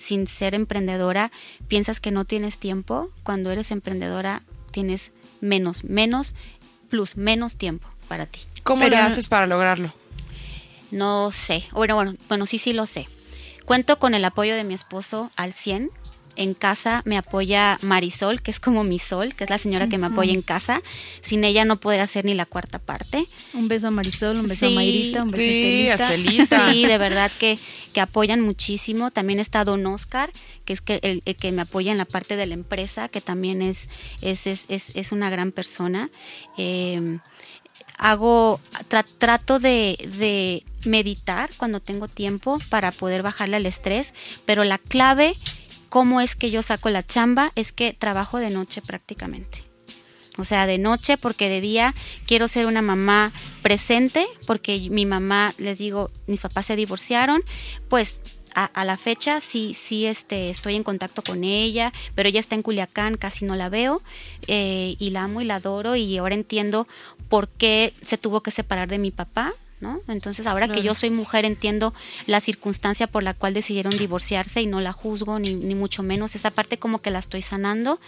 sin 0.06 0.28
ser 0.28 0.54
emprendedora, 0.54 1.32
piensas 1.68 2.00
que 2.00 2.12
no 2.12 2.26
tienes 2.26 2.60
tiempo, 2.60 3.10
cuando 3.24 3.50
eres 3.52 3.72
emprendedora 3.72 4.44
tienes 4.72 5.12
menos, 5.42 5.84
menos, 5.84 6.36
plus, 6.90 7.18
menos 7.18 7.58
tiempo 7.58 7.88
para 8.08 8.28
ti. 8.28 8.42
¿Cómo 8.64 8.84
Pero 8.84 8.98
le 8.98 9.02
haces 9.02 9.28
para 9.28 9.48
lograrlo? 9.48 9.94
No 10.92 11.32
sé. 11.32 11.64
Bueno, 11.72 11.96
bueno, 11.96 12.14
bueno, 12.28 12.46
sí, 12.46 12.60
sí 12.60 12.74
lo 12.74 12.86
sé. 12.86 13.08
Cuento 13.66 13.98
con 13.98 14.14
el 14.14 14.24
apoyo 14.26 14.56
de 14.56 14.64
mi 14.64 14.76
esposo 14.76 15.32
al 15.36 15.54
100. 15.54 15.90
En 16.38 16.54
casa 16.54 17.02
me 17.06 17.18
apoya 17.18 17.78
Marisol, 17.82 18.42
que 18.42 18.52
es 18.52 18.60
como 18.60 18.84
mi 18.84 19.00
sol, 19.00 19.34
que 19.36 19.46
es 19.46 19.50
la 19.50 19.58
señora 19.58 19.88
que 19.88 19.98
me 19.98 20.08
apoya 20.08 20.34
en 20.34 20.42
casa. 20.42 20.82
Sin 21.22 21.44
ella 21.46 21.64
no 21.64 21.80
podría 21.80 22.04
hacer 22.04 22.26
ni 22.26 22.34
la 22.34 22.46
cuarta 22.46 22.78
parte. 22.80 23.26
Un 23.54 23.68
beso 23.68 23.88
a 23.88 23.92
Marisol, 23.92 24.40
un 24.40 24.48
beso 24.48 24.66
Sí, 24.68 24.74
a 24.74 24.76
Mayrita, 24.76 25.22
un 25.24 25.32
beso 25.32 25.42
sí, 25.42 25.88
a 25.90 25.92
a 25.92 25.96
Estelita. 25.96 26.04
Estelita. 26.44 26.72
Sí, 26.74 26.86
de 26.86 26.98
verdad 26.98 27.32
que, 27.40 27.58
que 27.94 28.02
apoyan 28.02 28.42
muchísimo. 28.42 29.12
También 29.12 29.40
está 29.40 29.64
Don 29.64 29.86
Oscar, 29.86 30.30
que 30.66 30.74
es 30.74 30.82
que 30.82 31.00
el, 31.04 31.22
el 31.26 31.36
que 31.38 31.52
me 31.54 31.62
apoya 31.62 31.92
en 31.94 31.98
la 31.98 32.06
parte 32.06 32.36
de 32.36 32.46
la 32.46 32.54
empresa, 32.54 33.08
que 33.08 33.22
también 33.22 33.62
es, 33.62 33.88
es, 34.22 34.46
es, 34.46 34.66
es, 34.68 34.96
es 34.96 35.12
una 35.14 35.30
gran 35.30 35.52
persona. 35.54 36.10
Eh, 36.58 37.20
hago, 37.98 38.60
tra- 38.90 39.06
trato 39.18 39.60
de, 39.60 39.98
de 40.18 40.64
meditar 40.84 41.50
cuando 41.56 41.80
tengo 41.80 42.08
tiempo 42.10 42.60
para 42.70 42.92
poder 42.92 43.24
bajarle 43.24 43.56
al 43.56 43.66
estrés, 43.66 44.14
pero 44.46 44.66
la 44.66 44.78
clave, 44.80 45.36
cómo 45.96 46.20
es 46.20 46.36
que 46.36 46.52
yo 46.52 46.62
saco 46.62 46.90
la 46.90 47.08
chamba, 47.08 47.54
es 47.56 47.72
que 47.72 47.94
trabajo 47.94 48.38
de 48.38 48.50
noche 48.50 48.82
prácticamente. 48.82 49.64
O 50.38 50.44
sea, 50.44 50.66
de 50.66 50.78
noche, 50.78 51.16
porque 51.16 51.48
de 51.48 51.62
día 51.62 51.96
quiero 52.28 52.50
ser 52.50 52.66
una 52.66 52.82
mamá 52.82 53.32
presente, 53.62 54.28
porque 54.46 54.90
mi 54.92 55.06
mamá, 55.06 55.54
les 55.58 55.78
digo, 55.78 56.12
mis 56.28 56.42
papás 56.42 56.66
se 56.66 56.76
divorciaron, 56.76 57.46
pues 57.88 58.20
a, 58.54 58.66
a 58.66 58.84
la 58.84 58.98
fecha 58.98 59.40
sí, 59.40 59.74
sí 59.74 60.06
este, 60.06 60.50
estoy 60.50 60.76
en 60.76 60.84
contacto 60.84 61.22
con 61.22 61.46
ella, 61.46 61.94
pero 62.14 62.28
ella 62.28 62.42
está 62.42 62.56
en 62.56 62.62
Culiacán, 62.62 63.16
casi 63.16 63.46
no 63.46 63.56
la 63.56 63.70
veo, 63.70 64.02
eh, 64.48 64.98
y 65.00 65.12
la 65.12 65.24
amo 65.24 65.40
y 65.40 65.46
la 65.46 65.56
adoro, 65.56 65.96
y 65.96 66.18
ahora 66.18 66.36
entiendo 66.36 66.90
por 67.30 67.48
qué 67.48 67.94
se 68.06 68.18
tuvo 68.18 68.44
que 68.44 68.52
separar 68.52 68.90
de 68.90 68.98
mi 68.98 69.12
papá. 69.12 69.54
¿No? 69.82 70.00
Entonces 70.08 70.48
ahora 70.48 70.70
que 70.70 70.82
yo 70.82 70.96
soy 70.96 71.10
mujer 71.10 71.44
entiendo 71.44 71.94
la 72.28 72.40
circunstancia 72.40 73.08
por 73.08 73.24
la 73.24 73.34
cual 73.34 73.54
decidieron 73.54 73.96
divorciarse 73.98 74.62
y 74.62 74.68
no 74.68 74.80
la 74.80 74.94
juzgo 74.94 75.38
ni, 75.38 75.54
ni 75.54 75.76
mucho 75.76 76.02
menos. 76.02 76.34
Esa 76.36 76.50
parte 76.50 76.80
como 76.80 77.00
que 77.02 77.12
la 77.12 77.20
estoy 77.20 77.42
sanando, 77.42 78.00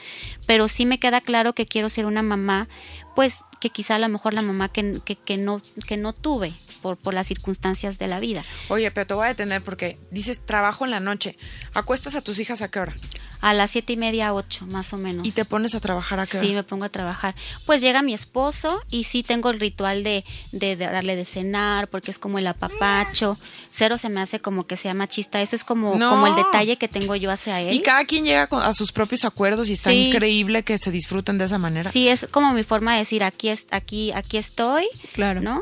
pero 0.45 0.69
sí 0.69 0.86
me 0.86 0.97
queda 0.97 1.19
claro 1.19 1.53
que 1.53 1.65
quiero 1.65 1.89
ser 1.89 2.06
una 2.06 2.23
mamá, 2.23 2.69
pues 3.15 3.39
que 3.60 3.70
quizá 3.70 3.96
a 3.96 4.00
lo 4.00 4.08
mejor 4.10 4.34
la 4.34 4.41
mamá 4.41 4.70
que, 4.70 5.00
que, 5.04 5.15
que 5.15 5.38
no, 5.38 5.62
que 5.88 5.98
no 5.98 6.13
tuve 6.13 6.54
por, 6.82 6.98
por 6.98 7.13
las 7.13 7.28
circunstancias 7.28 7.98
de 8.00 8.08
la 8.08 8.20
vida. 8.20 8.43
Oye, 8.70 8.91
pero 8.91 9.08
te 9.08 9.13
voy 9.13 9.26
a 9.26 9.30
detener 9.30 9.62
porque 9.63 9.98
dices 10.12 10.46
trabajo 10.46 10.86
en 10.86 10.91
la 10.91 11.00
noche. 11.00 11.38
¿Acuestas 11.74 12.15
a 12.15 12.22
tus 12.22 12.39
hijas 12.39 12.62
a 12.62 12.70
qué 12.70 12.80
hora? 12.80 12.96
A 13.39 13.54
las 13.54 13.70
siete 13.70 13.93
y 13.93 13.98
media, 13.98 14.34
ocho, 14.34 14.65
más 14.65 14.93
o 14.93 14.98
menos. 14.98 15.26
¿Y 15.28 15.32
te 15.32 15.46
pones 15.46 15.76
a 15.76 15.80
trabajar 15.80 16.20
a 16.20 16.26
qué 16.26 16.38
hora? 16.38 16.48
Sí, 16.48 16.54
me 16.56 16.63
pongo 16.63 16.86
a 16.86 16.89
trabajar. 16.89 17.36
Pues 17.67 17.82
llega 17.82 18.02
mi 18.02 18.13
esposo 18.15 18.82
y 18.89 19.04
sí 19.04 19.22
tengo 19.22 19.52
el 19.52 19.60
ritual 19.60 20.04
de, 20.04 20.26
de, 20.52 20.76
de 20.76 20.86
darle 20.88 21.15
de 21.15 21.24
cenar, 21.24 21.88
porque 21.88 22.10
es 22.10 22.17
como 22.17 22.39
el 22.39 22.48
apapacho. 22.48 23.38
Cero 23.72 24.00
se 24.00 24.10
me 24.10 24.22
hace 24.22 24.39
como 24.39 24.65
que 24.65 24.76
sea 24.76 24.96
machista. 24.96 25.39
Eso 25.41 25.56
es 25.56 25.63
como, 25.63 25.96
No. 25.96 26.10
como 26.10 26.26
el 26.26 26.36
detalle 26.36 26.78
que 26.78 26.88
tengo 26.88 27.15
yo 27.15 27.30
hacia 27.32 27.62
él. 27.62 27.76
Y 27.76 27.82
cada 27.82 28.06
quien 28.06 28.26
llega 28.26 28.48
a 28.52 28.74
sus 28.74 28.91
propios 28.91 29.24
acuerdos 29.24 29.70
y 29.70 29.74
está 29.74 29.91
Sí. 29.91 30.08
increíble 30.08 30.63
que 30.63 30.80
se 30.80 30.89
disfruten 30.89 31.38
de 31.38 31.46
esa 31.46 31.60
manera. 31.60 31.91
Sí, 31.91 32.08
es 32.08 32.28
como 32.32 32.54
mi 32.54 32.63
forma 32.63 32.93
de 32.93 33.00
decir 33.00 33.24
aquí 33.24 33.47
aquí, 33.72 34.12
aquí 34.12 34.38
estoy, 34.38 34.88
Claro. 35.14 35.42
¿no? 35.42 35.62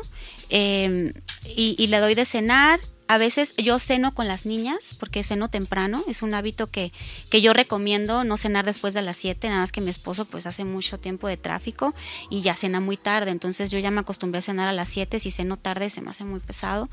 Eh, 0.50 1.12
y, 1.56 1.74
y 1.78 1.86
le 1.88 1.98
doy 1.98 2.14
de 2.14 2.24
cenar 2.24 2.80
a 3.08 3.18
veces 3.18 3.54
yo 3.56 3.78
ceno 3.78 4.14
con 4.14 4.26
las 4.26 4.46
niñas, 4.46 4.96
porque 4.98 5.22
ceno 5.22 5.48
temprano, 5.48 6.02
es 6.08 6.22
un 6.22 6.34
hábito 6.34 6.70
que, 6.70 6.92
que 7.30 7.40
yo 7.40 7.52
recomiendo 7.52 8.24
no 8.24 8.36
cenar 8.36 8.64
después 8.64 8.94
de 8.94 9.02
las 9.02 9.16
7, 9.16 9.48
nada 9.48 9.60
más 9.60 9.72
que 9.72 9.80
mi 9.80 9.90
esposo 9.90 10.24
pues 10.24 10.46
hace 10.46 10.64
mucho 10.64 10.98
tiempo 10.98 11.28
de 11.28 11.36
tráfico 11.36 11.94
y 12.30 12.40
ya 12.40 12.54
cena 12.54 12.80
muy 12.80 12.96
tarde, 12.96 13.30
entonces 13.30 13.70
yo 13.70 13.78
ya 13.78 13.90
me 13.90 14.00
acostumbré 14.00 14.40
a 14.40 14.42
cenar 14.42 14.68
a 14.68 14.72
las 14.72 14.88
7, 14.88 15.20
si 15.20 15.30
ceno 15.30 15.56
tarde 15.56 15.90
se 15.90 16.00
me 16.00 16.10
hace 16.10 16.24
muy 16.24 16.40
pesado. 16.40 16.88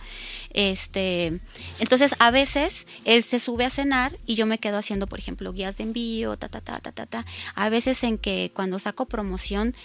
Este, 0.51 1.39
entonces 1.79 2.15
a 2.19 2.29
veces 2.29 2.85
él 3.05 3.23
se 3.23 3.39
sube 3.39 3.65
a 3.65 3.69
cenar 3.69 4.15
y 4.25 4.35
yo 4.35 4.45
me 4.45 4.59
quedo 4.59 4.77
haciendo, 4.77 5.07
por 5.07 5.19
ejemplo, 5.19 5.51
guías 5.51 5.77
de 5.77 5.83
envío, 5.83 6.37
ta, 6.37 6.47
ta, 6.47 6.61
ta, 6.61 6.79
ta, 6.79 6.91
ta, 6.91 7.05
ta. 7.07 7.25
A 7.55 7.69
veces 7.69 8.03
en 8.03 8.17
que 8.17 8.51
cuando 8.53 8.77
saco 8.77 9.07
promoción 9.07 9.75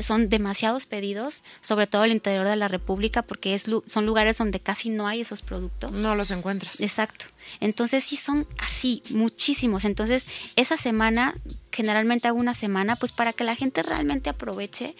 son 0.00 0.28
demasiados 0.28 0.86
pedidos, 0.86 1.44
sobre 1.60 1.86
todo 1.86 2.04
el 2.04 2.12
interior 2.12 2.46
de 2.46 2.56
la 2.56 2.68
República, 2.68 3.22
porque 3.22 3.54
es, 3.54 3.66
son 3.86 4.06
lugares 4.06 4.38
donde 4.38 4.60
casi 4.60 4.90
no 4.90 5.06
hay 5.06 5.20
esos 5.20 5.42
productos. 5.42 5.92
No 5.92 6.14
los 6.14 6.30
encuentras. 6.30 6.80
Exacto. 6.80 7.26
Entonces 7.60 8.02
sí 8.04 8.16
son 8.16 8.46
así, 8.58 9.02
muchísimos. 9.10 9.84
Entonces 9.84 10.26
esa 10.56 10.76
semana, 10.76 11.34
generalmente 11.70 12.28
hago 12.28 12.38
una 12.38 12.54
semana, 12.54 12.96
pues 12.96 13.12
para 13.12 13.32
que 13.32 13.44
la 13.44 13.54
gente 13.54 13.82
realmente 13.82 14.30
aproveche 14.30 14.96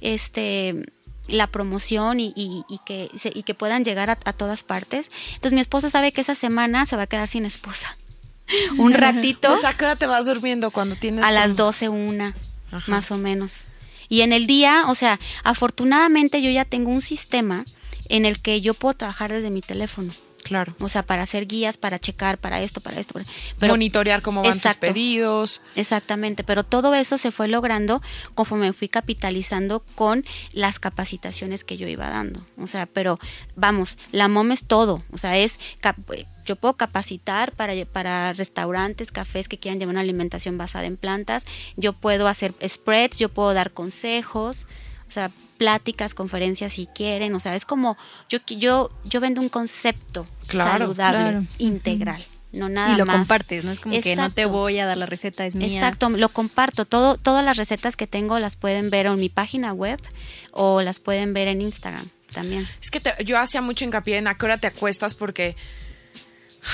este 0.00 0.86
la 1.28 1.46
promoción 1.46 2.20
y, 2.20 2.64
que, 2.86 3.10
y 3.34 3.42
que 3.42 3.54
puedan 3.54 3.84
llegar 3.84 4.08
a, 4.08 4.16
todas 4.16 4.62
partes. 4.62 5.10
Entonces 5.34 5.52
mi 5.52 5.60
esposo 5.60 5.90
sabe 5.90 6.10
que 6.10 6.22
esa 6.22 6.34
semana 6.34 6.86
se 6.86 6.96
va 6.96 7.02
a 7.02 7.06
quedar 7.06 7.28
sin 7.28 7.44
esposa. 7.44 7.98
Un 8.78 8.92
ratito. 8.94 9.52
O 9.52 9.56
sea, 9.56 9.70
¿a 9.70 9.76
qué 9.76 9.84
hora 9.84 9.96
te 9.96 10.06
vas 10.06 10.24
durmiendo 10.24 10.70
cuando 10.70 10.96
tienes? 10.96 11.22
A 11.22 11.30
las 11.30 11.54
12, 11.54 11.90
una, 11.90 12.34
más 12.86 13.10
o 13.10 13.18
menos. 13.18 13.64
Y 14.08 14.22
en 14.22 14.32
el 14.32 14.46
día, 14.46 14.84
o 14.88 14.94
sea, 14.94 15.18
afortunadamente 15.44 16.42
yo 16.42 16.50
ya 16.50 16.64
tengo 16.64 16.90
un 16.90 17.00
sistema 17.00 17.64
en 18.08 18.24
el 18.24 18.40
que 18.40 18.60
yo 18.60 18.74
puedo 18.74 18.94
trabajar 18.94 19.32
desde 19.32 19.50
mi 19.50 19.60
teléfono. 19.60 20.12
Claro. 20.48 20.74
O 20.80 20.88
sea, 20.88 21.02
para 21.02 21.24
hacer 21.24 21.46
guías, 21.46 21.76
para 21.76 21.98
checar, 21.98 22.38
para 22.38 22.62
esto, 22.62 22.80
para 22.80 22.98
esto. 22.98 23.20
Pero, 23.58 23.74
Monitorear 23.74 24.22
cómo 24.22 24.42
van 24.42 24.58
tus 24.58 24.74
pedidos. 24.76 25.60
Exactamente, 25.74 26.42
pero 26.42 26.64
todo 26.64 26.94
eso 26.94 27.18
se 27.18 27.32
fue 27.32 27.48
logrando 27.48 28.00
conforme 28.34 28.68
me 28.68 28.72
fui 28.72 28.88
capitalizando 28.88 29.80
con 29.94 30.24
las 30.52 30.78
capacitaciones 30.78 31.64
que 31.64 31.76
yo 31.76 31.86
iba 31.86 32.08
dando. 32.08 32.42
O 32.56 32.66
sea, 32.66 32.86
pero 32.86 33.18
vamos, 33.56 33.98
la 34.10 34.28
MOM 34.28 34.52
es 34.52 34.64
todo. 34.64 35.02
O 35.12 35.18
sea, 35.18 35.36
es 35.36 35.58
yo 36.48 36.56
puedo 36.56 36.74
capacitar 36.74 37.52
para, 37.52 37.74
para 37.84 38.32
restaurantes, 38.32 39.12
cafés 39.12 39.48
que 39.48 39.58
quieran 39.58 39.78
llevar 39.78 39.92
una 39.92 40.00
alimentación 40.00 40.56
basada 40.56 40.86
en 40.86 40.96
plantas. 40.96 41.44
Yo 41.76 41.92
puedo 41.92 42.26
hacer 42.26 42.54
spreads, 42.66 43.18
yo 43.18 43.28
puedo 43.28 43.52
dar 43.52 43.72
consejos, 43.72 44.66
o 45.06 45.10
sea, 45.10 45.30
pláticas, 45.58 46.14
conferencias 46.14 46.72
si 46.72 46.86
quieren. 46.86 47.34
O 47.34 47.40
sea, 47.40 47.54
es 47.54 47.66
como 47.66 47.98
yo, 48.30 48.38
yo, 48.46 48.90
yo 49.04 49.20
vendo 49.20 49.42
un 49.42 49.50
concepto 49.50 50.26
saludable, 50.50 51.46
integral. 51.58 52.24
No 52.50 52.70
nada 52.70 52.94
y 52.94 52.96
lo 52.96 53.04
más. 53.04 53.16
compartes, 53.16 53.66
no 53.66 53.72
es 53.72 53.80
como 53.80 54.00
que 54.00 54.16
no 54.16 54.30
te 54.30 54.46
voy 54.46 54.78
a 54.78 54.86
dar 54.86 54.96
la 54.96 55.04
receta, 55.04 55.44
es 55.44 55.54
mía. 55.54 55.66
Exacto, 55.66 56.08
lo 56.08 56.30
comparto. 56.30 56.86
Todo, 56.86 57.18
todas 57.18 57.44
las 57.44 57.58
recetas 57.58 57.94
que 57.94 58.06
tengo 58.06 58.38
las 58.38 58.56
pueden 58.56 58.88
ver 58.88 59.04
en 59.04 59.20
mi 59.20 59.28
página 59.28 59.74
web 59.74 60.00
o 60.52 60.80
las 60.80 60.98
pueden 60.98 61.34
ver 61.34 61.48
en 61.48 61.60
Instagram 61.60 62.08
también. 62.32 62.66
Es 62.80 62.90
que 62.90 63.02
yo 63.22 63.38
hacía 63.38 63.60
mucho 63.60 63.84
hincapié 63.84 64.16
en 64.16 64.28
a 64.28 64.38
qué 64.38 64.46
hora 64.46 64.56
te 64.56 64.66
acuestas 64.66 65.14
porque 65.14 65.56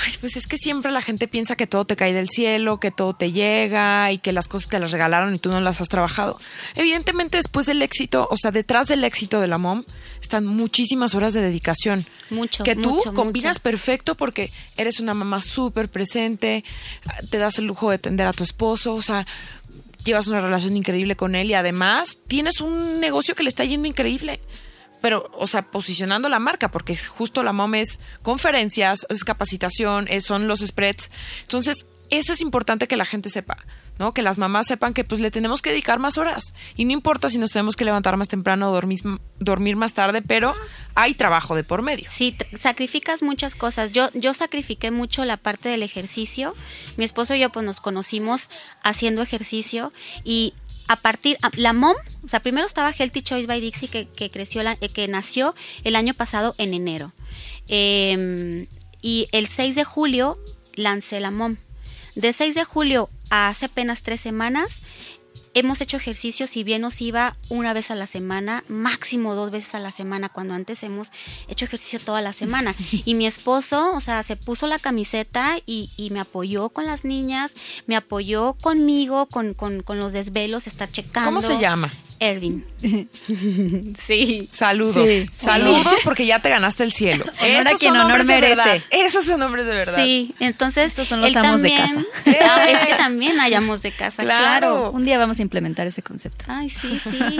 Ay, 0.03 0.13
pues 0.19 0.35
es 0.35 0.47
que 0.47 0.57
siempre 0.57 0.91
la 0.91 1.01
gente 1.01 1.27
piensa 1.27 1.55
que 1.55 1.67
todo 1.67 1.85
te 1.85 1.95
cae 1.95 2.13
del 2.13 2.29
cielo, 2.29 2.79
que 2.79 2.91
todo 2.91 3.13
te 3.13 3.31
llega 3.31 4.11
y 4.11 4.17
que 4.17 4.33
las 4.33 4.47
cosas 4.47 4.69
te 4.69 4.79
las 4.79 4.91
regalaron 4.91 5.33
y 5.33 5.39
tú 5.39 5.49
no 5.49 5.61
las 5.61 5.79
has 5.79 5.87
trabajado. 5.87 6.37
Evidentemente, 6.75 7.37
después 7.37 7.65
del 7.65 7.81
éxito, 7.81 8.27
o 8.29 8.37
sea, 8.37 8.51
detrás 8.51 8.87
del 8.87 9.03
éxito 9.03 9.39
de 9.39 9.47
la 9.47 9.57
mom, 9.57 9.83
están 10.21 10.45
muchísimas 10.45 11.15
horas 11.15 11.33
de 11.33 11.41
dedicación. 11.41 12.05
Mucho. 12.29 12.63
Que 12.63 12.75
tú 12.75 12.97
combinas 13.13 13.59
perfecto 13.59 14.15
porque 14.15 14.51
eres 14.75 14.99
una 14.99 15.13
mamá 15.13 15.41
súper 15.41 15.89
presente, 15.89 16.63
te 17.29 17.37
das 17.37 17.57
el 17.59 17.65
lujo 17.65 17.89
de 17.89 17.95
atender 17.95 18.27
a 18.27 18.33
tu 18.33 18.43
esposo, 18.43 18.93
o 18.93 19.01
sea, 19.01 19.25
llevas 20.03 20.27
una 20.27 20.41
relación 20.41 20.75
increíble 20.75 21.15
con 21.15 21.35
él 21.35 21.49
y 21.49 21.53
además 21.53 22.19
tienes 22.27 22.59
un 22.59 22.99
negocio 22.99 23.35
que 23.35 23.43
le 23.43 23.49
está 23.49 23.63
yendo 23.63 23.87
increíble 23.87 24.39
pero, 25.05 25.29
o 25.33 25.45
sea, 25.45 25.61
posicionando 25.61 26.29
la 26.29 26.39
marca, 26.39 26.71
porque 26.71 26.97
justo 26.97 27.43
la 27.43 27.53
MOM 27.53 27.75
es 27.75 27.99
conferencias, 28.23 29.05
es 29.07 29.23
capacitación, 29.23 30.07
son 30.19 30.47
los 30.47 30.61
spreads. 30.61 31.11
Entonces, 31.43 31.85
eso 32.09 32.33
es 32.33 32.41
importante 32.41 32.87
que 32.87 32.97
la 32.97 33.05
gente 33.05 33.29
sepa, 33.29 33.57
¿no? 33.99 34.15
Que 34.15 34.23
las 34.23 34.39
mamás 34.39 34.65
sepan 34.65 34.95
que 34.95 35.03
pues 35.03 35.21
le 35.21 35.29
tenemos 35.29 35.61
que 35.61 35.69
dedicar 35.69 35.99
más 35.99 36.17
horas. 36.17 36.55
Y 36.75 36.85
no 36.85 36.91
importa 36.91 37.29
si 37.29 37.37
nos 37.37 37.51
tenemos 37.51 37.75
que 37.75 37.85
levantar 37.85 38.17
más 38.17 38.29
temprano 38.29 38.71
o 38.71 38.73
dormir, 38.73 38.99
dormir 39.37 39.75
más 39.75 39.93
tarde, 39.93 40.23
pero 40.23 40.55
hay 40.95 41.13
trabajo 41.13 41.55
de 41.55 41.63
por 41.63 41.83
medio. 41.83 42.09
Sí, 42.09 42.35
sacrificas 42.57 43.21
muchas 43.21 43.53
cosas. 43.53 43.91
Yo, 43.91 44.09
yo 44.15 44.33
sacrifiqué 44.33 44.89
mucho 44.89 45.23
la 45.23 45.37
parte 45.37 45.69
del 45.69 45.83
ejercicio. 45.83 46.55
Mi 46.97 47.05
esposo 47.05 47.35
y 47.35 47.41
yo 47.41 47.51
pues 47.51 47.63
nos 47.63 47.79
conocimos 47.79 48.49
haciendo 48.81 49.21
ejercicio 49.21 49.93
y 50.23 50.55
a 50.87 50.95
partir, 50.97 51.37
la 51.53 51.73
mom, 51.73 51.95
o 52.23 52.27
sea, 52.27 52.41
primero 52.41 52.67
estaba 52.67 52.91
Healthy 52.91 53.21
Choice 53.21 53.47
by 53.47 53.59
Dixie 53.59 53.87
que, 53.87 54.07
que 54.07 54.29
creció, 54.29 54.61
eh, 54.61 54.89
que 54.89 55.07
nació 55.07 55.55
el 55.83 55.95
año 55.95 56.13
pasado 56.13 56.55
en 56.57 56.73
enero. 56.73 57.13
Em, 57.67 58.67
y 59.01 59.27
el 59.31 59.47
6 59.47 59.75
de 59.75 59.83
julio 59.83 60.37
lancé 60.73 61.19
la 61.19 61.31
mom. 61.31 61.57
De 62.15 62.33
6 62.33 62.55
de 62.55 62.63
julio 62.63 63.09
a 63.29 63.49
hace 63.49 63.65
apenas 63.65 64.03
tres 64.03 64.21
semanas 64.21 64.81
hemos 65.55 65.81
hecho 65.81 65.97
ejercicio, 65.97 66.45
si 66.45 66.63
bien 66.63 66.81
nos 66.81 67.01
iba 67.01 67.37
una 67.49 67.73
vez 67.73 67.89
a 67.89 67.95
la 67.95 68.05
semana, 68.05 68.63
máximo 68.67 69.33
dos 69.33 69.49
veces 69.49 69.73
a 69.73 69.79
la 69.79 69.91
semana, 69.91 70.29
cuando 70.29 70.53
antes 70.53 70.83
hemos 70.83 71.11
hecho 71.47 71.65
ejercicio 71.65 71.99
toda 71.99 72.21
la 72.21 72.33
semana. 72.33 72.75
Y 73.05 73.13
mi 73.13 73.27
esposo, 73.27 73.93
o 73.93 74.01
sea, 74.01 74.23
se 74.23 74.35
puso 74.35 74.67
la 74.67 74.79
camiseta 74.79 75.57
y, 75.65 75.89
me 76.11 76.19
apoyó 76.19 76.69
con 76.69 76.85
las 76.85 77.05
niñas, 77.05 77.53
me 77.87 77.95
apoyó 77.95 78.53
conmigo, 78.53 79.27
con, 79.27 79.53
con, 79.53 79.81
con 79.81 79.97
los 79.97 80.13
desvelos, 80.13 80.67
estar 80.67 80.91
checando. 80.91 81.29
¿Cómo 81.29 81.41
se 81.41 81.59
llama? 81.59 81.91
Ervin. 82.19 82.65
sí. 84.05 84.47
Saludos. 84.51 85.09
Saludos 85.37 85.95
porque 86.03 86.25
ya 86.25 86.39
te 86.39 86.49
ganaste 86.49 86.83
el 86.83 86.93
cielo. 86.93 87.25
Honor 87.41 87.67
a 87.67 87.73
quien 87.73 87.95
honor 87.95 88.23
merece. 88.23 88.83
Esos 88.91 89.25
son 89.25 89.39
nombres 89.39 89.65
de 89.65 89.73
verdad. 89.73 90.03
Sí, 90.03 90.33
entonces 90.39 90.91
Estos 90.91 91.07
son 91.07 91.21
los 91.21 91.35
amos 91.35 91.61
de 91.61 91.75
casa. 91.75 92.03
Ah, 92.47 92.67
es 92.69 92.87
que 92.87 92.95
también 92.95 93.39
hay 93.39 93.53
amos 93.53 93.81
de 93.81 93.91
casa, 93.91 94.23
claro. 94.23 94.91
Un 94.91 95.03
día 95.03 95.17
vamos 95.17 95.39
a 95.39 95.41
implementar 95.41 95.87
ese 95.87 96.01
concepto. 96.01 96.45
Ay, 96.47 96.69
sí, 96.69 96.99
sí. 96.99 97.39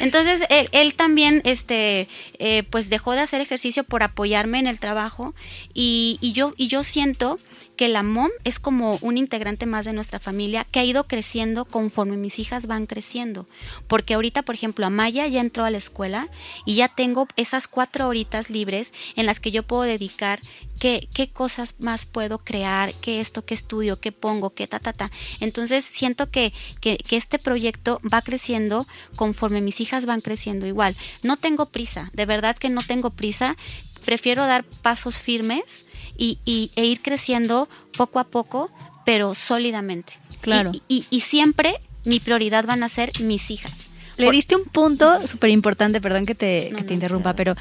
Entonces 0.00 0.42
él, 0.48 0.94
también, 0.94 1.40
este, 1.44 2.08
eh, 2.38 2.64
pues 2.64 2.90
dejó 2.90 3.12
de 3.12 3.20
hacer 3.20 3.40
ejercicio 3.40 3.84
por 3.84 4.02
apoyarme 4.02 4.58
en 4.58 4.66
el 4.66 4.78
trabajo 4.78 5.34
y, 5.72 6.18
y 6.20 6.32
yo 6.32 6.52
y 6.56 6.68
yo 6.68 6.82
siento 6.84 7.38
que 7.80 7.88
la 7.88 8.02
mom 8.02 8.28
es 8.44 8.60
como 8.60 8.98
un 9.00 9.16
integrante 9.16 9.64
más 9.64 9.86
de 9.86 9.94
nuestra 9.94 10.18
familia 10.18 10.66
que 10.70 10.80
ha 10.80 10.84
ido 10.84 11.04
creciendo 11.04 11.64
conforme 11.64 12.18
mis 12.18 12.38
hijas 12.38 12.66
van 12.66 12.84
creciendo. 12.84 13.46
Porque 13.88 14.12
ahorita, 14.12 14.42
por 14.42 14.54
ejemplo, 14.54 14.84
Amaya 14.84 15.26
ya 15.28 15.40
entró 15.40 15.64
a 15.64 15.70
la 15.70 15.78
escuela 15.78 16.28
y 16.66 16.74
ya 16.74 16.88
tengo 16.88 17.26
esas 17.36 17.68
cuatro 17.68 18.06
horitas 18.06 18.50
libres 18.50 18.92
en 19.16 19.24
las 19.24 19.40
que 19.40 19.50
yo 19.50 19.62
puedo 19.62 19.84
dedicar 19.84 20.40
qué, 20.78 21.08
qué 21.14 21.30
cosas 21.30 21.76
más 21.78 22.04
puedo 22.04 22.36
crear, 22.38 22.92
qué 22.94 23.20
esto, 23.20 23.46
qué 23.46 23.54
estudio, 23.54 23.98
qué 23.98 24.12
pongo, 24.12 24.50
qué 24.50 24.66
ta, 24.66 24.78
ta, 24.78 24.92
ta. 24.92 25.10
Entonces 25.40 25.86
siento 25.86 26.30
que, 26.30 26.52
que, 26.82 26.98
que 26.98 27.16
este 27.16 27.38
proyecto 27.38 27.98
va 28.12 28.20
creciendo 28.20 28.86
conforme 29.16 29.62
mis 29.62 29.80
hijas 29.80 30.04
van 30.04 30.20
creciendo 30.20 30.66
igual. 30.66 30.94
No 31.22 31.38
tengo 31.38 31.64
prisa, 31.64 32.10
de 32.12 32.26
verdad 32.26 32.58
que 32.58 32.68
no 32.68 32.82
tengo 32.82 33.08
prisa 33.08 33.56
prefiero 34.04 34.46
dar 34.46 34.64
pasos 34.64 35.18
firmes 35.18 35.86
y, 36.16 36.38
e 36.76 36.84
ir 36.84 37.00
creciendo 37.00 37.68
poco 37.96 38.18
a 38.18 38.24
poco, 38.24 38.70
pero 39.04 39.34
sólidamente. 39.34 40.12
Claro. 40.40 40.72
Y, 40.88 41.20
siempre 41.20 41.74
mi 42.04 42.20
prioridad 42.20 42.64
van 42.64 42.82
a 42.82 42.88
ser 42.88 43.10
mis 43.20 43.50
hijas. 43.50 43.88
Le 44.16 44.30
diste 44.30 44.54
un 44.54 44.64
punto 44.64 45.26
súper 45.26 45.50
importante, 45.50 46.00
perdón 46.00 46.26
que 46.26 46.34
te, 46.34 46.72
que 46.76 46.84
te 46.84 46.92
interrumpa, 46.92 47.34
pero 47.34 47.56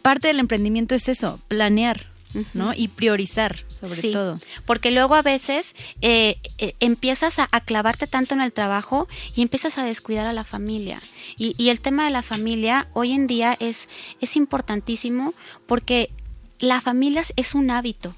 parte 0.00 0.28
del 0.28 0.40
emprendimiento 0.40 0.94
es 0.94 1.08
eso, 1.08 1.38
planear. 1.48 2.06
¿No? 2.54 2.74
Y 2.74 2.88
priorizar, 2.88 3.64
sobre 3.68 4.02
todo. 4.12 4.38
Porque 4.66 4.90
luego 4.90 5.14
a 5.14 5.22
veces 5.22 5.74
eh, 6.00 6.38
eh, 6.58 6.74
empiezas 6.80 7.38
a, 7.38 7.48
clavarte 7.60 8.06
tanto 8.06 8.34
en 8.34 8.40
el 8.40 8.52
trabajo 8.52 9.08
y 9.34 9.42
empiezas 9.42 9.78
a 9.78 9.84
descuidar 9.84 10.26
a 10.26 10.32
la 10.32 10.44
familia. 10.44 11.00
Y, 11.36 11.54
y, 11.58 11.70
el 11.70 11.80
tema 11.80 12.04
de 12.04 12.10
la 12.10 12.22
familia 12.22 12.88
hoy 12.94 13.12
en 13.12 13.26
día 13.26 13.56
es, 13.60 13.88
es 14.20 14.36
importantísimo 14.36 15.34
porque 15.66 16.10
la 16.58 16.80
familia 16.80 17.22
es 17.36 17.54
un 17.54 17.70
hábito. 17.70 18.14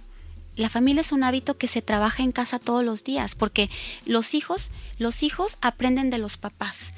La 0.56 0.68
familia 0.68 1.00
es 1.00 1.12
un 1.12 1.24
hábito 1.24 1.56
que 1.56 1.68
se 1.68 1.80
trabaja 1.80 2.22
en 2.22 2.32
casa 2.32 2.58
todos 2.58 2.84
los 2.84 3.04
días, 3.04 3.34
porque 3.34 3.70
los 4.04 4.34
hijos, 4.34 4.70
los 4.98 5.22
hijos 5.22 5.56
aprenden 5.62 6.10
de 6.10 6.18
los 6.18 6.36
papás. 6.36 6.92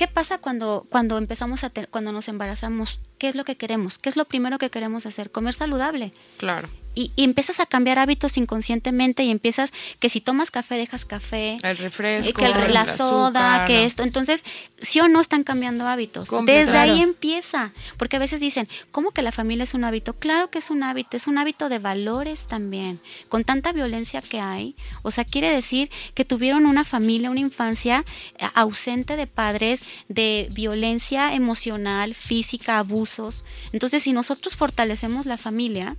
¿Qué 0.00 0.08
pasa 0.08 0.38
cuando, 0.38 0.86
cuando 0.88 1.18
empezamos 1.18 1.62
a 1.62 1.70
cuando 1.90 2.10
nos 2.10 2.28
embarazamos? 2.28 3.00
¿Qué 3.18 3.28
es 3.28 3.34
lo 3.34 3.44
que 3.44 3.58
queremos? 3.58 3.98
¿Qué 3.98 4.08
es 4.08 4.16
lo 4.16 4.24
primero 4.24 4.56
que 4.56 4.70
queremos 4.70 5.04
hacer? 5.04 5.30
Comer 5.30 5.52
saludable. 5.52 6.14
Claro. 6.38 6.70
Y, 6.94 7.12
y 7.16 7.24
empiezas 7.24 7.60
a 7.60 7.66
cambiar 7.66 7.98
hábitos 7.98 8.36
inconscientemente 8.36 9.22
y 9.24 9.30
empiezas 9.30 9.72
que 9.98 10.08
si 10.08 10.20
tomas 10.20 10.50
café 10.50 10.74
dejas 10.76 11.04
café, 11.04 11.56
El 11.62 11.70
eh, 11.70 11.74
refresco, 11.74 12.32
que 12.40 12.46
el- 12.46 12.74
la 12.74 12.82
el 12.82 12.96
soda, 12.96 13.52
azúcar, 13.54 13.66
que 13.66 13.84
esto. 13.84 14.02
Entonces, 14.02 14.42
sí 14.82 15.00
o 15.00 15.08
no 15.08 15.20
están 15.20 15.44
cambiando 15.44 15.86
hábitos. 15.86 16.28
Desde 16.46 16.78
ahí 16.78 17.00
empieza. 17.00 17.72
Porque 17.96 18.16
a 18.16 18.18
veces 18.18 18.40
dicen, 18.40 18.68
¿cómo 18.90 19.10
que 19.12 19.22
la 19.22 19.30
familia 19.32 19.64
es 19.64 19.74
un 19.74 19.84
hábito? 19.84 20.14
Claro 20.14 20.50
que 20.50 20.58
es 20.58 20.70
un 20.70 20.82
hábito, 20.82 21.16
es 21.16 21.26
un 21.26 21.38
hábito 21.38 21.68
de 21.68 21.78
valores 21.78 22.46
también. 22.46 23.00
Con 23.28 23.44
tanta 23.44 23.72
violencia 23.72 24.20
que 24.22 24.40
hay, 24.40 24.74
o 25.02 25.10
sea, 25.10 25.24
quiere 25.24 25.50
decir 25.50 25.90
que 26.14 26.24
tuvieron 26.24 26.66
una 26.66 26.84
familia, 26.84 27.30
una 27.30 27.40
infancia 27.40 28.04
eh, 28.38 28.46
ausente 28.54 29.16
de 29.16 29.26
padres, 29.26 29.84
de 30.08 30.48
violencia 30.52 31.34
emocional, 31.34 32.14
física, 32.14 32.78
abusos. 32.78 33.44
Entonces, 33.72 34.02
si 34.02 34.12
nosotros 34.12 34.56
fortalecemos 34.56 35.26
la 35.26 35.36
familia, 35.36 35.96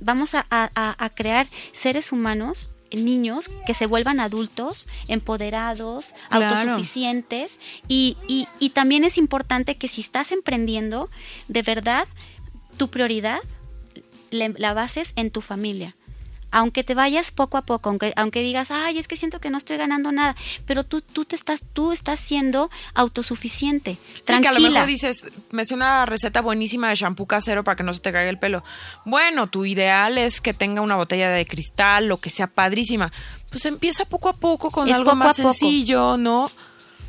vamos 0.00 0.34
a, 0.34 0.46
a- 0.50 1.10
crear 1.14 1.46
seres 1.72 2.12
humanos 2.12 2.70
niños 2.90 3.50
que 3.66 3.74
se 3.74 3.84
vuelvan 3.84 4.18
adultos, 4.18 4.88
empoderados, 5.08 6.14
Claro. 6.30 6.46
autosuficientes 6.70 7.58
y, 7.86 8.16
y- 8.28 8.48
y 8.58 8.70
también 8.70 9.04
es 9.04 9.18
importante 9.18 9.74
que 9.74 9.88
si 9.88 10.00
estás 10.00 10.32
emprendiendo, 10.32 11.10
de 11.48 11.60
verdad, 11.62 12.08
tu 12.78 12.88
prioridad 12.88 13.40
la 14.30 14.72
bases 14.74 15.12
en 15.16 15.30
tu 15.30 15.40
familia. 15.42 15.96
Aunque 16.50 16.84
te 16.84 16.94
vayas 16.94 17.30
poco 17.30 17.58
a 17.58 17.62
poco, 17.62 17.90
aunque, 17.90 18.12
aunque 18.16 18.40
digas, 18.40 18.70
ay, 18.70 18.98
es 18.98 19.06
que 19.06 19.16
siento 19.16 19.40
que 19.40 19.50
no 19.50 19.58
estoy 19.58 19.76
ganando 19.76 20.12
nada, 20.12 20.34
pero 20.66 20.84
tú, 20.84 21.02
tú, 21.02 21.24
te 21.24 21.36
estás, 21.36 21.60
tú 21.72 21.92
estás 21.92 22.20
siendo 22.20 22.70
autosuficiente. 22.94 23.92
Sí, 23.92 24.20
que 24.20 24.22
tranquila. 24.22 24.50
a 24.50 24.60
lo 24.60 24.70
mejor 24.70 24.86
dices, 24.86 25.26
me 25.50 25.62
hace 25.62 25.74
una 25.74 26.06
receta 26.06 26.40
buenísima 26.40 26.88
de 26.88 26.96
shampoo 26.96 27.26
casero 27.26 27.64
para 27.64 27.76
que 27.76 27.82
no 27.82 27.92
se 27.92 28.00
te 28.00 28.12
caiga 28.12 28.30
el 28.30 28.38
pelo. 28.38 28.64
Bueno, 29.04 29.48
tu 29.48 29.64
ideal 29.64 30.18
es 30.18 30.40
que 30.40 30.54
tenga 30.54 30.80
una 30.80 30.96
botella 30.96 31.30
de 31.30 31.46
cristal 31.46 32.10
o 32.12 32.18
que 32.18 32.30
sea 32.30 32.46
padrísima. 32.46 33.12
Pues 33.50 33.66
empieza 33.66 34.04
poco 34.04 34.28
a 34.28 34.34
poco 34.34 34.70
con 34.70 34.88
Es 34.88 34.94
algo 34.94 35.14
más 35.14 35.36
sencillo, 35.36 36.16
¿no? 36.16 36.50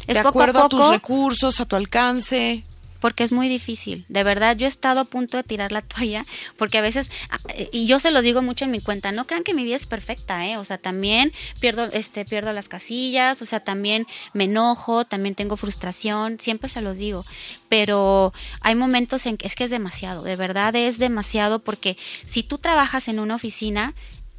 Es 0.08 0.18
de 0.18 0.24
poco 0.24 0.40
a 0.40 0.44
acuerdo 0.44 0.66
a, 0.66 0.70
tus 0.70 0.90
recursos, 0.90 1.60
a 1.60 1.66
tu 1.66 1.76
alcance. 1.76 2.64
Porque 3.00 3.24
es 3.24 3.32
muy 3.32 3.50
difícil. 3.50 4.06
De 4.08 4.24
verdad, 4.24 4.58
yo 4.58 4.66
he 4.66 4.70
estado 4.70 5.02
a 5.02 5.06
punto 5.06 5.38
de 5.38 5.44
tirar 5.44 5.72
la 5.72 5.82
toalla, 5.90 6.26
porque 6.58 6.78
a 6.78 6.82
veces, 6.82 7.10
ah, 7.30 7.38
eh, 7.50 7.70
y 7.72 7.86
yo 7.86 8.00
se 8.00 8.12
lo 8.12 8.22
digo 8.22 8.42
mucho 8.42 8.66
en 8.66 8.72
mi 8.72 8.82
cuenta, 8.82 9.12
no 9.12 9.26
crean 9.26 9.44
que 9.44 9.54
mi 9.54 9.64
vida 9.64 9.76
es 9.76 9.86
perfecta, 9.86 10.48
¿eh? 10.48 10.58
O 10.58 10.66
sea, 10.66 10.78
también 10.78 11.34
pierdo, 11.60 11.90
este, 11.92 12.26
pierdo 12.26 12.54
las 12.54 12.68
casillas, 12.68 13.42
o 13.42 13.46
sea, 13.46 13.60
también 13.60 14.08
me 14.34 14.46
enojo, 14.46 15.06
también 15.06 15.36
tengo 15.36 15.58
frustración, 15.58 16.40
siempre 16.40 16.70
se 16.70 16.82
los 16.82 16.98
digo, 16.98 17.26
pero 17.68 18.34
hay 18.62 18.76
momentos 18.76 19.26
en 19.26 19.38
que 19.38 19.48
es 19.48 19.56
que 19.56 19.66
es 19.66 19.72
demasiado, 19.72 20.24
de 20.24 20.36
verdad 20.36 20.76
es 20.76 20.98
demasiado, 20.98 21.60
porque 21.60 21.98
si 22.26 22.44
tú 22.44 22.58
trabajas 22.58 23.08
en 23.08 23.20
una 23.20 23.36
oficina, 23.36 23.94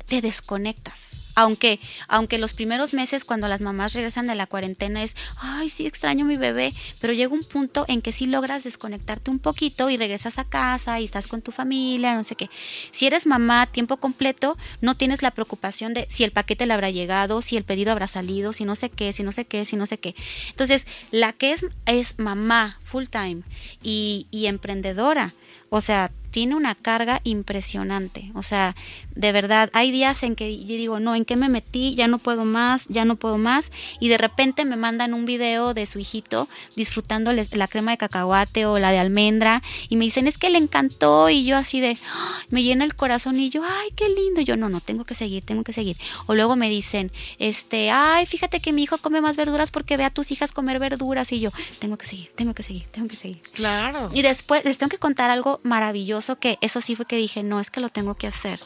te 0.06 0.20
desconectas. 0.20 1.29
Aunque, 1.40 1.80
aunque 2.06 2.36
los 2.36 2.52
primeros 2.52 2.92
meses 2.92 3.24
cuando 3.24 3.48
las 3.48 3.62
mamás 3.62 3.94
regresan 3.94 4.26
de 4.26 4.34
la 4.34 4.46
cuarentena 4.46 5.02
es, 5.02 5.16
ay, 5.38 5.70
sí, 5.70 5.86
extraño 5.86 6.26
a 6.26 6.28
mi 6.28 6.36
bebé, 6.36 6.74
pero 7.00 7.14
llega 7.14 7.32
un 7.32 7.44
punto 7.44 7.86
en 7.88 8.02
que 8.02 8.12
sí 8.12 8.26
logras 8.26 8.64
desconectarte 8.64 9.30
un 9.30 9.38
poquito 9.38 9.88
y 9.88 9.96
regresas 9.96 10.36
a 10.36 10.44
casa 10.44 11.00
y 11.00 11.06
estás 11.06 11.28
con 11.28 11.40
tu 11.40 11.50
familia, 11.50 12.14
no 12.14 12.24
sé 12.24 12.34
qué. 12.36 12.50
Si 12.92 13.06
eres 13.06 13.26
mamá 13.26 13.66
tiempo 13.66 13.96
completo, 13.96 14.58
no 14.82 14.96
tienes 14.96 15.22
la 15.22 15.30
preocupación 15.30 15.94
de 15.94 16.06
si 16.10 16.24
el 16.24 16.30
paquete 16.30 16.66
le 16.66 16.74
habrá 16.74 16.90
llegado, 16.90 17.40
si 17.40 17.56
el 17.56 17.64
pedido 17.64 17.92
habrá 17.92 18.06
salido, 18.06 18.52
si 18.52 18.66
no 18.66 18.74
sé 18.74 18.90
qué, 18.90 19.14
si 19.14 19.22
no 19.22 19.32
sé 19.32 19.46
qué, 19.46 19.64
si 19.64 19.76
no 19.76 19.86
sé 19.86 19.96
qué. 19.96 20.14
Entonces, 20.50 20.86
la 21.10 21.32
que 21.32 21.52
es, 21.52 21.64
es 21.86 22.18
mamá 22.18 22.78
full 22.84 23.04
time 23.06 23.44
y 23.82 24.26
emprendedora, 24.44 25.32
o 25.70 25.80
sea, 25.80 26.10
tiene 26.30 26.54
una 26.54 26.74
carga 26.74 27.20
impresionante. 27.24 28.30
O 28.34 28.42
sea, 28.42 28.76
de 29.14 29.32
verdad, 29.32 29.70
hay 29.72 29.90
días 29.90 30.22
en 30.22 30.36
que 30.36 30.58
yo 30.58 30.76
digo, 30.76 31.00
no, 31.00 31.14
¿en 31.14 31.24
qué 31.24 31.36
me 31.36 31.48
metí? 31.48 31.94
Ya 31.94 32.08
no 32.08 32.18
puedo 32.18 32.44
más, 32.44 32.86
ya 32.88 33.04
no 33.04 33.16
puedo 33.16 33.38
más. 33.38 33.72
Y 33.98 34.08
de 34.08 34.18
repente 34.18 34.64
me 34.64 34.76
mandan 34.76 35.12
un 35.12 35.26
video 35.26 35.74
de 35.74 35.86
su 35.86 35.98
hijito 35.98 36.48
disfrutando 36.76 37.32
la 37.32 37.68
crema 37.68 37.90
de 37.92 37.98
cacahuate 37.98 38.66
o 38.66 38.78
la 38.78 38.92
de 38.92 38.98
almendra. 38.98 39.62
Y 39.88 39.96
me 39.96 40.04
dicen, 40.04 40.26
es 40.26 40.38
que 40.38 40.50
le 40.50 40.58
encantó. 40.58 41.28
Y 41.30 41.44
yo 41.44 41.56
así 41.56 41.80
de, 41.80 41.98
¡ah! 42.08 42.42
me 42.48 42.62
llena 42.62 42.84
el 42.84 42.94
corazón 42.94 43.38
y 43.38 43.50
yo, 43.50 43.62
ay, 43.64 43.90
qué 43.96 44.08
lindo. 44.08 44.40
Y 44.40 44.44
yo, 44.44 44.56
no, 44.56 44.68
no, 44.68 44.80
tengo 44.80 45.04
que 45.04 45.14
seguir, 45.14 45.44
tengo 45.44 45.64
que 45.64 45.72
seguir. 45.72 45.96
O 46.26 46.34
luego 46.34 46.56
me 46.56 46.70
dicen, 46.70 47.10
este, 47.38 47.90
ay, 47.90 48.26
fíjate 48.26 48.60
que 48.60 48.72
mi 48.72 48.84
hijo 48.84 48.98
come 48.98 49.20
más 49.20 49.36
verduras 49.36 49.70
porque 49.70 49.96
ve 49.96 50.04
a 50.04 50.10
tus 50.10 50.30
hijas 50.30 50.52
comer 50.52 50.78
verduras. 50.78 51.32
Y 51.32 51.40
yo, 51.40 51.50
tengo 51.80 51.98
que 51.98 52.06
seguir, 52.06 52.30
tengo 52.36 52.54
que 52.54 52.62
seguir, 52.62 52.84
tengo 52.92 53.08
que 53.08 53.16
seguir. 53.16 53.42
Claro. 53.52 54.10
Y 54.12 54.22
después 54.22 54.64
les 54.64 54.78
tengo 54.78 54.90
que 54.90 54.98
contar 54.98 55.30
algo 55.30 55.59
maravilloso 55.62 56.38
que 56.38 56.58
eso 56.60 56.80
sí 56.80 56.96
fue 56.96 57.06
que 57.06 57.16
dije, 57.16 57.42
no, 57.42 57.60
es 57.60 57.70
que 57.70 57.80
lo 57.80 57.88
tengo 57.88 58.14
que 58.14 58.26
hacer. 58.26 58.60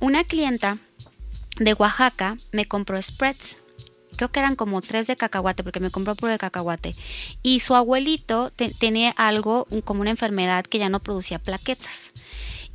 Una 0.00 0.24
clienta 0.24 0.78
de 1.58 1.74
Oaxaca 1.74 2.36
me 2.52 2.66
compró 2.66 3.00
spreads. 3.00 3.56
Creo 4.16 4.30
que 4.32 4.40
eran 4.40 4.56
como 4.56 4.80
tres 4.80 5.06
de 5.06 5.16
cacahuate, 5.16 5.62
porque 5.62 5.80
me 5.80 5.90
compró 5.90 6.14
puro 6.14 6.32
de 6.32 6.38
cacahuate. 6.38 6.94
Y 7.42 7.60
su 7.60 7.74
abuelito 7.74 8.50
te- 8.50 8.70
tenía 8.70 9.10
algo, 9.10 9.66
como 9.84 10.00
una 10.00 10.10
enfermedad 10.10 10.64
que 10.64 10.78
ya 10.78 10.88
no 10.88 11.00
producía 11.00 11.38
plaquetas. 11.38 12.12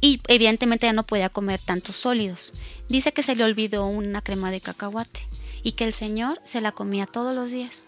Y 0.01 0.21
evidentemente 0.27 0.85
ya 0.85 0.93
no 0.93 1.03
podía 1.03 1.29
comer 1.29 1.59
tantos 1.59 1.95
sólidos. 1.95 2.53
Dice 2.89 3.11
que 3.11 3.23
se 3.23 3.35
le 3.35 3.43
olvidó 3.43 3.85
una 3.87 4.21
crema 4.21 4.51
de 4.51 4.61
cacahuate. 4.61 5.27
Y 5.63 5.73
que 5.73 5.85
el 5.85 5.93
señor 5.93 6.39
se 6.43 6.61
la 6.61 6.71
comía 6.71 7.05
todos 7.07 7.33
los 7.35 7.51
días. 7.51 7.83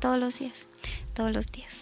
Todos 0.00 0.18
los 0.18 0.38
días. 0.38 0.66
Todos 1.14 1.32
los 1.32 1.46
días 1.46 1.72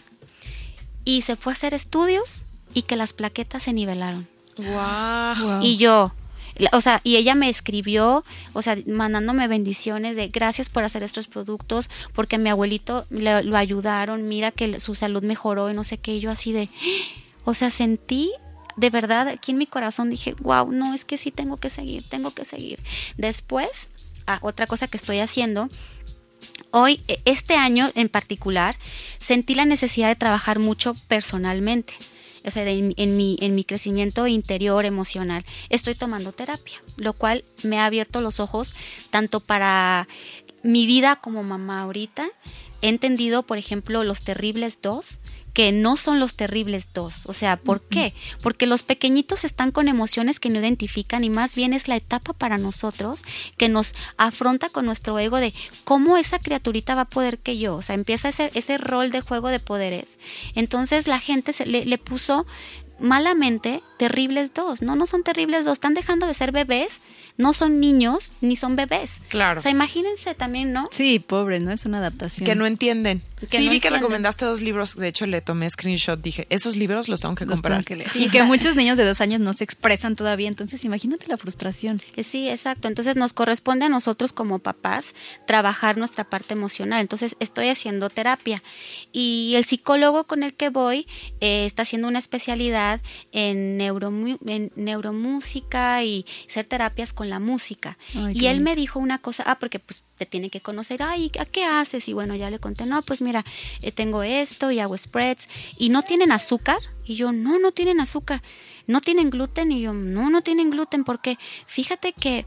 y 1.04 1.22
se 1.22 1.36
fue 1.36 1.52
a 1.52 1.56
hacer 1.56 1.72
estudios 1.74 2.44
y 2.74 2.82
que 2.82 2.96
las 2.96 3.12
plaquetas 3.12 3.62
se 3.64 3.72
nivelaron. 3.72 4.26
Wow. 4.56 5.60
Y 5.62 5.76
yo, 5.78 6.12
o 6.72 6.80
sea, 6.80 7.00
y 7.04 7.16
ella 7.16 7.34
me 7.34 7.48
escribió, 7.48 8.24
o 8.52 8.62
sea, 8.62 8.76
mandándome 8.86 9.48
bendiciones 9.48 10.16
de 10.16 10.28
gracias 10.28 10.68
por 10.68 10.84
hacer 10.84 11.02
estos 11.02 11.26
productos, 11.28 11.88
porque 12.14 12.36
a 12.36 12.38
mi 12.38 12.50
abuelito 12.50 13.06
le- 13.10 13.42
lo 13.42 13.56
ayudaron, 13.56 14.28
mira 14.28 14.50
que 14.50 14.78
su 14.80 14.94
salud 14.94 15.22
mejoró 15.24 15.70
y 15.70 15.74
no 15.74 15.84
sé 15.84 15.98
qué, 15.98 16.14
y 16.16 16.20
yo 16.20 16.30
así 16.30 16.52
de, 16.52 16.68
o 17.44 17.54
sea, 17.54 17.70
sentí 17.70 18.30
de 18.76 18.90
verdad 18.90 19.28
aquí 19.28 19.52
en 19.52 19.58
mi 19.58 19.66
corazón 19.66 20.10
dije, 20.10 20.34
wow, 20.40 20.70
no, 20.70 20.94
es 20.94 21.04
que 21.04 21.16
sí 21.18 21.30
tengo 21.30 21.56
que 21.58 21.70
seguir, 21.70 22.02
tengo 22.08 22.30
que 22.32 22.44
seguir. 22.44 22.78
Después, 23.16 23.88
ah, 24.26 24.38
otra 24.42 24.66
cosa 24.66 24.86
que 24.88 24.96
estoy 24.96 25.18
haciendo, 25.20 25.68
hoy, 26.70 27.02
e- 27.08 27.20
este 27.24 27.54
año 27.54 27.90
en 27.94 28.08
particular, 28.08 28.76
sentí 29.18 29.54
la 29.54 29.64
necesidad 29.64 30.08
de 30.08 30.16
trabajar 30.16 30.58
mucho 30.58 30.94
personalmente. 31.08 31.94
O 32.47 32.51
sea, 32.51 32.68
en, 32.68 32.95
en 32.97 33.16
mi, 33.16 33.36
en 33.41 33.55
mi 33.55 33.64
crecimiento 33.64 34.26
interior, 34.26 34.84
emocional. 34.84 35.45
Estoy 35.68 35.95
tomando 35.95 36.32
terapia, 36.32 36.82
lo 36.97 37.12
cual 37.12 37.45
me 37.62 37.78
ha 37.78 37.86
abierto 37.86 38.20
los 38.20 38.41
ojos 38.41 38.74
tanto 39.11 39.41
para 39.41 40.09
mi 40.62 40.86
vida 40.86 41.16
como 41.16 41.43
mamá 41.43 41.82
ahorita. 41.82 42.30
He 42.82 42.88
entendido, 42.88 43.43
por 43.43 43.59
ejemplo, 43.59 44.05
los 44.05 44.22
terribles 44.22 44.78
dos, 44.80 45.18
que 45.53 45.72
no 45.72 45.96
son 45.96 46.20
los 46.20 46.34
terribles 46.34 46.88
dos. 46.94 47.26
O 47.26 47.32
sea, 47.32 47.57
¿por 47.57 47.80
qué? 47.80 48.14
Porque 48.42 48.66
los 48.66 48.82
pequeñitos 48.82 49.44
están 49.44 49.72
con 49.72 49.88
emociones 49.88 50.40
que 50.40 50.51
no 50.51 50.61
identifican 50.61 51.24
y 51.24 51.30
más 51.30 51.55
bien 51.55 51.72
es 51.72 51.88
la 51.88 51.96
etapa 51.96 52.32
para 52.32 52.59
nosotros 52.59 53.22
que 53.57 53.68
nos 53.68 53.94
afronta 54.16 54.68
con 54.68 54.86
nuestro 54.86 55.18
ego 55.18 55.38
de 55.38 55.53
cómo 55.84 56.16
esa 56.16 56.38
criaturita 56.38 56.94
va 56.94 57.03
a 57.03 57.09
poder 57.09 57.38
que 57.38 57.59
yo. 57.59 57.76
O 57.76 57.82
sea, 57.82 57.94
empieza 57.94 58.28
ese, 58.28 58.51
ese 58.55 58.78
rol 58.78 59.11
de 59.11 59.20
juego 59.20 59.48
de 59.48 59.61
poderes. 59.61 60.18
Entonces 60.55 61.07
la 61.07 61.18
gente 61.18 61.53
se, 61.53 61.66
le, 61.66 61.84
le 61.84 61.98
puso 61.98 62.46
malamente 63.01 63.82
terribles 63.98 64.55
dos. 64.55 64.82
No, 64.82 64.94
no 64.94 65.07
son 65.07 65.22
terribles 65.22 65.64
dos. 65.64 65.74
Están 65.74 65.94
dejando 65.94 66.26
de 66.26 66.34
ser 66.34 66.53
bebés. 66.53 67.01
No 67.41 67.55
son 67.55 67.80
niños 67.80 68.32
ni 68.41 68.57
son 68.57 68.76
bebés. 68.76 69.18
Claro. 69.28 69.61
O 69.61 69.62
sea, 69.62 69.70
imagínense 69.70 70.34
también, 70.34 70.72
¿no? 70.72 70.88
Sí, 70.91 71.18
pobre, 71.18 71.61
¿no? 71.61 71.72
Es 71.72 71.84
una 71.86 71.99
adaptación. 71.99 72.47
Que 72.47 72.55
no 72.55 72.66
entienden. 72.66 73.22
Que 73.51 73.57
sí, 73.57 73.64
no 73.64 73.70
vi 73.70 73.80
que 73.80 73.88
recomendaste 73.88 74.45
dos 74.45 74.61
libros. 74.61 74.95
De 74.97 75.09
hecho, 75.09 75.24
le 75.26 75.41
tomé 75.41 75.68
screenshot. 75.70 76.20
Dije, 76.20 76.47
esos 76.51 76.76
libros 76.76 77.09
los 77.09 77.20
tengo 77.20 77.34
que 77.34 77.47
Los 77.47 77.55
comprar. 77.55 77.78
tengo 77.78 77.86
que 77.86 77.97
leer. 77.97 78.11
Sí, 78.11 78.24
y 78.24 78.28
que 78.28 78.43
muchos 78.43 78.76
niños 78.76 78.99
de 78.99 79.05
dos 79.07 79.22
años 79.22 79.41
no 79.41 79.55
se 79.55 79.64
expresan 79.64 80.14
todavía, 80.14 80.47
entonces 80.49 80.84
imagínate 80.84 81.26
la 81.28 81.38
frustración. 81.38 82.03
Eh, 82.16 82.22
Sí, 82.22 82.51
exacto. 82.51 82.86
Entonces 82.86 83.16
nos 83.16 83.32
corresponde 83.32 83.86
a 83.86 83.88
nosotros 83.88 84.32
como 84.34 84.59
papás 84.59 85.14
trabajar 85.47 85.97
nuestra 85.97 86.24
parte 86.24 86.53
emocional. 86.53 87.01
Entonces 87.01 87.34
estoy 87.41 87.68
haciendo 87.68 88.11
terapia 88.11 88.62
y 89.11 89.55
el 89.57 89.64
psicólogo 89.64 90.24
con 90.24 90.43
el 90.43 90.53
que 90.53 90.68
voy 90.68 91.07
eh, 91.41 91.64
está 91.64 91.82
haciendo 91.82 92.09
una 92.09 92.18
especialidad 92.18 93.01
en, 93.32 93.78
neuromu- 93.80 94.38
en 94.47 94.70
neuromúsica 94.76 96.05
y 96.05 96.26
hacer 96.49 96.66
terapias 96.66 97.12
con 97.14 97.29
la 97.30 97.38
música. 97.38 97.96
Ay, 98.14 98.34
y 98.34 98.46
él 98.46 98.60
me 98.60 98.76
dijo 98.76 98.98
una 98.98 99.18
cosa, 99.18 99.44
ah, 99.46 99.58
porque 99.58 99.78
pues 99.78 100.02
te 100.18 100.26
tiene 100.26 100.50
que 100.50 100.60
conocer, 100.60 101.02
ay, 101.02 101.30
¿a 101.38 101.46
qué 101.46 101.64
haces? 101.64 102.08
Y 102.08 102.12
bueno, 102.12 102.34
ya 102.34 102.50
le 102.50 102.58
conté, 102.58 102.84
no, 102.84 103.00
pues 103.02 103.22
mira, 103.22 103.44
eh, 103.80 103.92
tengo 103.92 104.22
esto 104.22 104.70
y 104.70 104.80
hago 104.80 104.96
spreads 104.96 105.48
y 105.78 105.88
no 105.88 106.02
tienen 106.02 106.32
azúcar. 106.32 106.78
Y 107.04 107.16
yo, 107.16 107.32
no, 107.32 107.58
no 107.58 107.72
tienen 107.72 108.00
azúcar. 108.00 108.42
No 108.86 109.00
tienen 109.00 109.30
gluten 109.30 109.72
y 109.72 109.80
yo, 109.80 109.92
no, 109.94 110.30
no 110.30 110.42
tienen 110.42 110.70
gluten 110.70 111.04
porque 111.04 111.38
fíjate 111.66 112.12
que 112.12 112.44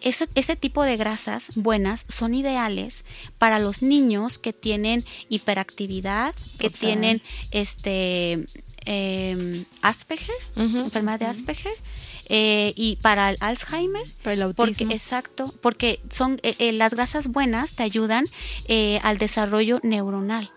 ese, 0.00 0.28
ese 0.34 0.56
tipo 0.56 0.82
de 0.82 0.96
grasas 0.96 1.48
buenas 1.54 2.04
son 2.08 2.34
ideales 2.34 3.04
para 3.38 3.58
los 3.58 3.82
niños 3.82 4.38
que 4.38 4.52
tienen 4.52 5.04
hiperactividad, 5.28 6.34
que 6.58 6.70
tienen 6.70 7.22
este 7.50 8.46
eh, 8.88 9.64
Asperger, 9.82 10.34
enfermedad 10.56 11.20
de 11.20 11.26
Asperger, 11.26 11.74
eh, 12.30 12.72
y 12.74 12.96
para 12.96 13.30
el 13.30 13.36
Alzheimer. 13.40 14.06
Para 14.22 14.34
el 14.34 14.54
Porque, 14.54 14.72
autismo. 14.72 14.92
exacto, 14.92 15.54
porque 15.62 16.00
son 16.10 16.40
eh, 16.42 16.54
eh, 16.58 16.72
las 16.72 16.92
grasas 16.94 17.28
buenas 17.28 17.72
te 17.72 17.82
ayudan 17.82 18.24
eh, 18.66 18.98
al 19.02 19.18
desarrollo 19.18 19.78
neuronal. 19.82 20.50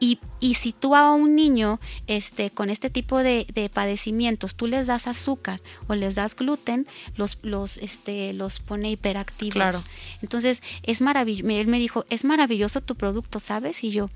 Y, 0.00 0.18
y 0.40 0.54
si 0.54 0.72
tú 0.72 0.96
a 0.96 1.14
un 1.14 1.36
niño 1.36 1.78
este, 2.08 2.50
con 2.50 2.70
este 2.70 2.90
tipo 2.90 3.18
de, 3.22 3.46
de 3.54 3.68
padecimientos, 3.68 4.56
tú 4.56 4.66
les 4.66 4.88
das 4.88 5.06
azúcar 5.06 5.60
o 5.86 5.94
les 5.94 6.16
das 6.16 6.34
gluten, 6.34 6.88
los, 7.16 7.38
los, 7.42 7.76
este, 7.78 8.32
los 8.32 8.58
pone 8.58 8.90
hiperactivos. 8.90 9.54
Claro. 9.54 9.80
Entonces, 10.20 10.60
es 10.82 11.00
maravilloso. 11.02 11.48
Él 11.50 11.68
me 11.68 11.78
dijo, 11.78 12.04
es 12.10 12.24
maravilloso 12.24 12.80
tu 12.80 12.96
producto, 12.96 13.38
¿sabes? 13.38 13.84
Y 13.84 13.90
yo, 13.92 14.10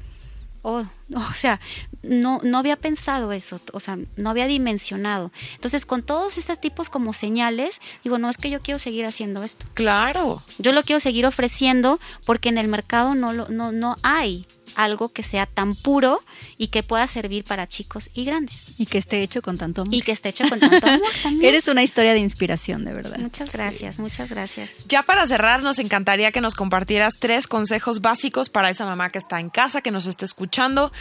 oh, 0.67 0.85
o 1.15 1.35
sea, 1.35 1.61
no, 2.03 2.41
no 2.43 2.59
había 2.59 2.77
pensado 2.77 3.33
eso, 3.33 3.61
o 3.73 3.79
sea, 3.79 3.99
no 4.17 4.31
había 4.31 4.49
dimensionado. 4.49 5.31
Entonces, 5.55 5.87
con 5.87 6.03
todos 6.03 6.39
estos 6.39 6.61
tipos 6.61 6.91
como 6.91 7.13
señales, 7.13 7.81
digo, 8.03 8.19
no 8.19 8.29
es 8.29 8.37
que 8.37 8.51
yo 8.51 8.61
quiero 8.61 8.81
seguir 8.81 9.07
haciendo 9.07 9.45
esto. 9.45 9.67
Claro. 9.75 10.43
Yo 10.59 10.73
lo 10.73 10.83
quiero 10.83 10.99
seguir 10.99 11.25
ofreciendo 11.25 12.01
porque 12.25 12.49
en 12.49 12.59
el 12.59 12.67
mercado 12.67 13.15
no, 13.15 13.33
lo, 13.33 13.49
no, 13.49 13.71
no 13.71 13.95
hay 14.03 14.47
algo 14.77 15.09
que 15.09 15.23
sea 15.23 15.47
tan 15.47 15.75
puro 15.75 16.23
y 16.59 16.69
que 16.69 16.83
pueda 16.83 17.07
servir 17.07 17.45
para 17.45 17.67
chicos 17.67 18.11
y 18.15 18.25
grandes. 18.25 18.79
Y 18.79 18.87
que 18.87 18.99
esté 18.99 19.23
hecho 19.23 19.43
con 19.43 19.59
tanto 19.59 19.83
amor. 19.83 19.95
Y 19.95 20.03
que 20.03 20.13
esté 20.13 20.29
hecho 20.29 20.49
con 20.49 20.61
tanto 20.61 20.87
amor 20.87 21.01
también. 21.23 21.55
Eres 21.55 21.67
una 21.69 21.83
historia 21.83 22.13
de 22.13 22.21
inspiración, 22.21 22.85
de 22.85 22.93
verdad. 22.93 23.19
Muchas 23.19 23.51
gracias, 23.51 23.99
muchas 23.99 24.31
gracias. 24.31 24.87
Ya 24.89 25.03
para 25.03 25.27
cerrar, 25.27 25.63
nos 25.63 25.79
encantaría 25.79 26.31
que 26.31 26.41
nos 26.41 26.55
compartieras 26.55 27.15
tres 27.19 27.47
consejos 27.47 28.01
básicos 28.01 28.51
para 28.51 28.71
esa 28.71 28.85
mamá 28.85 29.11
que 29.11 29.19
está 29.19 29.41
en 29.41 29.51
casa, 29.51 29.81
que 29.81 29.91
nos 29.91 30.07
está 30.07 30.25
escuchando 30.25 30.93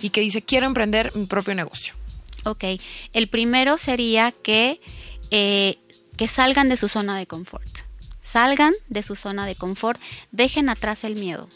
y 0.00 0.10
que 0.10 0.20
dice, 0.20 0.42
quiero 0.42 0.66
emprender 0.66 1.10
mi 1.14 1.26
propio 1.26 1.54
negocio. 1.54 1.94
Ok, 2.44 2.64
el 3.12 3.28
primero 3.28 3.78
sería 3.78 4.32
que, 4.32 4.80
eh, 5.30 5.76
que 6.16 6.28
salgan 6.28 6.68
de 6.68 6.76
su 6.76 6.88
zona 6.88 7.18
de 7.18 7.26
confort. 7.26 7.78
Salgan 8.20 8.72
de 8.88 9.02
su 9.02 9.16
zona 9.16 9.46
de 9.46 9.54
confort, 9.54 10.00
dejen 10.30 10.68
atrás 10.68 11.04
el 11.04 11.16
miedo. 11.16 11.48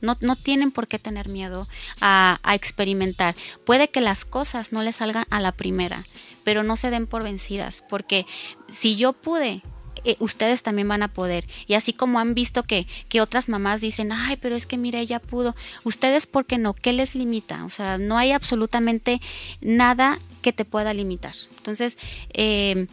No, 0.00 0.16
no 0.20 0.36
tienen 0.36 0.70
por 0.70 0.86
qué 0.86 0.98
tener 0.98 1.28
miedo 1.28 1.66
a, 2.00 2.38
a 2.42 2.54
experimentar. 2.54 3.34
Puede 3.64 3.88
que 3.88 4.00
las 4.00 4.24
cosas 4.24 4.72
no 4.72 4.82
les 4.82 4.96
salgan 4.96 5.24
a 5.30 5.40
la 5.40 5.52
primera, 5.52 6.04
pero 6.44 6.62
no 6.62 6.76
se 6.76 6.90
den 6.90 7.06
por 7.06 7.22
vencidas, 7.22 7.82
porque 7.88 8.26
si 8.68 8.96
yo 8.96 9.12
pude, 9.12 9.62
eh, 10.04 10.16
ustedes 10.20 10.62
también 10.62 10.86
van 10.86 11.02
a 11.02 11.08
poder. 11.08 11.44
Y 11.66 11.74
así 11.74 11.92
como 11.92 12.20
han 12.20 12.34
visto 12.34 12.62
que, 12.62 12.86
que 13.08 13.20
otras 13.20 13.48
mamás 13.48 13.80
dicen, 13.80 14.12
ay, 14.12 14.36
pero 14.36 14.54
es 14.54 14.66
que 14.66 14.76
mira, 14.76 15.00
ella 15.00 15.18
pudo. 15.18 15.56
Ustedes, 15.82 16.26
¿por 16.28 16.44
qué 16.46 16.58
no? 16.58 16.74
¿Qué 16.74 16.92
les 16.92 17.14
limita? 17.14 17.64
O 17.64 17.70
sea, 17.70 17.98
no 17.98 18.16
hay 18.16 18.30
absolutamente 18.32 19.20
nada 19.60 20.18
que 20.42 20.52
te 20.52 20.64
pueda 20.64 20.94
limitar. 20.94 21.34
Entonces, 21.56 21.98
eh, 22.34 22.86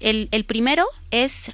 el, 0.00 0.28
el 0.32 0.44
primero 0.44 0.84
es 1.12 1.52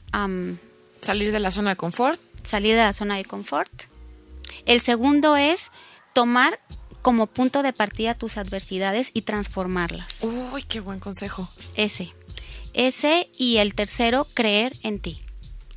Salir 1.02 1.32
de 1.32 1.40
la 1.40 1.50
zona 1.50 1.70
de 1.70 1.76
confort. 1.76 2.20
salir 2.44 2.74
de 2.76 2.82
la 2.82 2.92
zona 2.92 3.16
de 3.16 3.24
confort. 3.24 3.70
El 4.66 4.80
segundo 4.80 5.36
es 5.36 5.70
tomar 6.12 6.61
como 7.03 7.26
punto 7.26 7.62
de 7.62 7.72
partida 7.72 8.14
tus 8.14 8.36
adversidades 8.36 9.11
y 9.14 9.22
transformarlas. 9.22 10.22
Uy, 10.22 10.62
qué 10.64 10.80
buen 10.80 11.01
consejo. 11.01 11.48
Ese. 11.74 12.12
Ese 12.72 13.30
y 13.36 13.57
el 13.57 13.74
tercero, 13.74 14.26
creer 14.34 14.76
en 14.82 15.01
ti. 15.01 15.20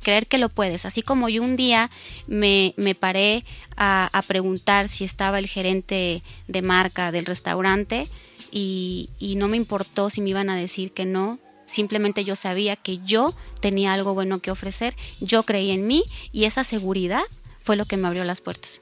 Creer 0.02 0.26
que 0.26 0.38
lo 0.38 0.50
puedes. 0.50 0.84
Así 0.84 1.02
como 1.02 1.28
yo 1.28 1.42
un 1.42 1.56
día 1.56 1.90
me, 2.26 2.74
me 2.76 2.94
paré 2.94 3.44
a, 3.76 4.10
a 4.12 4.22
preguntar 4.22 4.88
si 4.88 5.04
estaba 5.04 5.38
el 5.38 5.46
gerente 5.46 6.22
de 6.46 6.62
marca 6.62 7.10
del 7.10 7.24
restaurante 7.24 8.06
y, 8.50 9.08
y 9.18 9.36
no 9.36 9.48
me 9.48 9.56
importó 9.56 10.10
si 10.10 10.20
me 10.20 10.30
iban 10.30 10.50
a 10.50 10.56
decir 10.56 10.92
que 10.92 11.06
no. 11.06 11.38
Simplemente 11.66 12.24
yo 12.24 12.36
sabía 12.36 12.76
que 12.76 12.98
yo 12.98 13.34
tenía 13.60 13.94
algo 13.94 14.12
bueno 14.12 14.40
que 14.40 14.50
ofrecer. 14.50 14.94
Yo 15.20 15.42
creí 15.44 15.70
en 15.70 15.86
mí 15.86 16.04
y 16.32 16.44
esa 16.44 16.64
seguridad 16.64 17.24
fue 17.64 17.76
lo 17.76 17.86
que 17.86 17.96
me 17.96 18.06
abrió 18.06 18.22
las 18.24 18.40
puertas. 18.40 18.80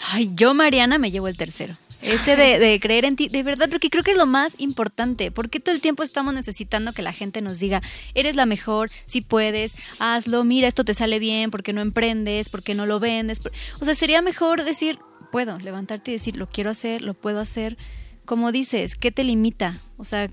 Ay, 0.00 0.30
yo, 0.34 0.54
Mariana, 0.54 0.98
me 0.98 1.10
llevo 1.10 1.28
el 1.28 1.36
tercero. 1.36 1.76
Ese 2.02 2.36
de, 2.36 2.58
de 2.58 2.80
creer 2.80 3.04
en 3.04 3.16
ti, 3.16 3.28
de 3.28 3.42
verdad, 3.42 3.68
porque 3.70 3.88
creo 3.88 4.02
que 4.02 4.10
es 4.10 4.16
lo 4.16 4.26
más 4.26 4.54
importante. 4.58 5.30
Porque 5.30 5.60
todo 5.60 5.74
el 5.74 5.80
tiempo 5.80 6.02
estamos 6.02 6.34
necesitando 6.34 6.92
que 6.92 7.02
la 7.02 7.12
gente 7.12 7.40
nos 7.40 7.58
diga, 7.58 7.80
eres 8.14 8.34
la 8.34 8.44
mejor, 8.44 8.90
si 9.06 9.20
puedes, 9.20 9.74
hazlo, 9.98 10.44
mira, 10.44 10.68
esto 10.68 10.84
te 10.84 10.92
sale 10.92 11.18
bien, 11.18 11.50
porque 11.50 11.72
no 11.72 11.80
emprendes, 11.80 12.48
porque 12.48 12.74
no 12.74 12.84
lo 12.84 12.98
vendes. 13.00 13.40
O 13.80 13.84
sea, 13.84 13.94
sería 13.94 14.20
mejor 14.20 14.64
decir, 14.64 14.98
puedo, 15.32 15.58
levantarte 15.58 16.10
y 16.10 16.14
decir, 16.14 16.36
lo 16.36 16.48
quiero 16.48 16.70
hacer, 16.70 17.02
lo 17.02 17.14
puedo 17.14 17.40
hacer. 17.40 17.78
Como 18.24 18.52
dices, 18.52 18.96
¿qué 18.96 19.10
te 19.10 19.24
limita? 19.24 19.78
O 19.96 20.04
sea, 20.04 20.30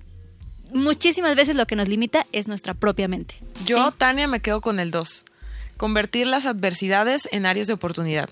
muchísimas 0.74 1.36
veces 1.36 1.56
lo 1.56 1.68
que 1.68 1.76
nos 1.76 1.88
limita 1.88 2.26
es 2.32 2.48
nuestra 2.48 2.74
propia 2.74 3.08
mente. 3.08 3.36
Yo, 3.66 3.92
Tania, 3.92 4.28
me 4.28 4.42
quedo 4.42 4.62
con 4.62 4.80
el 4.80 4.92
2. 4.92 5.26
Convertir 5.82 6.28
las 6.28 6.46
adversidades 6.46 7.28
en 7.32 7.48
áreas 7.48 7.66
de 7.66 7.74
oportunidad. 7.74 8.30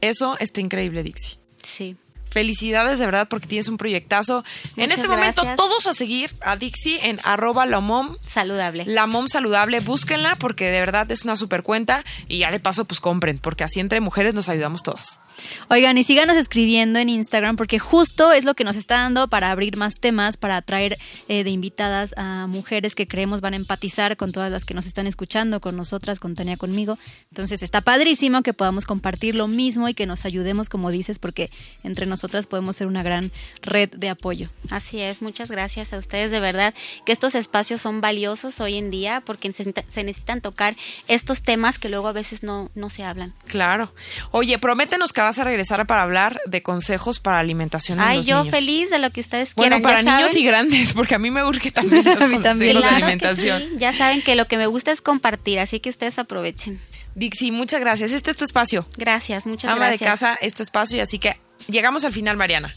Eso 0.00 0.38
está 0.38 0.62
increíble, 0.62 1.02
Dixie. 1.02 1.38
Sí. 1.62 1.94
Felicidades 2.30 2.98
de 2.98 3.04
verdad 3.04 3.28
porque 3.28 3.46
tienes 3.46 3.68
un 3.68 3.76
proyectazo. 3.76 4.44
en 4.78 4.90
este 4.90 5.06
momento 5.06 5.42
todos 5.56 5.86
a 5.86 5.92
seguir 5.92 6.34
a 6.40 6.56
Dixie 6.56 7.06
en 7.10 7.20
arroba 7.22 7.66
la 7.66 7.80
mom. 7.80 8.16
Saludable. 8.22 8.86
La 8.86 9.06
mom 9.06 9.28
saludable, 9.28 9.80
búsquenla 9.80 10.36
porque 10.36 10.70
de 10.70 10.80
verdad 10.80 11.12
es 11.12 11.24
una 11.24 11.36
super 11.36 11.62
cuenta 11.62 12.02
y 12.28 12.38
ya 12.38 12.50
de 12.50 12.60
paso 12.60 12.86
pues 12.86 12.98
compren 12.98 13.40
porque 13.40 13.64
así 13.64 13.78
entre 13.78 14.00
mujeres 14.00 14.32
nos 14.32 14.48
ayudamos 14.48 14.82
todas. 14.82 15.20
Oigan, 15.68 15.98
y 15.98 16.04
síganos 16.04 16.36
escribiendo 16.36 16.98
en 16.98 17.08
Instagram 17.08 17.56
porque 17.56 17.78
justo 17.78 18.32
es 18.32 18.44
lo 18.44 18.54
que 18.54 18.64
nos 18.64 18.76
está 18.76 18.96
dando 18.96 19.28
para 19.28 19.50
abrir 19.50 19.76
más 19.76 19.94
temas, 20.00 20.36
para 20.36 20.60
traer 20.62 20.96
eh, 21.28 21.44
de 21.44 21.50
invitadas 21.50 22.14
a 22.16 22.46
mujeres 22.46 22.94
que 22.94 23.06
creemos 23.06 23.40
van 23.40 23.54
a 23.54 23.56
empatizar 23.56 24.16
con 24.16 24.32
todas 24.32 24.50
las 24.50 24.64
que 24.64 24.74
nos 24.74 24.86
están 24.86 25.06
escuchando, 25.06 25.60
con 25.60 25.76
nosotras, 25.76 26.20
con 26.20 26.34
Tania, 26.34 26.56
conmigo. 26.56 26.98
Entonces 27.30 27.62
está 27.62 27.80
padrísimo 27.80 28.42
que 28.42 28.54
podamos 28.54 28.86
compartir 28.86 29.34
lo 29.34 29.48
mismo 29.48 29.88
y 29.88 29.94
que 29.94 30.06
nos 30.06 30.24
ayudemos, 30.24 30.68
como 30.68 30.90
dices, 30.90 31.18
porque 31.18 31.50
entre 31.82 32.06
nosotras 32.06 32.46
podemos 32.46 32.76
ser 32.76 32.86
una 32.86 33.02
gran 33.02 33.32
red 33.62 33.90
de 33.90 34.08
apoyo. 34.08 34.50
Así 34.70 35.00
es, 35.00 35.22
muchas 35.22 35.50
gracias 35.50 35.92
a 35.92 35.98
ustedes 35.98 36.30
de 36.30 36.40
verdad 36.40 36.74
que 37.04 37.12
estos 37.12 37.34
espacios 37.34 37.82
son 37.82 38.00
valiosos 38.00 38.60
hoy 38.60 38.76
en 38.76 38.90
día 38.90 39.22
porque 39.24 39.52
se, 39.52 39.74
se 39.88 40.04
necesitan 40.04 40.40
tocar 40.40 40.76
estos 41.08 41.42
temas 41.42 41.78
que 41.78 41.88
luego 41.88 42.08
a 42.08 42.12
veces 42.12 42.42
no, 42.42 42.70
no 42.74 42.90
se 42.90 43.04
hablan. 43.04 43.34
Claro. 43.46 43.92
Oye, 44.30 44.58
prométenos 44.58 45.12
que 45.12 45.20
vas 45.26 45.38
a 45.38 45.44
regresar 45.44 45.86
para 45.86 46.02
hablar 46.02 46.40
de 46.46 46.62
consejos 46.62 47.20
para 47.20 47.38
alimentación. 47.38 47.98
en 47.98 48.04
Ay, 48.04 48.16
los 48.18 48.26
yo 48.26 48.38
niños. 48.38 48.54
feliz 48.54 48.90
de 48.90 48.98
lo 48.98 49.10
que 49.10 49.20
ustedes 49.20 49.54
Bueno, 49.54 49.76
quieran. 49.76 49.82
para 49.82 50.02
ya 50.02 50.16
niños 50.16 50.30
saben. 50.30 50.42
y 50.42 50.46
grandes, 50.46 50.92
porque 50.92 51.14
a 51.14 51.18
mí 51.18 51.30
me 51.30 51.44
urge 51.44 51.70
también 51.72 52.04
los 52.04 52.20
A 52.22 52.26
mí 52.28 52.38
también. 52.38 52.74
de 52.74 52.80
Claro 52.80 52.96
que 52.96 53.02
alimentación. 53.04 53.62
sí, 53.62 53.76
ya 53.78 53.92
saben 53.92 54.22
que 54.22 54.34
lo 54.36 54.46
que 54.46 54.56
me 54.56 54.66
gusta 54.66 54.92
es 54.92 55.02
compartir, 55.02 55.58
así 55.60 55.80
que 55.80 55.90
ustedes 55.90 56.18
aprovechen. 56.18 56.80
Dixie, 57.14 57.50
muchas 57.52 57.80
gracias. 57.80 58.12
Este 58.12 58.30
es 58.30 58.36
tu 58.36 58.44
espacio. 58.44 58.86
Gracias, 58.96 59.46
muchas 59.46 59.70
Ama 59.70 59.86
gracias. 59.88 60.00
de 60.00 60.06
casa 60.06 60.38
es 60.40 60.54
tu 60.54 60.62
espacio 60.62 60.98
y 60.98 61.00
así 61.00 61.18
que 61.18 61.36
llegamos 61.68 62.04
al 62.04 62.12
final, 62.12 62.36
Mariana. 62.36 62.72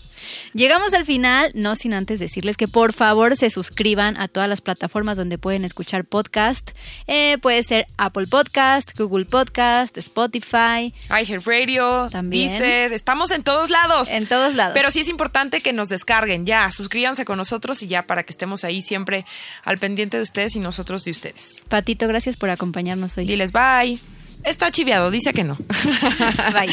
Llegamos 0.53 0.93
al 0.93 1.05
final, 1.05 1.51
no 1.55 1.75
sin 1.75 1.93
antes 1.93 2.19
decirles 2.19 2.57
que 2.57 2.67
por 2.67 2.93
favor 2.93 3.35
se 3.35 3.49
suscriban 3.49 4.19
a 4.19 4.27
todas 4.27 4.49
las 4.49 4.61
plataformas 4.61 5.17
donde 5.17 5.37
pueden 5.37 5.65
escuchar 5.65 6.05
podcast. 6.05 6.71
Eh, 7.07 7.37
puede 7.41 7.63
ser 7.63 7.87
Apple 7.97 8.27
Podcast, 8.27 8.97
Google 8.97 9.25
Podcast, 9.25 9.97
Spotify, 9.97 10.93
iHeartRadio, 11.09 12.07
También. 12.11 12.49
Deezer, 12.49 12.93
estamos 12.93 13.31
en 13.31 13.43
todos 13.43 13.69
lados. 13.69 14.09
en 14.09 14.27
todos 14.27 14.55
lados. 14.55 14.73
Pero 14.73 14.91
sí 14.91 15.01
es 15.01 15.09
importante 15.09 15.61
que 15.61 15.73
nos 15.73 15.89
descarguen 15.89 16.45
ya, 16.45 16.71
suscríbanse 16.71 17.25
con 17.25 17.37
nosotros 17.37 17.81
y 17.83 17.87
ya 17.87 18.03
para 18.03 18.23
que 18.23 18.33
estemos 18.33 18.63
ahí 18.63 18.81
siempre 18.81 19.25
al 19.63 19.77
pendiente 19.77 20.17
de 20.17 20.23
ustedes 20.23 20.55
y 20.55 20.59
nosotros 20.59 21.03
de 21.03 21.11
ustedes. 21.11 21.63
Patito, 21.67 22.07
gracias 22.07 22.37
por 22.37 22.49
acompañarnos 22.49 23.17
hoy. 23.17 23.25
Diles 23.25 23.51
bye. 23.51 23.99
Está 24.43 24.71
chiviado, 24.71 25.11
dice 25.11 25.33
que 25.33 25.43
no. 25.43 25.55
Bye. 26.53 26.69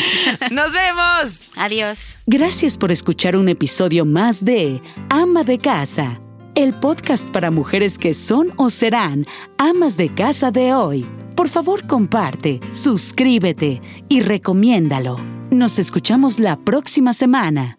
Nos 0.51 0.73
vemos. 0.73 1.41
Adiós. 1.57 2.01
Gracias 2.27 2.79
por 2.79 2.93
escuchar 2.93 3.37
un 3.37 3.49
episodio 3.49 4.05
más 4.05 4.45
de 4.45 4.81
Ama 5.11 5.43
de 5.45 5.59
Casa, 5.59 6.21
el 6.55 6.75
podcast 6.75 7.29
para 7.31 7.51
mujeres 7.51 7.99
que 7.99 8.15
son 8.15 8.53
o 8.57 8.71
serán 8.71 9.27
amas 9.59 9.97
de 9.97 10.15
casa 10.15 10.51
de 10.51 10.75
hoy. 10.75 11.07
Por 11.37 11.49
favor, 11.49 11.87
comparte, 11.87 12.61
suscríbete 12.73 13.83
y 14.09 14.21
recomiéndalo. 14.21 15.19
Nos 15.51 15.79
escuchamos 15.79 16.39
la 16.41 16.57
próxima 16.57 17.13
semana. 17.13 17.79